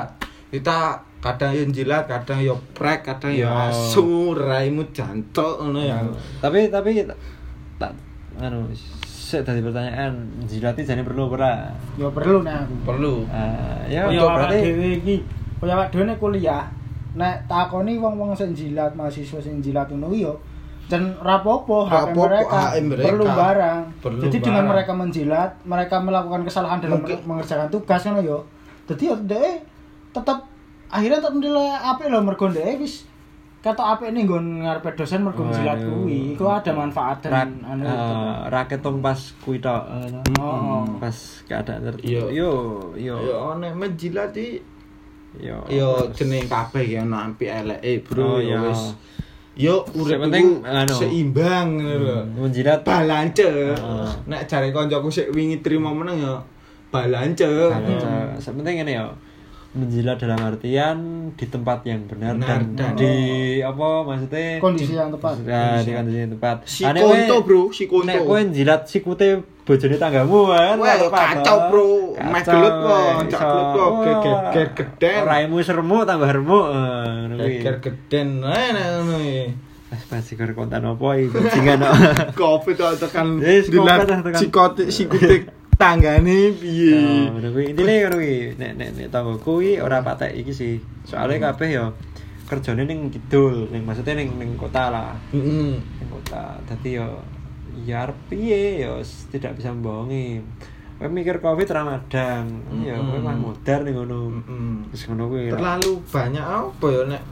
kita 0.49 0.77
kadang 1.19 1.53
yang 1.53 1.71
jilat, 1.75 2.07
kadang 2.07 2.39
yo 2.39 2.55
prek, 2.73 3.03
kadang 3.03 3.35
yo 3.35 3.47
Yo. 3.47 3.51
asu, 3.51 4.33
raimu 4.33 4.87
jantok 4.95 5.61
ngono 5.61 5.83
ya. 5.83 5.99
tapi 6.39 6.71
tapi 6.71 7.03
tak 7.79 7.91
anu 8.39 8.71
sik 9.03 9.43
tadi 9.43 9.61
pertanyaan 9.61 10.15
jilati 10.47 10.87
jane 10.87 11.03
perlu 11.03 11.27
ora 11.29 11.69
Yo 11.99 12.09
perlu 12.15 12.47
nek 12.47 12.65
aku. 12.65 12.75
Perlu. 12.87 13.27
Ah, 13.29 13.83
ya 13.91 14.07
ya 14.09 14.23
awak 14.25 14.47
berarti 14.47 14.57
dhewe 14.63 14.89
iki, 15.03 15.17
kaya 15.59 15.75
awak 15.75 15.91
dhewe 15.91 16.15
kuliah, 16.17 16.65
nek 17.19 17.45
takoni 17.51 17.99
wong-wong 17.99 18.33
sing 18.33 18.55
jilat, 18.55 18.95
mahasiswa 18.95 19.43
sing 19.43 19.59
jilat 19.59 19.91
ngono 19.91 20.15
yo 20.15 20.33
dan 20.89 21.13
rapopo 21.19 21.85
Ra 21.85 22.03
hak 22.03 22.07
mereka, 22.11 22.59
hak 22.73 22.81
mereka. 22.83 23.07
perlu 23.07 23.25
barang. 23.25 23.81
Perlu 24.01 24.21
Jadi 24.25 24.37
dengan 24.41 24.57
barang. 24.59 24.71
mereka 24.73 24.93
menjilat, 24.95 25.51
mereka 25.63 25.97
melakukan 25.99 26.43
kesalahan 26.43 26.79
dalam 26.79 26.99
Mungkin- 26.99 27.23
mengerjakan 27.23 27.69
tugas 27.69 28.01
ngono 28.03 28.21
yo. 28.21 28.39
Dadi 28.85 29.05
yo 29.05 29.17
dhek 29.19 29.69
tetep 30.11 30.39
akhirnya 30.89 31.21
tetep 31.21 31.35
nilai 31.37 31.69
apik 31.79 32.09
lho 32.09 32.19
mergo 32.19 32.49
dhek 32.49 32.79
wis 32.79 33.05
kata 33.59 33.83
apik 33.93 34.09
nih 34.09 34.25
nggon 34.25 34.65
ngarepe 34.65 34.97
dosen 34.97 35.21
mergo 35.21 35.45
jilat 35.47 35.77
Waduh. 35.77 35.93
kuwi. 36.01 36.21
Iku 36.33 36.45
ada 36.47 36.73
manfaat 36.73 37.21
dan 37.21 37.61
anu. 37.61 37.85
eh, 37.85 37.93
raket 38.49 38.81
tong 38.81 38.99
pas 38.99 39.19
kuwi 39.39 39.59
tok 39.59 39.83
eh, 39.85 40.41
Oh. 40.41 40.89
pas 40.97 41.13
keadaan 41.45 41.85
tertentu 41.85 42.09
Iya. 42.09 42.25
yo 42.33 42.51
yo 42.95 43.17
Yo 43.19 43.39
nek 43.55 43.75
menjilat 43.75 44.33
iki 44.33 44.65
Yo. 45.39 45.61
Yo 45.69 46.09
jeneng 46.11 46.49
kabeh 46.49 46.89
ya 46.89 47.05
ana 47.05 47.29
apik 47.29 47.47
eleke, 47.47 48.01
Bro. 48.01 48.25
Oh, 48.25 48.39
Ya 48.41 48.57
iya. 48.57 48.59
wis. 48.65 48.97
Yo 49.59 49.83
urip 49.93 50.23
Sepenting, 50.23 50.63
iku 50.63 50.71
anu. 50.71 50.95
seimbang 50.95 51.67
ngono 51.77 51.95
lho. 51.99 52.19
menjilat 52.39 52.81
Balance. 52.81 53.43
Heeh. 53.43 54.09
Nek 54.25 54.47
jare 54.47 54.71
kancaku 54.71 55.11
sik 55.11 55.35
wingi 55.35 55.59
trimo 55.59 55.91
meneng 55.91 56.23
ya 56.23 56.39
balance. 56.89 57.43
Balance. 57.43 58.39
Sepenting 58.39 58.81
ini 58.81 58.95
ya 58.95 59.11
menjilat 59.69 60.17
dalam 60.17 60.41
artian 60.41 60.97
di 61.35 61.45
tempat 61.45 61.85
yang 61.85 62.07
benar, 62.07 62.33
Benar, 62.33 62.49
dan, 62.49 62.63
dan- 62.73 62.97
di 62.97 63.13
apa 63.61 63.87
maksudnya 64.01 64.57
kondisi 64.59 64.95
yang 64.95 65.11
tepat 65.11 65.35
Ya, 65.45 65.83
di 65.83 65.93
kondisi 65.93 66.19
yang 66.19 66.33
tepat. 66.33 66.57
Si 66.65 66.83
Ane 66.83 66.99
konto, 66.99 67.35
kowe- 67.35 67.45
Bro, 67.45 67.63
si 67.71 67.85
konto. 67.85 68.07
Nek 68.07 68.25
kowe 68.25 68.41
njilat 68.41 68.87
sikute 68.87 69.43
bojone 69.69 69.97
tanggamu 70.01 70.41
kan. 70.49 70.77
Wah, 70.81 70.97
kacau. 71.13 71.57
Bro. 71.69 72.17
Meh 72.17 72.41
gelut, 72.41 72.75
po. 72.81 72.97
iso. 72.97 73.29
Cak 73.29 73.41
gelut, 73.45 73.69
po. 73.77 73.85
Wah. 74.01 74.05
Geger 74.49 74.69
geden. 74.73 75.21
Raimu 75.29 75.57
seremuk 75.61 76.09
tambah 76.09 76.33
eh, 76.33 76.41
kuwi. 76.41 77.61
Geger 77.61 77.77
geden 77.85 78.29
ngono 78.41 79.17
iki. 79.21 79.45
Wes 79.89 80.05
bajigur 80.09 80.51
konten 80.57 80.89
opo 80.89 81.13
iki 81.13 81.29
bajingan 81.37 81.85
kok. 81.85 81.95
Covid 82.41 82.77
kok 82.81 82.93
tekan 82.97 83.29
dilat 83.45 84.09
tekan. 84.09 84.41
sikote 84.41 84.85
sikutik 84.89 85.53
tanggane 85.77 86.57
piye. 86.57 86.97
ngono 87.37 87.49
kuwi. 87.53 87.65
Intine 87.77 87.93
ngono 88.09 88.17
kuwi. 88.17 88.37
Nek 88.57 88.73
nek 88.73 88.89
nek 88.97 89.09
tanggoku 89.13 89.61
kuwi 89.61 89.85
ora 89.85 90.01
patek 90.01 90.33
iki 90.33 90.53
sih. 90.57 90.81
Soalnya 91.05 91.53
kabeh 91.53 91.69
ya 91.77 91.85
kerjane 92.49 92.89
ning 92.89 93.13
kidul, 93.13 93.69
ning 93.69 93.85
maksudnya 93.85 94.17
ning 94.17 94.33
ning 94.41 94.57
kota 94.57 94.89
lah. 94.89 95.13
Heeh. 95.37 95.77
Ning 95.77 96.09
kota. 96.09 96.57
Dadi 96.65 96.97
ya 96.97 97.05
ya 97.87 98.09
piye 98.31 98.83
ya 98.83 98.99
tidak 99.31 99.59
bisa 99.59 99.71
membohongi. 99.75 100.43
Kowe 100.99 101.07
mikir 101.07 101.39
Covid 101.39 101.69
Ramadan. 101.71 102.45
Ya 102.83 102.99
kowe 102.99 103.19
Mm-mm. 103.19 103.27
mah 103.27 103.37
modar 103.39 103.87
ning 103.87 103.95
ngono. 103.95 104.35
Heeh. 104.43 104.91
Wis 104.91 105.07
ngono 105.07 105.31
kuwi. 105.31 105.55
lah. 105.55 105.59
Terlalu 105.59 105.93
banyak 106.11 106.47
apa 106.47 106.87
ya 106.91 107.03
nek 107.07 107.23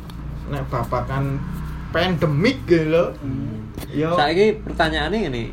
nek 0.52 0.62
babakan 0.70 1.24
pandemik 1.90 2.62
gitu 2.68 2.94
lho. 2.94 3.04
Hmm. 3.18 3.66
Yo 3.90 4.14
Saiki 4.14 4.62
pertanyaannya 4.62 5.20
ini 5.32 5.44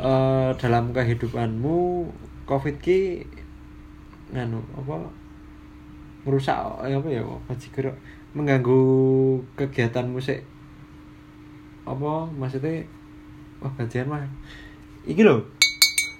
eh 0.00 0.50
dalam 0.56 0.96
kehidupanmu 0.96 2.08
Covid 2.48 2.80
ki 2.80 3.20
nganu 4.32 4.62
apa 4.78 4.96
merusak 6.24 6.56
eh, 6.86 6.96
apa 6.96 7.08
ya 7.10 7.20
apa 7.26 7.52
sih 7.58 7.68
mengganggu 8.32 8.80
kegiatan 9.58 10.06
musik 10.06 10.46
apa 11.82 12.30
maksudnya 12.30 12.86
wah 13.60 13.72
gajian 13.76 14.08
mah 14.08 14.24
iki 15.04 15.20
lho 15.20 15.40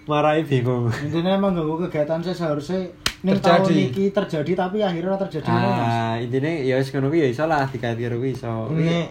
marahi 0.05 0.43
bingung. 0.43 0.89
Intinya 1.01 1.37
emang 1.37 1.55
ganggu 1.55 1.87
kegiatan 1.87 2.19
saya 2.19 2.35
seharusnya 2.35 2.81
ning 3.21 3.37
Terjadi. 3.37 3.63
tahun 3.63 3.93
ini 3.93 4.05
terjadi 4.11 4.53
tapi 4.57 4.79
akhirnya 4.81 5.13
terjadi 5.15 5.45
Mas. 5.47 5.61
ah 5.79 6.15
intinya 6.17 6.51
ya 6.51 6.75
wis 6.81 6.89
ngono 6.91 7.13
ya 7.13 7.29
iso 7.29 7.45
lah 7.45 7.69
dikait 7.69 7.95
karo 7.95 8.17
iso. 8.25 8.67
Ini- 8.73 9.07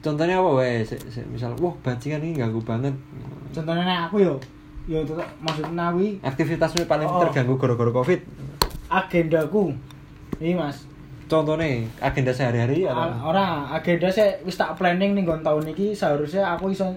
contohnya 0.00 0.40
apa 0.40 0.50
wae? 0.56 0.80
Sik, 0.80 0.96
misal 1.28 1.52
wah 1.60 1.74
bajingan 1.84 2.24
ini 2.24 2.40
ganggu 2.40 2.58
banget. 2.60 2.96
Contohnya 3.52 4.08
aku 4.08 4.16
yo 4.18 4.34
yo 4.88 5.04
tetep 5.04 5.28
maksudnya 5.38 5.92
kuwi 5.92 6.16
aktivitasmu 6.24 6.88
paling 6.88 7.06
Oh. 7.06 7.20
terganggu 7.20 7.54
gara-gara 7.54 7.92
covid. 7.92 8.20
Agendaku. 8.88 9.70
Ini 10.40 10.56
mas. 10.56 10.88
Contohnya 11.30 11.84
agenda 12.02 12.32
sehari-hari 12.34 12.88
atau 12.88 13.06
ora 13.22 13.70
agenda 13.70 14.10
saya 14.10 14.34
wis 14.42 14.58
tak 14.58 14.74
planning 14.74 15.14
nih 15.14 15.22
tahun 15.22 15.68
ini 15.68 15.94
seharusnya 15.94 16.42
aku 16.48 16.74
iso 16.74 16.90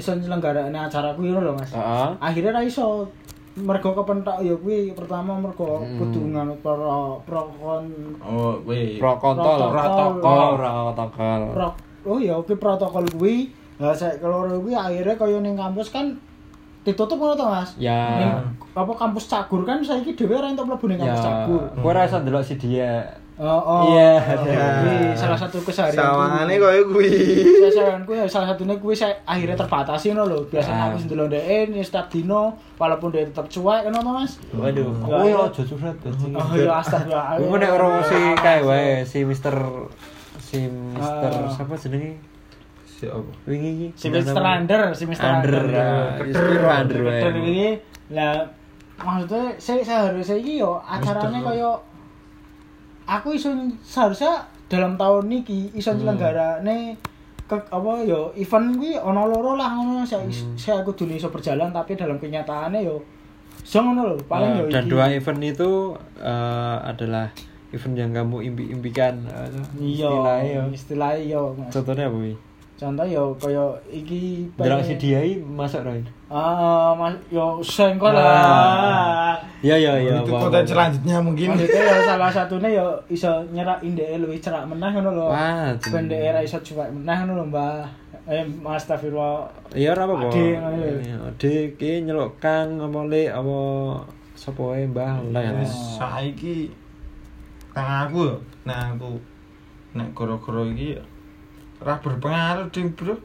iso 0.00 0.16
nyelenggarane 0.16 0.72
acaraku 0.74 1.20
ngono 1.22 1.40
lho 1.42 1.52
mas. 1.54 1.70
Heeh. 1.70 2.08
akhirnya 2.18 2.56
ra 2.56 2.62
iso. 2.62 3.04
Mergo 3.50 3.92
kepentak 3.92 4.40
ya 4.40 4.54
kuwi 4.54 4.94
pertama 4.94 5.34
mergo 5.34 5.82
Hmm. 5.82 5.98
kudu 5.98 6.22
nganut 6.32 6.62
pro 6.62 7.18
pro 7.26 7.50
kon 7.58 7.82
Oh, 8.22 8.62
kontol 8.62 8.94
Protokol. 9.02 9.60
protokol 9.68 10.50
protokol 10.56 11.40
pro 11.50 11.68
oh 12.06 12.16
ya 12.16 12.38
oke 12.38 12.54
protokol 12.54 13.04
kuwi. 13.10 13.50
Lah 13.82 13.90
saya 13.90 14.16
kalau 14.16 14.46
kuwi 14.56 14.72
akhirnya 14.72 15.18
kaya 15.18 15.42
ning 15.42 15.58
kampus 15.58 15.90
kan 15.90 16.14
ditutup 16.80 17.18
ngono 17.18 17.34
to 17.34 17.44
Mas? 17.44 17.70
Ya. 17.76 18.00
Ning 18.22 18.32
apa 18.70 18.92
kampus 18.94 19.26
Cagur 19.26 19.66
kan 19.66 19.82
saiki 19.82 20.14
dhewe 20.14 20.38
ora 20.38 20.48
entuk 20.48 20.70
mlebu 20.70 20.86
ning 20.86 21.02
ya. 21.02 21.10
Kampus 21.10 21.20
Cagur 21.20 21.62
gue 21.74 21.92
rasa 21.92 22.16
dulu 22.22 22.38
si 22.40 22.54
dia 22.54 23.02
oh 23.40 23.48
oh 23.62 23.82
Iya. 23.88 24.20
salah 25.16 25.32
satu 25.34 25.56
keseharian 25.60 25.96
Sawangane 25.96 26.54
koyo 26.54 26.84
kuwi. 26.86 27.08
Sasaranku 27.62 28.12
ya 28.12 28.24
salah 28.24 28.52
satunya 28.52 28.76
kuwi 28.76 28.92
saya 28.92 29.16
akhirnya 29.24 29.56
terbatasi 29.56 30.12
ngono 30.12 30.24
lho. 30.26 30.38
Biasanya 30.46 30.92
aku 30.92 30.96
sendelo 31.00 31.24
ndek 31.24 31.40
ini 31.72 31.80
setiap 31.80 32.06
dino 32.06 32.42
walaupun 32.76 33.08
dia 33.10 33.24
tetap 33.24 33.48
cuek 33.48 33.88
ngono 33.88 33.98
to, 33.98 34.10
Mas. 34.12 34.32
waduh 34.52 34.92
Ya, 35.02 35.16
oh 35.16 35.24
ya 35.24 35.40
ya. 35.48 35.62
curhat 35.64 35.96
bajingan. 35.98 36.36
Oh 36.36 36.52
ya 36.52 36.72
astagfirullah. 36.78 37.40
gue 37.40 37.56
nek 37.56 37.70
orang 37.72 37.92
si 38.04 38.18
kayak 38.36 38.62
wae 38.62 38.88
si 39.02 39.18
Mister 39.24 39.54
si 40.38 40.58
Mister 40.68 41.30
Ah. 41.32 41.48
siapa 41.48 41.74
jenenge 41.74 42.12
Si 42.84 43.08
apa? 43.08 43.32
wingi 43.48 43.70
iki 43.72 43.86
Si 43.96 44.06
Mr. 44.12 44.36
Under, 44.36 44.92
si 44.92 45.08
Mr. 45.08 45.24
Under 45.24 45.64
Under. 45.64 45.80
ah, 45.80 46.20
Mister 46.20 46.60
Under 46.60 46.98
wae 47.00 47.80
lah 48.10 48.44
maksudnya 49.00 49.56
saya 49.56 49.80
seharusnya 49.80 50.36
iki 50.36 50.60
yo 50.60 50.76
acaranya 50.84 51.40
Mister. 51.40 51.88
Aku 53.10 53.34
iso 53.34 53.50
seharusnya 53.82 54.38
dalam 54.70 54.94
tahun 54.94 55.26
niki 55.26 55.74
iso 55.74 55.90
nyelenggarane 55.90 56.94
ke 57.44 57.58
apa 57.58 58.06
yo 58.06 58.30
event 58.38 58.78
kuwi 58.78 58.94
ana 58.94 59.26
loro 59.26 59.58
lah 59.58 59.74
ngono 59.74 60.06
saya 60.06 60.22
saya 60.54 60.86
kudu 60.86 61.10
iso 61.10 61.26
berjalan 61.26 61.74
tapi 61.74 61.98
dalam 61.98 62.14
kenyataannya 62.22 62.86
yo 62.86 63.02
iso 63.58 63.82
ngono 63.82 64.14
lho 64.14 64.16
paling 64.30 64.62
yo 64.62 64.64
Nah, 64.64 64.78
dan 64.78 64.84
iki. 64.86 64.90
dua 64.94 65.04
event 65.10 65.40
itu 65.42 65.70
eh, 66.22 66.78
adalah 66.86 67.26
event 67.74 67.94
yang 67.98 68.10
kamu 68.14 68.36
impi-impikan 68.46 69.26
eh, 69.26 69.50
iya 69.82 70.06
istilahnya 70.06 70.46
ya. 70.46 70.62
istilahnya 70.70 71.22
yo 71.26 71.42
contohnya 71.66 72.06
apa 72.06 72.18
contoh 72.80 73.04
yo 73.04 73.28
kaya 73.36 73.60
iki 73.86 74.48
pengen- 74.56 74.80
si 74.80 74.96
dia 74.96 75.20
ini 75.20 75.36
masuk 75.44 75.84
Roy. 75.84 76.00
ah 76.26 76.96
mas 76.96 77.12
yo 77.28 77.60
sengko 77.60 78.08
lah 78.08 79.36
Iya 79.60 79.76
iya 79.76 79.92
iya. 80.00 80.14
Itu 80.18 80.32
konten 80.32 80.64
selanjutnya 80.64 81.20
mungkin. 81.20 81.52
maksudnya 81.52 81.84
ya 81.84 82.00
salah 82.02 82.32
satunya 82.32 82.68
yo 82.72 82.88
iso 83.06 83.28
nyerak 83.46 83.84
indeke 83.84 84.16
luwih 84.16 84.40
cerak 84.40 84.64
meneh 84.64 84.88
ngono 84.90 85.12
lho 85.12 85.28
ben 85.84 86.08
dhek 86.08 86.32
ora 86.32 86.40
iso 86.40 86.56
cuek 86.58 86.88
meneh 86.90 87.16
ngono 87.20 87.32
lho 87.36 87.44
Mbah 87.46 87.84
eh 88.24 88.40
Mas 88.56 88.88
Tafirwa 88.88 89.44
Iya 89.70 89.92
ora 89.92 90.08
apa-apa. 90.08 90.32
Ade. 90.32 90.48
Iya, 91.02 91.16
Ade 91.22 91.52
ki 91.76 91.90
nyeluk 92.02 92.40
Kang 92.40 92.80
apa 92.80 92.98
le 93.04 93.28
apa 93.28 93.56
sapa 94.32 94.62
wae 94.66 94.88
Mbah 94.88 95.20
lah 95.28 95.42
ya. 95.42 95.52
Saiki 95.68 96.72
nang 97.70 98.08
aku 98.08 98.24
nang 98.64 98.96
aku 98.96 99.12
nek 99.92 100.08
gara-gara 100.10 100.62
iki 100.68 100.96
ya, 100.96 101.02
ora 101.80 101.96
berpengaruh 101.98 102.68
ding, 102.70 102.92
Bro. 102.92 103.16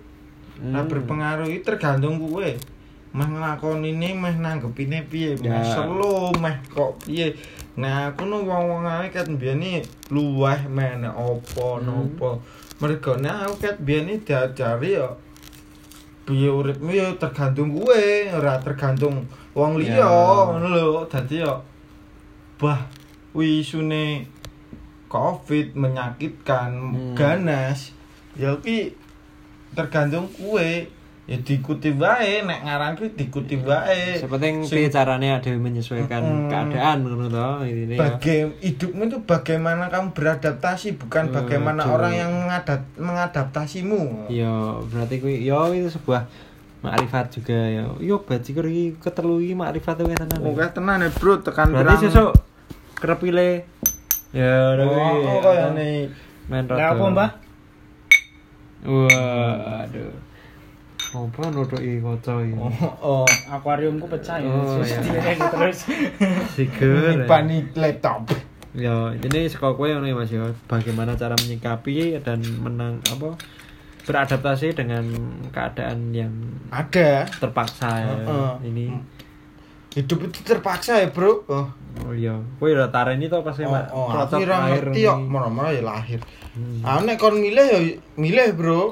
Ora 0.56 0.82
Hmm. 0.82 0.88
berpengaruh 0.88 1.48
iki 1.52 1.62
tergantung 1.64 2.16
kowe. 2.18 2.50
Meh 3.16 3.28
nglakonine 3.32 4.12
meh 4.16 4.36
nanggepine 4.36 5.08
piye, 5.08 5.36
meh 5.40 5.64
Ya. 5.64 5.64
selo 5.64 6.32
meh 6.40 6.56
kok 6.68 7.00
piye. 7.04 7.32
Nah, 7.76 8.12
aku 8.12 8.24
nu 8.28 8.44
wong-wong 8.44 8.88
ae 8.88 9.08
ket 9.12 9.28
mbiyene 9.28 9.84
luweh 10.12 10.60
meh 10.68 10.96
nek 11.00 11.16
apa 11.16 11.68
Hmm. 11.80 12.12
napa. 12.12 12.30
Nek 13.20 13.36
aku 13.48 13.56
ket 13.64 13.80
mbiyene 13.80 14.20
diajari 14.24 15.00
ya 15.00 15.08
piye 16.28 16.50
uripmu 16.52 16.92
ya 16.92 17.08
tergantung 17.16 17.72
kowe, 17.72 18.04
ora 18.36 18.60
tergantung 18.60 19.24
wong 19.56 19.80
liya, 19.80 20.04
Ya. 20.04 20.12
ngono 20.52 20.68
lho. 20.76 21.04
Dadi 21.08 21.40
ya 21.40 21.56
bah 22.60 22.80
wisune 23.36 24.28
covid 25.08 25.76
menyakitkan 25.76 26.72
Hmm. 26.76 27.16
ganas 27.16 27.95
ya 28.36 28.52
ki 28.58 28.92
tergantung 29.72 30.28
kue 30.30 30.88
ya 31.26 31.38
diikuti 31.38 31.90
wae 31.92 32.42
nek 32.42 32.62
ngaran 32.62 32.94
ki 32.94 33.12
diikuti 33.12 33.58
wae 33.58 34.14
Sepenting 34.16 34.62
piye 34.62 34.88
carane 34.88 35.34
ada 35.34 35.50
menyesuaikan 35.52 36.22
Mm-mm. 36.22 36.50
keadaan 36.50 37.02
ngono 37.02 37.26
to 37.28 37.48
ini 37.66 37.96
ya. 37.96 38.06
Baga- 38.14 38.54
hidupmu 38.60 39.02
itu 39.04 39.18
bagaimana 39.20 39.88
kamu 39.88 40.14
beradaptasi 40.14 40.96
bukan 40.96 41.26
Hmm, 41.26 41.36
bagaimana 41.36 41.82
betul. 41.82 41.96
orang 41.96 42.14
yang 42.14 42.32
mengadap- 42.32 42.94
mengadaptasimu 42.96 44.28
Iya, 44.28 44.54
berarti 44.86 45.16
kuwi 45.18 45.42
yo 45.42 45.72
itu 45.72 45.90
sebuah 45.90 46.30
makrifat 46.82 47.34
juga 47.34 47.58
ya. 47.58 47.90
Yo 47.98 48.22
bajigur 48.22 48.66
iki 48.66 48.94
ketelu 48.96 49.42
iki 49.42 49.56
makrifat 49.56 49.98
wae 50.00 50.14
tenan. 50.14 50.40
Oke 50.40 50.62
tenan 50.70 51.00
ya 51.00 51.10
bro 51.10 51.42
tekan 51.42 51.74
Berarti 51.74 52.06
sesuk 52.06 52.38
kerep 52.94 53.18
pile 53.20 53.66
ya 54.30 54.52
udah 54.72 54.86
kuwi. 54.86 55.26
oh, 55.26 55.40
kaya 55.42 55.68
nih 55.74 56.06
Main 56.46 56.70
Lah 56.70 56.94
apa 56.94 57.06
Mbah 57.08 57.30
Wah, 58.86 59.84
aduh. 59.84 60.14
Apa 61.16 61.48
nutuki 61.48 62.04
kaca 62.04 62.44
iki? 62.44 62.60
oh, 62.60 63.24
oh. 63.24 63.28
akuariumku 63.48 64.04
pecah 64.10 64.36
ya 64.36 64.52
Oh, 64.52 64.76
Terus 64.84 65.00
iya. 65.00 65.22
dia 65.24 65.48
terus 65.48 65.78
Siger. 66.52 67.16
ini 67.16 67.24
panik 67.24 67.72
laptop 67.74 68.28
Ya, 68.76 69.16
ini 69.16 69.48
sekolah 69.48 69.72
kowe 69.80 69.88
ngono 69.88 70.04
ya 70.04 70.16
Mas 70.20 70.28
ya. 70.28 70.44
Bagaimana 70.68 71.16
cara 71.16 71.32
menyikapi 71.40 72.20
dan 72.20 72.44
menang 72.60 73.00
apa 73.08 73.40
beradaptasi 74.04 74.76
dengan 74.76 75.08
keadaan 75.56 76.12
yang 76.12 76.36
ada 76.68 77.24
terpaksa 77.40 78.04
ya. 78.04 78.12
Heeh. 78.20 78.52
Ini 78.68 78.86
hidup 79.96 80.20
itu 80.28 80.40
terpaksa 80.44 81.00
ya 81.02 81.08
bro. 81.10 81.48
Oh, 81.48 81.68
Oh 82.04 82.12
iya. 82.12 82.36
Kowe 82.60 82.68
udah 82.68 82.92
tareni 82.92 83.32
to 83.32 83.40
pas 83.40 83.56
oh, 83.64 83.72
mak 83.72 83.88
oh 83.96 84.12
aku 84.12 84.44
ora 84.44 84.68
ngerti 84.68 85.08
kok 85.08 85.16
mana-mana 85.32 85.72
ya 85.72 85.80
lahir. 85.80 86.20
Hmm. 86.52 86.84
ah 86.84 87.00
nek 87.00 87.16
kon 87.16 87.40
milih 87.40 87.64
ya 87.64 87.80
milih 88.20 88.52
bro. 88.60 88.92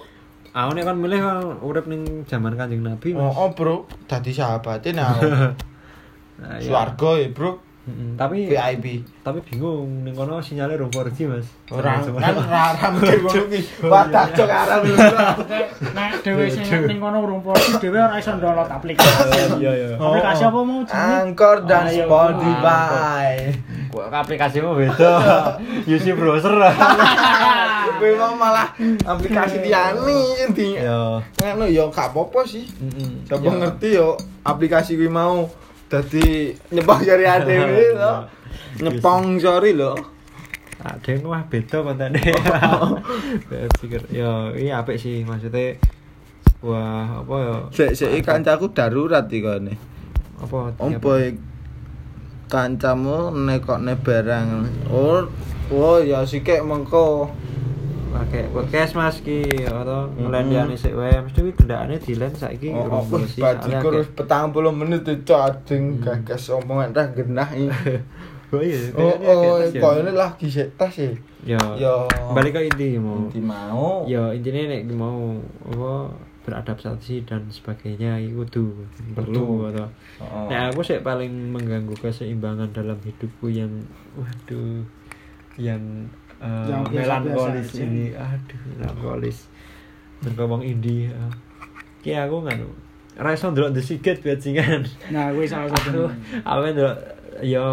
Aku 0.56 0.72
nek 0.72 0.88
kan 0.88 0.95
milih 0.95 1.20
kan 1.20 1.60
urip 1.60 1.86
ning 1.91 2.24
zaman 2.24 2.56
Kanjeng 2.56 2.80
Nabi. 2.80 3.12
oh, 3.12 3.28
Mas. 3.28 3.36
oh 3.36 3.49
bro. 3.51 3.76
Dadi 4.08 4.32
sahabatin 4.32 5.01
aku. 5.04 5.24
Nah, 6.34 6.58
swarga 6.64 7.12
ya 7.20 7.28
bro 7.36 7.72
Mm-mm, 7.84 8.15
Tapi 8.15 8.47
VIP 8.47 9.03
tapi 9.19 9.43
bingung 9.43 10.07
ning 10.07 10.15
kono 10.15 10.39
sinyalnya 10.39 10.79
rong 10.79 10.88
4G, 10.88 11.27
Mas. 11.27 11.47
Orang 11.67 11.99
kan 12.15 12.31
ora 12.39 12.88
mikir 12.95 13.19
ngono 13.19 13.43
ki. 13.47 13.59
Wah, 13.88 14.03
cocok 14.07 14.47
arah 14.47 14.79
Nek 15.91 16.11
dhewe 16.23 16.47
sing 16.47 16.63
ning 16.88 16.99
kono 16.99 17.19
urung 17.19 17.43
posi 17.43 17.75
dhewe 17.79 17.99
ora 17.99 18.15
iso 18.15 18.36
download 18.36 18.67
aplikasi. 18.67 19.59
Iya, 19.59 19.71
iya. 19.75 19.88
Aplikasi 19.99 20.41
apa 20.43 20.59
mau 20.59 20.79
jenenge? 20.84 21.15
Angkor 21.27 21.57
dan 21.67 21.84
Spotify. 21.88 23.31
Aplikasimu 23.93 24.69
beda. 24.73 25.13
UC 25.91 26.05
browser. 26.15 26.55
Kowe 27.93 28.11
mau 28.15 28.34
malah 28.34 28.71
aplikasi 29.03 29.59
liyane 29.59 30.17
inti. 30.39 30.79
Ya. 30.79 31.19
Ngono 31.19 31.67
ya 31.67 31.84
gak 31.88 32.11
apa-apa 32.11 32.47
sih. 32.47 32.63
Coba 33.27 33.43
Ya. 33.43 33.51
ngerti 33.59 33.89
yo 33.95 34.15
aplikasi 34.43 34.95
kuwi 34.95 35.07
mau 35.07 35.47
dadi 35.91 36.51
nyepong 36.71 37.01
jari 37.03 37.23
dhewe 37.43 37.86
to. 38.01 38.13
Nyepong 38.84 39.38
jari 39.39 39.71
lho. 39.75 39.93
Ada 40.84 41.15
yang 41.15 41.31
wah 41.31 41.43
beda 41.47 41.79
kontene. 41.79 42.19
Pikir 43.79 44.03
ya 44.11 44.51
ini 44.51 44.67
apik 44.75 44.99
sih 44.99 45.23
maksudnya 45.23 45.79
wah 46.59 47.23
apa 47.23 47.36
ya 47.39 47.55
Sik 47.71 47.91
sik 47.95 48.19
kancaku 48.23 48.75
darurat 48.75 49.23
iki 49.31 49.39
kene. 49.39 49.79
apa 50.43 50.75
Ompo 50.84 51.15
kancamu 52.51 53.31
nekokne 53.31 53.95
barang. 53.95 54.47
Oh, 54.91 55.23
oh 55.71 55.97
ya 56.03 56.27
sikek 56.27 56.61
mengko. 56.67 57.31
Pakai 58.14 58.45
podcast 58.47 58.93
mas 58.93 59.18
ki 59.20 59.41
atau 59.64 60.05
Mm-mm. 60.05 60.24
ngelandiani 60.24 60.76
sik 60.76 60.93
wae 60.93 61.18
mesti 61.18 61.39
kuwi 61.39 61.53
gendakane 61.55 61.97
dilen 61.97 62.30
saiki 62.32 62.70
Oh, 62.70 62.86
oh, 62.88 63.03
wis 63.11 63.34
sih, 63.34 63.41
kurus 63.80 64.07
petang 64.09 64.49
puluh 64.49 64.70
menit 64.70 65.01
itu 65.03 65.34
ading 65.34 65.97
gagas 65.97 66.47
omongan 66.49 66.89
dah 66.91 67.07
genah 67.09 67.49
ini. 67.51 67.74
oh 68.53 68.61
iya 68.61 68.93
Oh, 68.93 69.18
oh, 69.18 69.57
ya. 69.59 69.82
kok 69.82 69.93
ini 69.99 70.11
lagi 70.14 70.45
sik 70.47 70.78
tas 70.78 70.93
ya. 70.93 71.09
ya 71.43 71.57
Ya. 71.76 71.93
balik 72.32 72.53
ke 72.53 72.61
inti 72.66 72.95
mau 72.95 73.18
Nanti 73.20 73.41
mau. 73.41 74.05
ya 74.05 74.30
intinya 74.30 74.61
nek 74.70 74.84
mau 74.89 75.34
apa 75.66 75.93
beradaptasi 76.43 77.24
dan 77.24 77.47
sebagainya 77.47 78.20
itu 78.20 78.43
tuh 78.47 78.72
perlu 79.11 79.68
atau 79.68 79.88
Oh. 80.20 80.47
Nah, 80.47 80.70
aku 80.70 80.80
sih 80.80 80.99
paling 80.99 81.51
mengganggu 81.51 81.97
keseimbangan 81.97 82.72
dalam 82.72 82.95
hidupku 82.99 83.47
yang 83.47 83.72
waduh 84.14 84.86
yang 85.55 85.82
eh, 86.44 86.68
Yang 86.68 86.84
melankolis 86.94 87.68
aja. 87.70 87.82
ini. 87.82 88.06
Aduh, 88.12 88.60
melankolis. 88.74 89.38
Dan 90.20 90.32
ngomong 90.34 90.62
indie. 90.62 91.08
ya. 91.08 91.24
Ki 92.00 92.12
aku 92.14 92.44
nganu. 92.44 92.68
Ra 93.14 93.30
iso 93.30 93.48
ndelok 93.48 93.72
The 93.72 93.82
Secret 93.82 94.20
bajingan. 94.20 94.84
Nah, 95.10 95.30
kuwi 95.30 95.46
salah 95.46 95.72
satu. 95.72 96.12
aku 96.41 96.62
ndelok 96.70 96.98
yo 97.41 97.66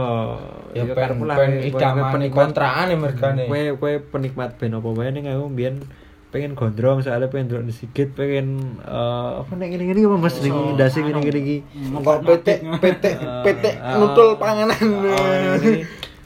Ya 0.70 0.82
yo 0.82 0.94
pen 0.94 1.18
pen 1.20 1.50
idaman 1.60 2.14
penikmat- 2.14 2.54
kontrakan 2.54 2.86
ya 2.86 2.96
mergane. 2.96 3.44
Kowe 3.44 3.60
kowe 3.76 3.92
penikmat 4.10 4.54
band 4.54 4.74
apa 4.74 4.88
wae 4.88 5.10
ning 5.10 5.26
aku 5.26 5.46
mbiyen 5.48 5.82
pengen 6.30 6.54
gondrong 6.54 7.02
soalnya 7.02 7.26
pengen 7.26 7.50
ndelok 7.50 7.64
The 7.64 7.74
Secret 7.74 8.10
pengen 8.12 8.46
eh, 8.78 9.30
apa 9.36 9.50
nek 9.52 9.66
ngene-ngene 9.68 10.00
apa 10.02 10.16
Mas 10.16 10.38
ning 10.38 10.52
Oh, 10.52 10.72
ndase 10.72 10.98
anu. 10.98 11.10
ngene-ngene 11.10 11.40
iki. 11.40 11.56
Kok 11.92 12.18
PT 12.22 12.48
PT 12.78 13.04
PT 13.42 13.64
nutul 13.96 14.28
panganan. 14.36 14.78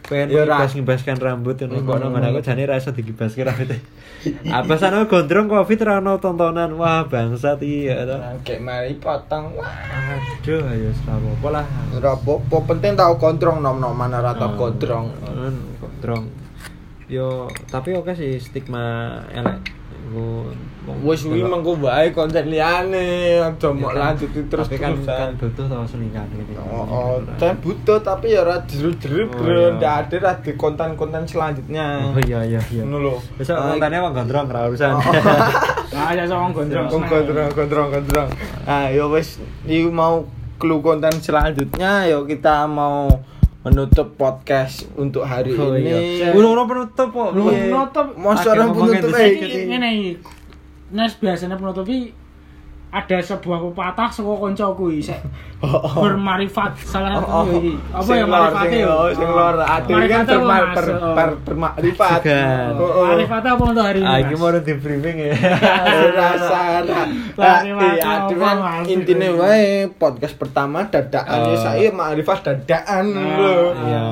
Pengen 0.04 0.28
Ya, 0.28 0.44
ngibas 0.44 0.72
ngibaskan 0.72 1.16
rambut 1.16 1.56
ini 1.58 1.78
kok 1.78 1.96
Hmm. 1.96 2.12
nang 2.12 2.26
aku 2.26 2.40
jane 2.40 2.62
ra 2.62 2.74
iso 2.74 2.90
digibaske 2.90 3.40
rambutnya 3.40 3.80
apa 4.50 4.74
sana 4.74 5.04
gondrong 5.04 5.46
covid 5.46 5.80
ra 5.80 5.98
ono 5.98 6.16
tontonan 6.16 6.72
wah 6.74 7.04
bangsat 7.04 7.60
iya 7.60 8.04
to 8.04 8.16
Kayak 8.42 8.60
mari 8.60 8.92
potong. 8.96 9.52
Wah. 9.52 9.64
aduh 10.38 10.60
ayo 10.66 10.88
selama 10.94 11.28
apa 11.30 11.48
lah 11.50 11.66
Ora 11.94 12.10
apa-apa, 12.14 12.56
penting 12.66 12.92
tau 12.94 13.16
kontrong 13.16 13.58
nom-nom 13.58 13.92
mana 13.92 14.18
ra 14.18 14.32
tau 14.32 14.50
Ah, 14.50 14.56
kontrong. 14.58 15.08
kan, 15.14 15.54
gondrong 15.78 16.24
yo 17.04 17.44
tapi 17.66 17.92
oke 17.92 18.12
sih 18.12 18.36
stigma 18.36 18.84
elek 19.30 19.60
Wis 21.00 21.20
kuwi 21.22 21.38
delok. 21.38 21.50
mengko 21.50 21.72
wae 21.80 22.08
konten 22.10 22.44
liyane, 22.46 23.08
aja 23.38 23.68
mau 23.70 23.88
Ya 23.88 23.88
kan, 23.88 24.00
lanjuti 24.12 24.40
terus 24.44 24.66
tapi 24.66 24.76
kan, 24.76 24.92
kan 24.92 25.00
terusan. 25.00 25.28
butuh 25.38 25.64
tau 25.66 25.84
selingan 25.84 26.26
gitu 26.30 26.52
Oh, 26.60 26.84
oh, 26.84 27.12
saya 27.34 27.54
butuh 27.56 27.98
tapi 27.98 28.26
ya 28.30 28.40
ora 28.40 28.60
jeru-jeru 28.62 29.24
Oh, 29.24 29.32
bro, 29.34 29.48
iya. 29.48 29.68
ndak 29.74 29.94
ada 30.02 30.16
ra 30.20 30.32
di 30.36 30.52
konten-konten 30.54 31.24
selanjutnya. 31.24 31.86
oh 32.06 32.20
iya 32.20 32.40
iya 32.42 32.60
iya 32.66 32.82
Ngono 32.82 32.98
lho. 33.00 33.14
besok 33.34 33.54
Ah, 33.54 33.72
kontennya 33.72 33.98
emang 33.98 34.12
gondrong 34.14 34.46
ra 34.46 34.60
urusan. 34.66 34.92
Nah, 35.94 36.10
ya 36.10 36.26
sama 36.26 36.50
gondrong. 36.50 36.90
Gondrong 36.90 37.24
gondrong 37.48 37.88
gondrong. 37.88 38.28
Ah, 38.64 38.88
yo 38.88 39.06
wis 39.08 39.38
iki 39.62 39.86
mau 39.86 40.26
clue 40.56 40.80
konten 40.80 41.14
selanjutnya 41.14 42.04
yo 42.04 42.24
kita 42.24 42.66
mau 42.66 43.22
menutup 43.62 44.12
podcast 44.12 44.84
untuk 44.94 45.22
hari 45.22 45.54
Oh, 45.54 45.72
ini. 45.72 46.20
iya. 46.20 46.28
Udah 46.30 46.66
penutup 46.66 47.08
kok. 47.08 47.30
Iya. 47.32 47.62
penutup. 47.64 48.06
Masa 48.12 48.28
Akhirnya 48.42 48.52
orang 48.52 48.68
ngomongin 48.68 49.00
penutup. 49.00 49.22
Ini 49.22 49.64
ngene 49.64 49.88
iki. 49.94 50.10
Nes 50.90 51.12
biasanya 51.14 51.54
penutup 51.54 51.88
ada 52.94 53.18
sebuah 53.18 53.58
pepatah 53.58 54.06
saka 54.06 54.30
kancaku 54.38 54.94
iki 54.94 55.10
sik 55.10 55.18
bermarifat 55.98 56.78
salah 56.78 57.18
satu 57.18 57.26
Oh, 57.26 57.42
oh. 57.42 57.58
iki. 57.58 57.74
Apa 57.90 58.10
ya 58.14 58.22
sing 58.54 58.70
yo? 58.78 58.96
sing 59.10 59.26
lor. 59.26 59.56
Ade 59.58 59.90
kan 59.90 59.98
Marifate 59.98 60.30
apa, 60.30 60.38
berma- 60.38 60.54
Mas? 60.62 60.76
ber- 60.78 60.94
Oh. 60.94 61.14
ber- 61.18 61.38
bermakrifat. 61.42 62.10
Segan. 62.22 62.70
Oh, 62.78 62.86
oh. 62.86 63.04
Marifate 63.10 63.48
apa 63.50 63.62
untuk 63.66 63.82
hari 63.82 63.98
ini? 63.98 64.06
Ah, 64.06 64.18
iki 64.22 64.34
mau 64.36 64.54
di 64.54 64.74
briefing 64.78 65.16
ya. 65.18 65.34
rasa 66.14 66.62
Lari 67.34 67.66
iya 67.66 68.14
kan 68.30 68.58
intine 68.86 69.28
wae 69.32 69.66
podcast 69.90 70.38
pertama 70.38 70.86
dadakan 70.86 71.38
Oh. 71.40 71.50
ya 71.50 71.56
saya 71.58 71.90
makrifat 71.90 72.38
dadakan 72.46 73.04
Nah, 73.10 73.26
lho 73.34 73.56
Iya, 73.74 74.04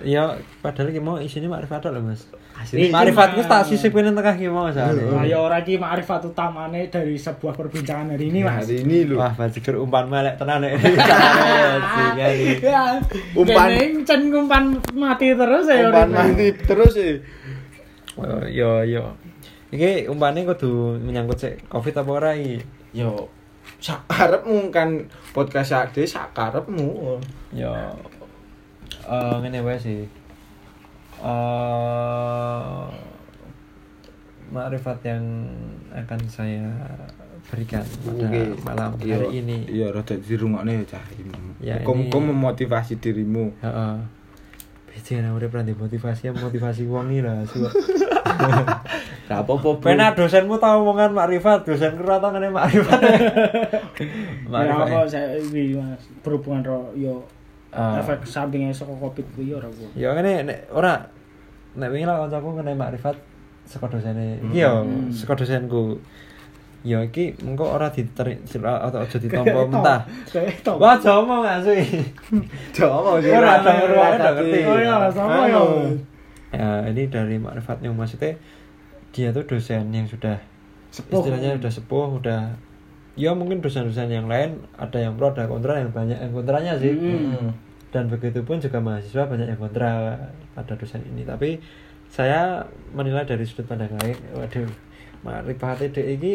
iya 0.00 0.22
padahal 0.58 0.88
iki 0.88 1.00
mau 1.02 1.20
isinya 1.20 1.52
makrifat 1.52 1.92
lho, 1.92 2.00
Mas. 2.00 2.24
Makrifatku 2.62 3.40
Mas. 3.40 3.48
tak 3.48 3.62
sisip 3.64 3.92
ini 3.92 4.10
tengah 4.10 4.32
ki 4.32 4.46
mau 4.46 4.64
Nah, 4.64 4.72
soalnya. 4.72 5.24
ya 5.24 5.38
ora 5.38 5.58
iki 5.58 5.74
makrifat 5.74 6.22
utamane 6.26 6.86
dari 6.86 7.14
sebuah 7.14 7.52
perbincangan 7.52 8.12
hari 8.12 8.28
ini, 8.28 8.40
Mas. 8.40 8.62
hari 8.62 8.82
ini 8.82 9.04
lho 9.04 9.16
Wah, 9.16 9.32
bajigur 9.32 9.78
umpan 9.78 10.04
melek 10.06 10.36
tenan 10.36 10.60
nek. 10.62 10.76
Sekali. 10.76 12.46
Ya, 12.60 12.84
Umpan- 13.32 14.02
cen 14.02 14.20
umpan 14.28 14.64
mati 14.92 15.32
terus 15.32 15.64
ya. 15.66 15.88
umpan 15.88 16.08
mati 16.08 16.46
terus 16.54 16.92
sih 16.92 17.14
Oh, 18.14 18.44
Yo 18.44 18.82
yo. 18.82 19.16
Iki 19.70 20.06
umpane 20.06 20.42
kudu 20.44 20.98
menyangkut 20.98 21.38
sik 21.38 21.54
Covid 21.66 21.94
apa 21.96 22.10
ora 22.12 22.30
iki? 22.32 22.58
yo 22.90 23.30
sakarepmu 23.78 24.68
kan 24.68 24.98
podcast 25.30 25.72
ade 25.72 26.02
sakarepmu 26.02 27.16
Yo 27.50 27.70
eh 29.02 29.34
ngene 29.38 29.58
wae 29.60 29.74
sih. 29.74 30.04
Eh 31.20 32.84
makrifat 34.50 34.98
yang 35.06 35.22
akan 35.92 36.20
saya 36.26 36.66
berikan 37.46 37.86
pada 38.02 38.26
Oke. 38.26 38.42
malam 38.60 38.90
Iya, 38.98 39.14
hari 39.16 39.28
ini. 39.40 39.56
iya 39.70 39.86
rada 39.90 40.10
dirungokne 40.12 40.82
ya 40.82 40.84
cah 40.90 41.04
Ya, 41.60 41.78
Muga- 41.78 42.18
ini- 42.18 42.28
memotivasi 42.30 42.98
dirimu 42.98 43.54
Heeh. 43.60 43.96
Ana 45.10 45.32
urip 45.32 45.50
ra 45.50 45.62
ndek 45.62 45.74
motivasi 45.74 46.28
motivasi 46.30 46.84
wong 46.84 47.08
iki 47.08 47.22
lah. 47.24 47.40
Gak 49.26 49.42
apa-apa. 49.42 49.80
Pena 49.80 50.12
dosenmu 50.12 50.54
tau 50.54 50.82
omongan 50.84 51.10
makrifat, 51.10 51.62
dosenku 51.64 52.04
ora 52.04 52.18
tau 52.18 52.30
ngene 52.30 52.50
makrifat. 52.50 53.00
Ya 54.50 54.70
apa 54.70 55.06
saya 55.06 55.34
iki 55.34 55.74
Mas 55.74 56.04
berhubungan 56.20 56.62
ro 56.62 56.78
yo 56.94 57.22
Ah. 57.70 58.02
efek 58.02 58.26
sampingnya 58.26 58.74
saka 58.74 58.90
Covid 58.90 59.22
kuwi 59.38 59.54
ora 59.54 59.70
kok. 59.70 59.90
Ya 59.94 60.10
ngene 60.10 60.42
nek 60.42 60.58
ora 60.74 60.98
nek 61.78 61.88
wingi 61.90 62.02
lah 62.02 62.26
kancaku 62.26 62.58
ngene 62.58 62.74
makrifat 62.74 63.14
saka 63.62 63.86
dosene. 63.86 64.42
Iki 64.50 64.58
yo 64.58 64.82
Hmm. 64.82 65.06
saka 65.14 65.38
dosenku. 65.38 65.94
Ya 66.82 66.98
iki 67.04 67.36
mengko 67.44 67.76
ora 67.76 67.86
diter 67.92 68.26
atau 68.64 68.98
aja 69.04 69.16
ditampa 69.20 69.68
mentah. 69.68 70.00
Wah, 70.80 70.96
jomo 70.96 71.44
asu. 71.44 71.76
Jawa 72.72 73.20
sih. 73.20 73.30
Ora 73.30 73.60
ada 73.60 73.70
ora 73.84 74.06
ngerti. 74.34 74.60
Oh 74.64 74.78
iya, 74.80 74.96
sama 75.12 75.44
ya. 75.46 75.60
Ya, 76.50 76.68
ini 76.90 77.06
dari 77.06 77.38
makrifatnya 77.38 77.94
maksudnya 77.94 78.34
dia 79.14 79.30
tuh 79.30 79.46
dosen 79.46 79.94
yang 79.94 80.08
sudah 80.10 80.34
Sepuh. 80.90 81.22
istilahnya 81.22 81.54
sudah 81.62 81.70
sepuh, 81.70 82.08
udah 82.18 82.50
ya 83.20 83.36
mungkin 83.36 83.60
dosen-dosen 83.60 84.08
yang 84.08 84.24
lain 84.24 84.64
ada 84.80 84.96
yang 84.96 85.20
pro 85.20 85.36
ada 85.36 85.44
kontra 85.44 85.76
yang 85.76 85.92
banyak 85.92 86.16
yang 86.16 86.32
kontranya 86.32 86.72
sih. 86.80 86.96
Hmm. 86.96 87.52
Dan 87.92 88.08
begitu 88.08 88.40
pun 88.46 88.56
juga 88.56 88.80
mahasiswa 88.80 89.28
banyak 89.28 89.52
yang 89.52 89.60
kontra 89.60 90.16
pada 90.56 90.72
dosen 90.80 91.04
ini. 91.04 91.28
Tapi 91.28 91.60
saya 92.08 92.64
menilai 92.96 93.28
dari 93.28 93.44
sudut 93.44 93.68
pandang 93.68 93.92
lain, 94.00 94.16
waduh, 94.34 94.66
makrifat 95.22 95.92
ide 95.92 96.02
ini 96.16 96.32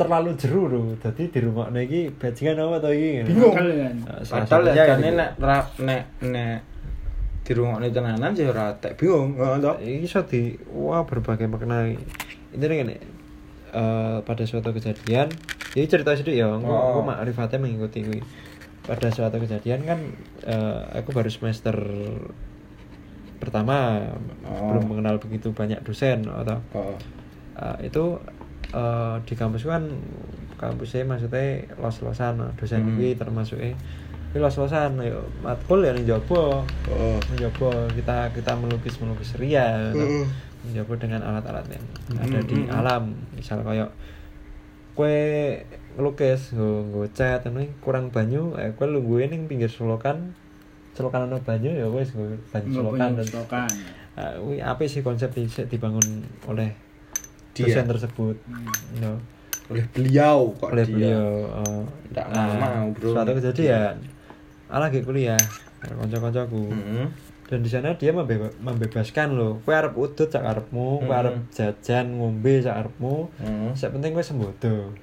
terlalu 0.00 0.32
jeru 0.40 0.66
lho. 0.66 0.82
Dadi 0.96 1.28
di 1.28 1.38
rumah 1.44 1.68
iki 1.76 2.08
bajingan 2.10 2.56
apa 2.56 2.76
to 2.80 2.90
iki? 2.90 3.10
Bingung. 3.28 3.54
Padahal 4.24 4.72
ya 4.72 4.84
kan 4.88 4.98
jane 4.98 5.08
itu. 5.12 5.18
nek 5.20 5.30
ra- 5.36 5.70
nek 5.80 6.02
nek 6.24 6.56
dirungokne 7.44 7.88
tenanan 7.92 8.32
sih 8.32 8.48
ora 8.48 8.72
tek 8.80 8.96
bingung, 8.96 9.36
heeh 9.36 9.56
toh. 9.60 9.76
Iki 9.76 10.08
iso 10.08 10.20
di 10.24 10.56
wah 10.72 11.04
berbagai 11.04 11.44
makna. 11.48 11.84
Intinya 12.50 12.74
gini, 12.80 12.96
eh, 13.76 14.16
pada 14.24 14.42
suatu 14.48 14.72
kejadian, 14.72 15.28
ini 15.74 15.86
cerita 15.86 16.14
sedikit 16.14 16.34
ya, 16.34 16.48
aku, 16.50 16.66
Oh. 16.66 16.98
aku 16.98 17.00
makrifatnya 17.06 17.58
mengikuti. 17.62 18.02
Pada 18.80 19.06
suatu 19.12 19.38
kejadian 19.38 19.86
kan, 19.86 20.00
eh, 20.42 20.80
aku 20.98 21.14
baru 21.14 21.30
semester 21.30 21.76
pertama, 23.38 24.02
Oh. 24.44 24.74
belum 24.74 24.84
mengenal 24.96 25.16
begitu 25.16 25.52
banyak 25.54 25.80
dosen 25.80 26.26
atau 26.28 26.58
Oh. 26.76 26.96
eh, 27.56 27.86
itu 27.88 28.18
eh, 28.70 29.16
di 29.26 29.34
kampus 29.34 29.66
kan 29.66 29.82
kampusnya 30.54 31.02
maksudnya 31.02 31.64
los-losan 31.80 32.52
dosen 32.54 32.84
Hmm. 32.84 33.16
termasuk 33.16 33.58
eh 33.58 33.74
los-losan 34.30 34.94
yo 35.02 35.26
matkul 35.42 35.82
ya 35.82 35.90
ning 35.90 36.06
jaba 36.06 36.62
Oh. 36.62 37.18
kita 37.90 38.30
kita 38.30 38.52
melukis 38.54 39.00
melukis 39.02 39.34
ria 39.40 39.90
atau 39.90 39.98
Heeh. 40.06 40.26
mencoba 40.62 40.94
dengan 41.00 41.20
alat-alat 41.24 41.66
yang 41.72 41.84
ada 42.20 42.38
di 42.44 42.62
mm, 42.62 42.68
mm. 42.68 42.78
alam 42.78 43.02
misal 43.34 43.58
kayak 43.64 43.90
kue 45.00 45.16
ngelukis 45.96 46.52
nggo 46.52 46.84
nggo 46.86 47.02
cat 47.10 47.48
ini 47.48 47.72
kurang 47.80 48.12
banyu 48.12 48.52
eh 48.54 48.76
kue 48.76 48.84
lungguin 48.84 49.32
ning 49.32 49.42
pinggir 49.48 49.66
selokan 49.66 50.36
selokan 50.92 51.24
ana 51.24 51.40
banyu 51.40 51.72
ya 51.72 51.88
wis 51.88 52.12
nggo 52.12 52.36
banyu 52.46 52.68
selokan 52.70 53.16
dan 53.16 53.24
Selokan. 53.24 53.70
Ah, 54.12 54.36
kuwi 54.36 54.60
apa 54.60 54.84
sih 54.84 55.00
konsep 55.00 55.32
di 55.32 55.48
dibangun 55.64 56.04
oleh 56.44 56.76
Dia. 57.50 57.64
dosen 57.64 57.88
tersebut 57.88 58.36
Hmm. 58.44 58.68
no. 59.00 59.16
Oleh 59.70 59.86
beliau 59.88 60.52
kok 60.52 60.68
oleh 60.68 60.84
dia. 60.84 60.92
beliau. 61.16 61.86
Nggak 62.10 62.26
Nah, 62.28 62.46
mau, 62.58 62.86
bro. 62.92 63.16
suatu 63.16 63.32
kejadian 63.32 63.96
ala 64.68 64.86
lagi 64.86 65.00
kuliah 65.00 65.40
kanca-kancaku 65.80 66.68
Heeh. 66.68 67.06
Dan 67.50 67.60
di 67.60 67.68
sana 67.68 67.92
dia 67.92 68.10
membe- 68.10 68.54
membebaskan 68.56 69.34
loh 69.34 69.58
kue 69.60 69.74
arep 69.74 69.92
udut 69.92 70.24
sak 70.24 70.40
arepmu 70.40 71.00
kue 71.00 71.10
Mm. 71.10 71.20
arep 71.20 71.34
jajan 71.50 72.06
ngombe 72.12 72.54
sak 72.60 72.78
arepmu 72.78 73.26
Heeh. 73.36 73.70
sak 73.74 73.90
penting 73.90 74.12
kue 74.12 74.22
sembodo 74.22 74.94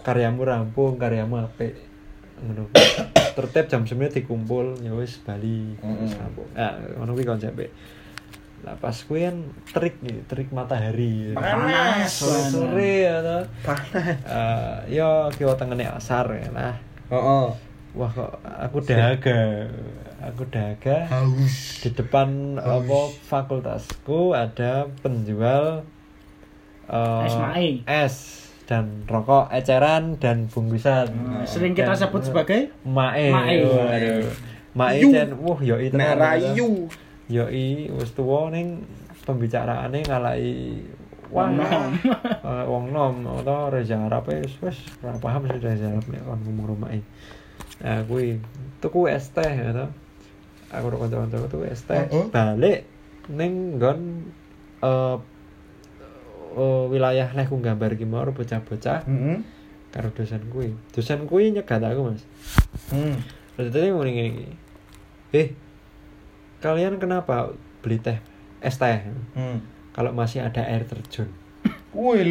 karyamu 0.00 0.42
rampung 0.42 0.96
karyamu 0.96 1.36
apik 1.38 1.76
ngono 2.40 2.72
tertib 3.30 3.68
jam 3.68 3.84
9 3.84 4.00
dikumpul 4.10 4.80
ya 4.80 4.90
wis 4.90 5.20
bali 5.20 5.76
wis 5.76 6.16
rampung 6.16 6.48
ah 6.54 6.72
ngono 6.96 7.12
kuwi 7.12 7.28
konsepe 7.28 7.68
lah 8.60 8.76
pas 8.76 8.92
kuwi 8.98 9.24
kan 9.24 9.36
terik 9.70 9.96
nih, 10.00 10.20
terik 10.26 10.48
matahari 10.50 11.32
Panas. 11.32 12.12
sore-sore 12.12 12.92
ya 13.02 13.16
toh. 13.18 13.44
Panas. 13.62 14.20
Eh, 14.20 14.76
yo 14.94 15.08
kiwa 15.32 15.52
tengene 15.54 15.84
asar 15.86 16.28
ya 16.30 16.48
lah 16.50 16.76
Heeh. 17.08 17.46
Wah 17.92 18.08
kok 18.08 18.32
aku 18.38 18.78
dahaga. 18.80 19.66
Aku 20.20 20.42
dahaga. 20.46 21.08
Haus. 21.08 21.80
di 21.80 21.90
depan 21.90 22.54
apa 22.54 22.98
fakultasku 23.24 24.30
ada 24.30 24.84
penjual 25.00 25.82
eh, 26.86 27.80
Es 27.86 28.16
dan 28.64 29.02
rokok 29.04 29.50
eceran 29.50 30.14
dan 30.16 30.46
bungkusan. 30.46 31.10
Hmm, 31.10 31.42
Sering 31.42 31.74
kita 31.74 31.90
Dan- 31.90 32.00
sebut 32.06 32.22
sebagai 32.22 32.70
mae. 32.84 33.34
Mae. 33.34 33.58
mae. 34.70 35.02
Jan 35.02 35.34
wah 35.42 35.58
yoi 35.58 35.90
Nek 35.90 35.98
tenan 35.98 36.16
rayu. 36.16 36.86
yoi 37.26 37.90
wis 37.90 38.10
tuwa 38.12 38.50
ning 38.50 38.86
pembicaraane 39.24 40.02
ngalai 40.02 40.78
Wong 41.30 41.62
nom. 41.62 41.94
eh, 42.46 42.64
wong 42.66 42.90
nom. 42.90 43.14
Atau 43.38 43.70
Reza 43.70 44.02
Arab 44.02 44.26
wis 44.26 44.50
wis 44.58 44.78
ora 44.98 45.14
paham 45.16 45.46
sih 45.46 45.58
Reza 45.58 45.86
Arab 45.86 46.06
nek 46.10 46.22
kon 46.22 46.38
ngomong 46.42 46.66
rumah 46.74 46.90
nah 47.80 48.04
kuwi 48.04 48.36
tuku 48.78 49.08
es 49.08 49.28
teh 49.30 49.48
ya 49.48 49.72
toh 49.72 49.88
aku 50.70 50.84
karo 50.86 50.96
kanca-kancaku 51.00 51.46
tuku 51.48 51.64
es 51.66 51.82
teh 51.82 51.96
Heeh. 51.96 52.26
balik 52.28 52.78
ning 53.28 53.76
nggon 53.76 54.28
eh 54.80 55.16
eh, 56.52 56.84
wilayah 56.88 57.28
leh 57.32 57.46
ku 57.46 57.56
gambar 57.58 57.94
ki 57.94 58.04
mau 58.04 58.24
bocah-bocah 58.26 59.04
Heeh. 59.04 59.38
karo 59.90 60.08
dosen 60.12 60.42
kuwi 60.48 60.76
dosen 60.92 61.24
kuwi 61.24 61.50
nyegat 61.50 61.80
aku 61.80 62.12
Mas 62.12 62.22
Hmm. 62.90 63.18
Terus 63.58 63.70
tadi 63.74 63.90
mau 63.90 64.06
gini 64.06 64.30
gini. 64.30 64.54
Eh, 65.30 65.52
kalian 66.58 66.96
kenapa 66.96 67.50
beli 67.82 67.98
teh 67.98 68.18
es 68.60 68.76
teh 68.76 69.02
Hmm. 69.34 69.58
kalau 69.90 70.14
masih 70.14 70.40
ada 70.40 70.62
air 70.62 70.86
terjun? 70.86 71.26
Wih 71.90 72.22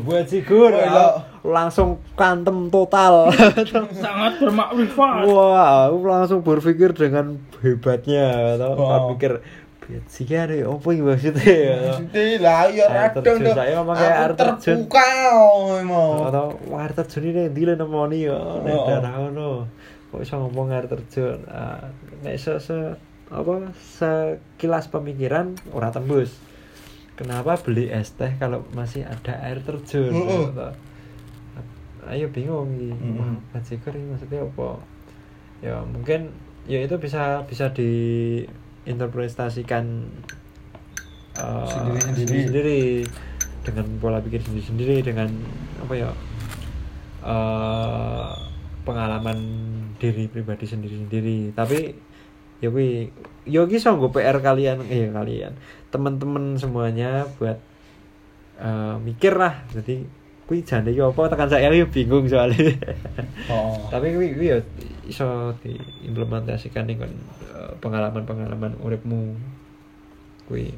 buat 0.00 0.30
ya. 0.30 0.38
iya. 0.86 1.02
Langsung 1.42 1.98
kantem 2.14 2.66
total. 2.68 3.28
sangat 3.98 4.38
bermakrifat. 4.38 5.26
Wah, 5.26 5.90
aku 5.90 5.98
langsung 6.04 6.40
berpikir 6.40 6.90
dengan 6.92 7.38
hebatnya, 7.60 8.56
atau 8.56 8.70
Wow. 8.74 9.10
mikir 9.10 9.42
Sikian 10.06 10.46
ya, 10.48 10.70
apa 10.70 10.88
yang 10.88 11.04
maksudnya 11.04 11.42
ya? 11.68 11.76
Maksudnya 11.76 12.22
lah 12.38 12.60
ya 12.70 12.86
Air 12.86 13.12
radang 13.12 13.36
saya 13.44 13.72
memang 13.76 13.96
kayak 13.98 14.14
air 14.14 14.32
terjun. 14.32 14.78
terpukau 14.86 15.44
emang. 15.74 16.16
Atau 16.30 16.46
wah, 16.70 16.80
air 16.80 16.92
terjun 16.94 17.22
ini 17.26 17.40
yang 17.42 17.52
dile 17.52 17.74
nemoni 17.74 18.18
ya, 18.24 18.38
nek 18.62 18.72
Oh. 18.72 18.86
daerah 18.88 19.14
ono. 19.20 19.50
Kok 20.08 20.20
iso 20.22 20.34
ngomong 20.38 20.70
air 20.70 20.86
terjun? 20.86 21.44
Ah, 21.44 21.90
nek 22.22 22.38
se, 22.38 22.56
se 22.56 22.76
apa 23.28 23.52
sekilas 23.98 24.86
pemikiran 24.86 25.58
ora 25.72 25.90
tembus. 25.90 26.30
Kenapa 27.12 27.58
beli 27.58 27.90
es 27.90 28.14
teh 28.14 28.38
kalau 28.38 28.62
masih 28.72 29.02
ada 29.02 29.44
air 29.44 29.60
terjun? 29.60 30.14
Ayo 32.08 32.28
bingung 32.34 32.74
iki. 32.74 32.90
Mm. 32.92 33.36
Bajigur 33.54 33.94
ini 33.94 34.06
maksudnya 34.10 34.42
apa? 34.42 34.68
Ya 35.62 35.78
mungkin 35.86 36.34
ya 36.66 36.82
itu 36.82 36.98
bisa 36.98 37.46
bisa 37.46 37.70
diinterpretasikan 37.70 40.10
eh, 41.38 41.66
Sendiri-sendiri. 41.66 42.42
sendiri 42.46 43.06
dengan 43.62 43.86
pola 44.02 44.18
pikir 44.18 44.42
sendiri-sendiri 44.42 45.06
dengan 45.06 45.30
apa 45.78 45.94
ya 45.94 46.10
eh 47.22 48.30
pengalaman 48.82 49.38
diri 50.02 50.26
pribadi 50.26 50.66
sendiri-sendiri 50.66 51.54
tapi 51.54 51.94
ya 52.58 52.66
wi 52.66 53.06
yo 53.46 53.70
ki 53.70 53.78
sanggo 53.78 54.10
PR 54.10 54.42
kalian 54.42 54.82
eh 54.90 55.06
kalian 55.06 55.54
teman-teman 55.94 56.58
semuanya 56.58 57.30
buat 57.38 57.62
eh, 58.58 58.98
mikir 58.98 59.38
lah 59.38 59.62
jadi 59.70 60.02
kuwi 60.52 60.60
jane 60.60 60.92
yo 60.92 61.08
apa 61.08 61.32
tekan 61.32 61.48
saya 61.48 61.72
yo 61.72 61.88
bingung 61.88 62.28
soalnya 62.28 62.76
Oh. 63.48 63.72
tapi 63.92 64.12
kuwi 64.12 64.36
kuwi 64.36 64.52
ya 64.52 64.58
iso 65.02 65.56
diimplementasikan 65.58 66.84
ning 66.84 67.00
kon, 67.00 67.08
eh, 67.08 67.72
pengalaman-pengalaman 67.80 68.76
uripmu 68.78 69.32
kuwi 70.44 70.76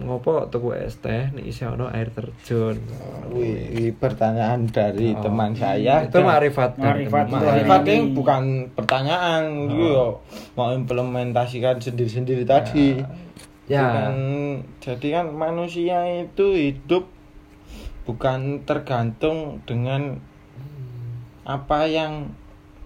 ngopo 0.00 0.48
tuku 0.48 0.72
es 0.74 0.96
teh 0.96 1.28
nek 1.28 1.44
isih 1.44 1.68
ono 1.70 1.88
air 1.88 2.08
terjun 2.08 2.76
Wih, 3.28 3.92
pertanyaan 3.94 4.64
dari 4.64 5.12
Oh. 5.12 5.20
teman 5.20 5.52
saya. 5.52 6.04
itu 6.04 6.18
makrifat 6.18 6.76
dan 6.76 6.84
Makrifat. 6.94 7.24
teman. 7.24 7.40
Makrifat 7.42 7.80
Ini. 7.82 7.92
ini 7.94 8.12
bukan 8.12 8.42
pertanyaan, 8.72 9.42
Oh. 9.44 9.64
gitu 9.66 9.84
yo. 9.86 10.06
Mau 10.54 10.72
implementasikan 10.72 11.76
sendiri-sendiri 11.76 12.44
tadi. 12.44 12.96
Ya. 13.66 13.84
Bukan, 13.84 14.14
jadi 14.80 15.08
kan 15.14 15.26
manusia 15.30 16.00
itu 16.18 16.46
hidup 16.50 17.04
bukan 18.08 18.64
tergantung 18.64 19.60
dengan 19.68 20.16
apa 21.44 21.84
yang 21.84 22.32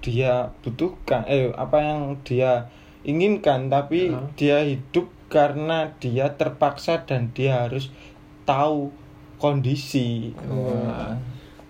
dia 0.02 0.50
butuhkan, 0.66 1.22
eh 1.30 1.54
apa 1.54 1.78
yang 1.78 2.18
dia 2.26 2.66
inginkan, 3.06 3.70
tapi 3.70 4.10
Ya. 4.10 4.18
dia 4.34 4.58
hidup 4.66 5.06
karena 5.30 5.94
dia 6.02 6.34
terpaksa 6.34 7.06
dan 7.06 7.30
dia 7.30 7.64
harus 7.66 7.94
tahu 8.42 8.90
kondisi. 9.38 10.34
Wah. 10.50 11.14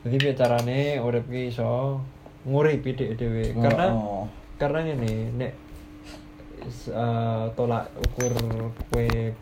Jadi 0.02 0.16
piye 0.18 0.34
carane 0.34 0.96
urip 0.98 1.28
ki 1.28 1.52
iso 1.52 2.00
nguripi 2.48 2.96
dhek 2.96 3.20
dhewe. 3.20 3.52
Karena 3.54 3.92
Oh. 3.92 4.24
karena 4.56 4.82
ini 4.82 5.28
nek 5.36 5.52
eh, 6.88 7.44
tolak 7.52 7.86
ukur 8.00 8.32
kue 8.88 9.36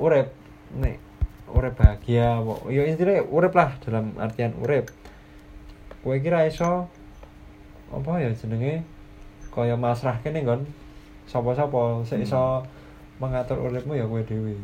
urip 0.00 0.28
nek 0.74 0.96
urip 1.50 1.74
bahagia 1.74 2.38
apa 2.38 2.54
ya 2.68 2.82
intinya 2.84 3.20
urip 3.26 3.52
lah 3.52 3.74
dalam 3.80 4.14
artian 4.16 4.54
urip. 4.58 4.88
Kue 6.00 6.18
kira 6.18 6.44
iso 6.44 6.88
apa 7.90 8.10
ya 8.18 8.30
jenenge? 8.32 8.82
Kaya 9.50 9.74
masrah 9.74 10.16
kene 10.20 10.40
nggon 10.40 10.62
sapa-sapa. 11.26 12.02
Sik 12.02 12.22
iso 12.22 12.62
mengatur 13.18 13.60
uripmu 13.60 13.94
ya 13.94 14.06
kowe 14.06 14.22
dhewe. 14.22 14.54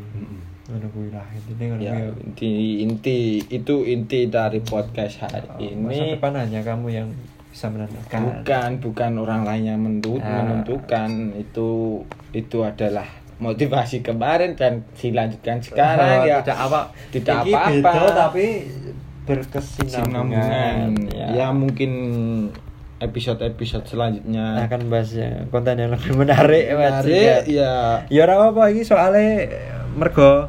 Ngono 0.66 0.86
kuwi 0.90 1.08
lah 1.14 1.22
intine 1.30 1.64
ngono 1.70 1.80
Ya, 1.80 1.94
kuwi. 1.94 2.22
inti 2.24 2.50
inti 2.82 3.18
itu 3.46 3.74
inti 3.82 4.26
dari 4.26 4.58
podcast 4.58 5.22
hari 5.22 5.46
Oh, 5.46 5.86
masa 5.86 6.02
ini. 6.02 6.14
depan 6.16 6.32
hanya 6.34 6.60
kamu 6.64 6.86
yang 6.90 7.08
bisa 7.52 7.70
menentukan. 7.70 8.20
Bukan 8.42 8.70
bukan 8.80 9.12
orang 9.16 9.42
lain 9.44 9.64
yang 9.64 9.78
menentu- 9.78 10.18
Ah. 10.18 10.42
menentukan. 10.42 11.10
Itu 11.36 12.02
itu 12.32 12.58
adalah 12.62 13.06
motivasi 13.38 14.00
kemarin 14.00 14.54
dan 14.54 14.80
dilanjutkan 14.94 15.60
sekarang 15.60 16.24
Oh, 16.24 16.28
ya 16.30 16.40
tidak 16.40 16.58
apa 16.62 16.80
tidak 17.10 17.36
Iki 17.38 17.52
apa-apa. 17.52 17.70
beda, 17.84 18.10
tapi 18.16 18.46
berkesinambungan 19.26 20.40
Sinambungan. 20.40 21.34
Ya 21.34 21.46
mungkin 21.50 21.92
episode-episode 22.96 23.84
selanjutnya 23.84 24.64
akan 24.64 24.88
bahas 24.88 25.12
ya 25.12 25.44
konten 25.46 25.76
yang 25.76 25.92
lebih 25.92 26.16
menarik 26.16 26.72
menarik 26.72 27.44
Ya. 27.44 27.44
ya 27.44 27.72
ya 28.08 28.20
ora 28.24 28.48
apa 28.48 28.72
iki 28.72 28.82
soalnya 28.82 29.52
mergo 29.92 30.48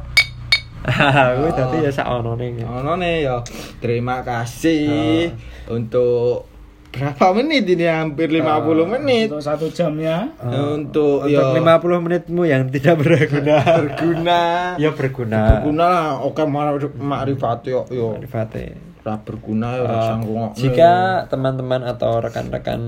Kuwi 0.88 1.50
dadi 1.52 1.84
ya 1.84 1.92
sak 1.92 2.08
onone. 2.08 2.64
ono 2.64 2.96
nih 2.96 3.28
ya 3.28 3.44
terima 3.76 4.24
kasih 4.24 5.28
untuk 5.68 6.47
berapa 6.88 7.26
menit 7.32 7.68
ini 7.68 7.84
hampir 7.84 8.28
50 8.28 8.88
menit 8.88 9.28
Untuk 9.28 9.44
satu 9.44 9.66
jamnya. 9.68 10.32
untuk 10.40 11.22
Untuk 11.22 11.28
ya 11.28 11.52
50 11.52 11.84
menitmu 12.00 12.42
yang 12.42 12.66
tidak 12.66 12.96
berguna. 12.98 13.56
berguna 13.84 14.40
ya 14.76 14.90
berguna. 14.90 15.40
berguna 15.54 15.84
lah 15.84 16.06
oke 16.18 16.42
makrifat 16.96 17.58
yo 17.66 17.84
yo 17.88 18.16
Marifate. 18.16 18.72
ora 18.98 19.16
berguna 19.18 19.68
ya 19.72 19.84
Uh, 20.18 20.52
jika 20.52 20.92
teman-teman 21.26 21.80
atau 21.80 22.20
rekan-rekan 22.20 22.80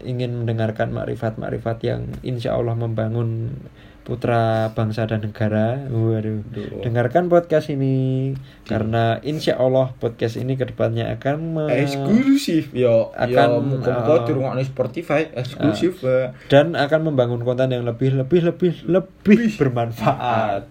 ingin 0.00 0.34
mendengarkan 0.36 0.90
makrifat-makrifat 0.90 1.76
yang 1.82 2.00
insya 2.22 2.54
Allah 2.54 2.74
membangun 2.74 3.58
putra 4.02 4.74
bangsa 4.74 5.06
dan 5.06 5.22
negara, 5.22 5.78
waduh, 5.86 6.42
dengarkan 6.82 7.30
podcast 7.30 7.70
ini 7.70 8.34
karena 8.66 9.22
insya 9.22 9.54
Allah 9.62 9.94
podcast 10.02 10.34
ini 10.42 10.58
ke 10.58 10.66
depannya 10.66 11.06
akan 11.14 11.36
me- 11.54 11.70
eksklusif 11.70 12.74
yo. 12.74 13.14
Akan, 13.14 13.78
uh, 13.78 14.26
dirungokne 14.26 14.66
Spotify 14.66 15.30
eksklusif 15.30 16.02
eh. 16.02 16.34
dan 16.50 16.74
akan 16.74 17.14
membangun 17.14 17.46
konten 17.46 17.70
yang 17.70 17.86
lebih 17.86 18.18
lebih 18.18 18.42
lebih 18.50 18.74
lebih 18.90 19.54
bermanfaat. 19.54 20.66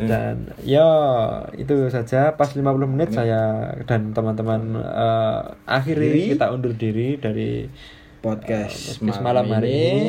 Dan 0.00 0.56
ya 0.64 0.88
itu 1.60 1.92
saja. 1.92 2.32
Pas 2.32 2.48
50 2.56 2.64
menit 2.88 3.12
saya 3.12 3.76
dan 3.84 4.16
teman-teman 4.16 4.80
eh, 4.80 5.40
akhiri 5.68 6.32
kita 6.32 6.48
undur 6.48 6.72
diri 6.72 7.20
dari 7.20 7.68
podcast, 8.24 9.00
podcast 9.04 9.20
malam 9.20 9.52
hari 9.52 9.68
ini. 9.68 10.08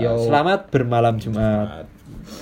yo. 0.00 0.16
Selamat 0.16 0.72
bermalam 0.72 1.20
Jumat 1.20 1.95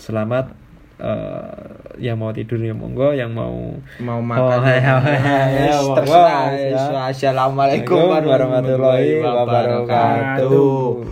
selamat 0.04 0.52
eh, 1.00 1.64
yang 1.96 2.20
mau 2.20 2.28
tidur 2.30 2.60
ya 2.60 2.74
monggo 2.74 3.10
yang 3.10 3.32
mau 3.32 3.72
mau 3.98 4.18
Oh, 4.18 4.22
makan 4.22 4.60
hai, 4.60 4.78
hai, 4.78 5.00
hai, 5.00 5.16
hai, 5.16 5.64
ya, 5.64 5.78
terserah 5.96 6.44
ya. 6.52 7.08
assalamualaikum 7.08 7.96
warahmatullahi 8.20 9.16
wabarakatuh 9.18 11.08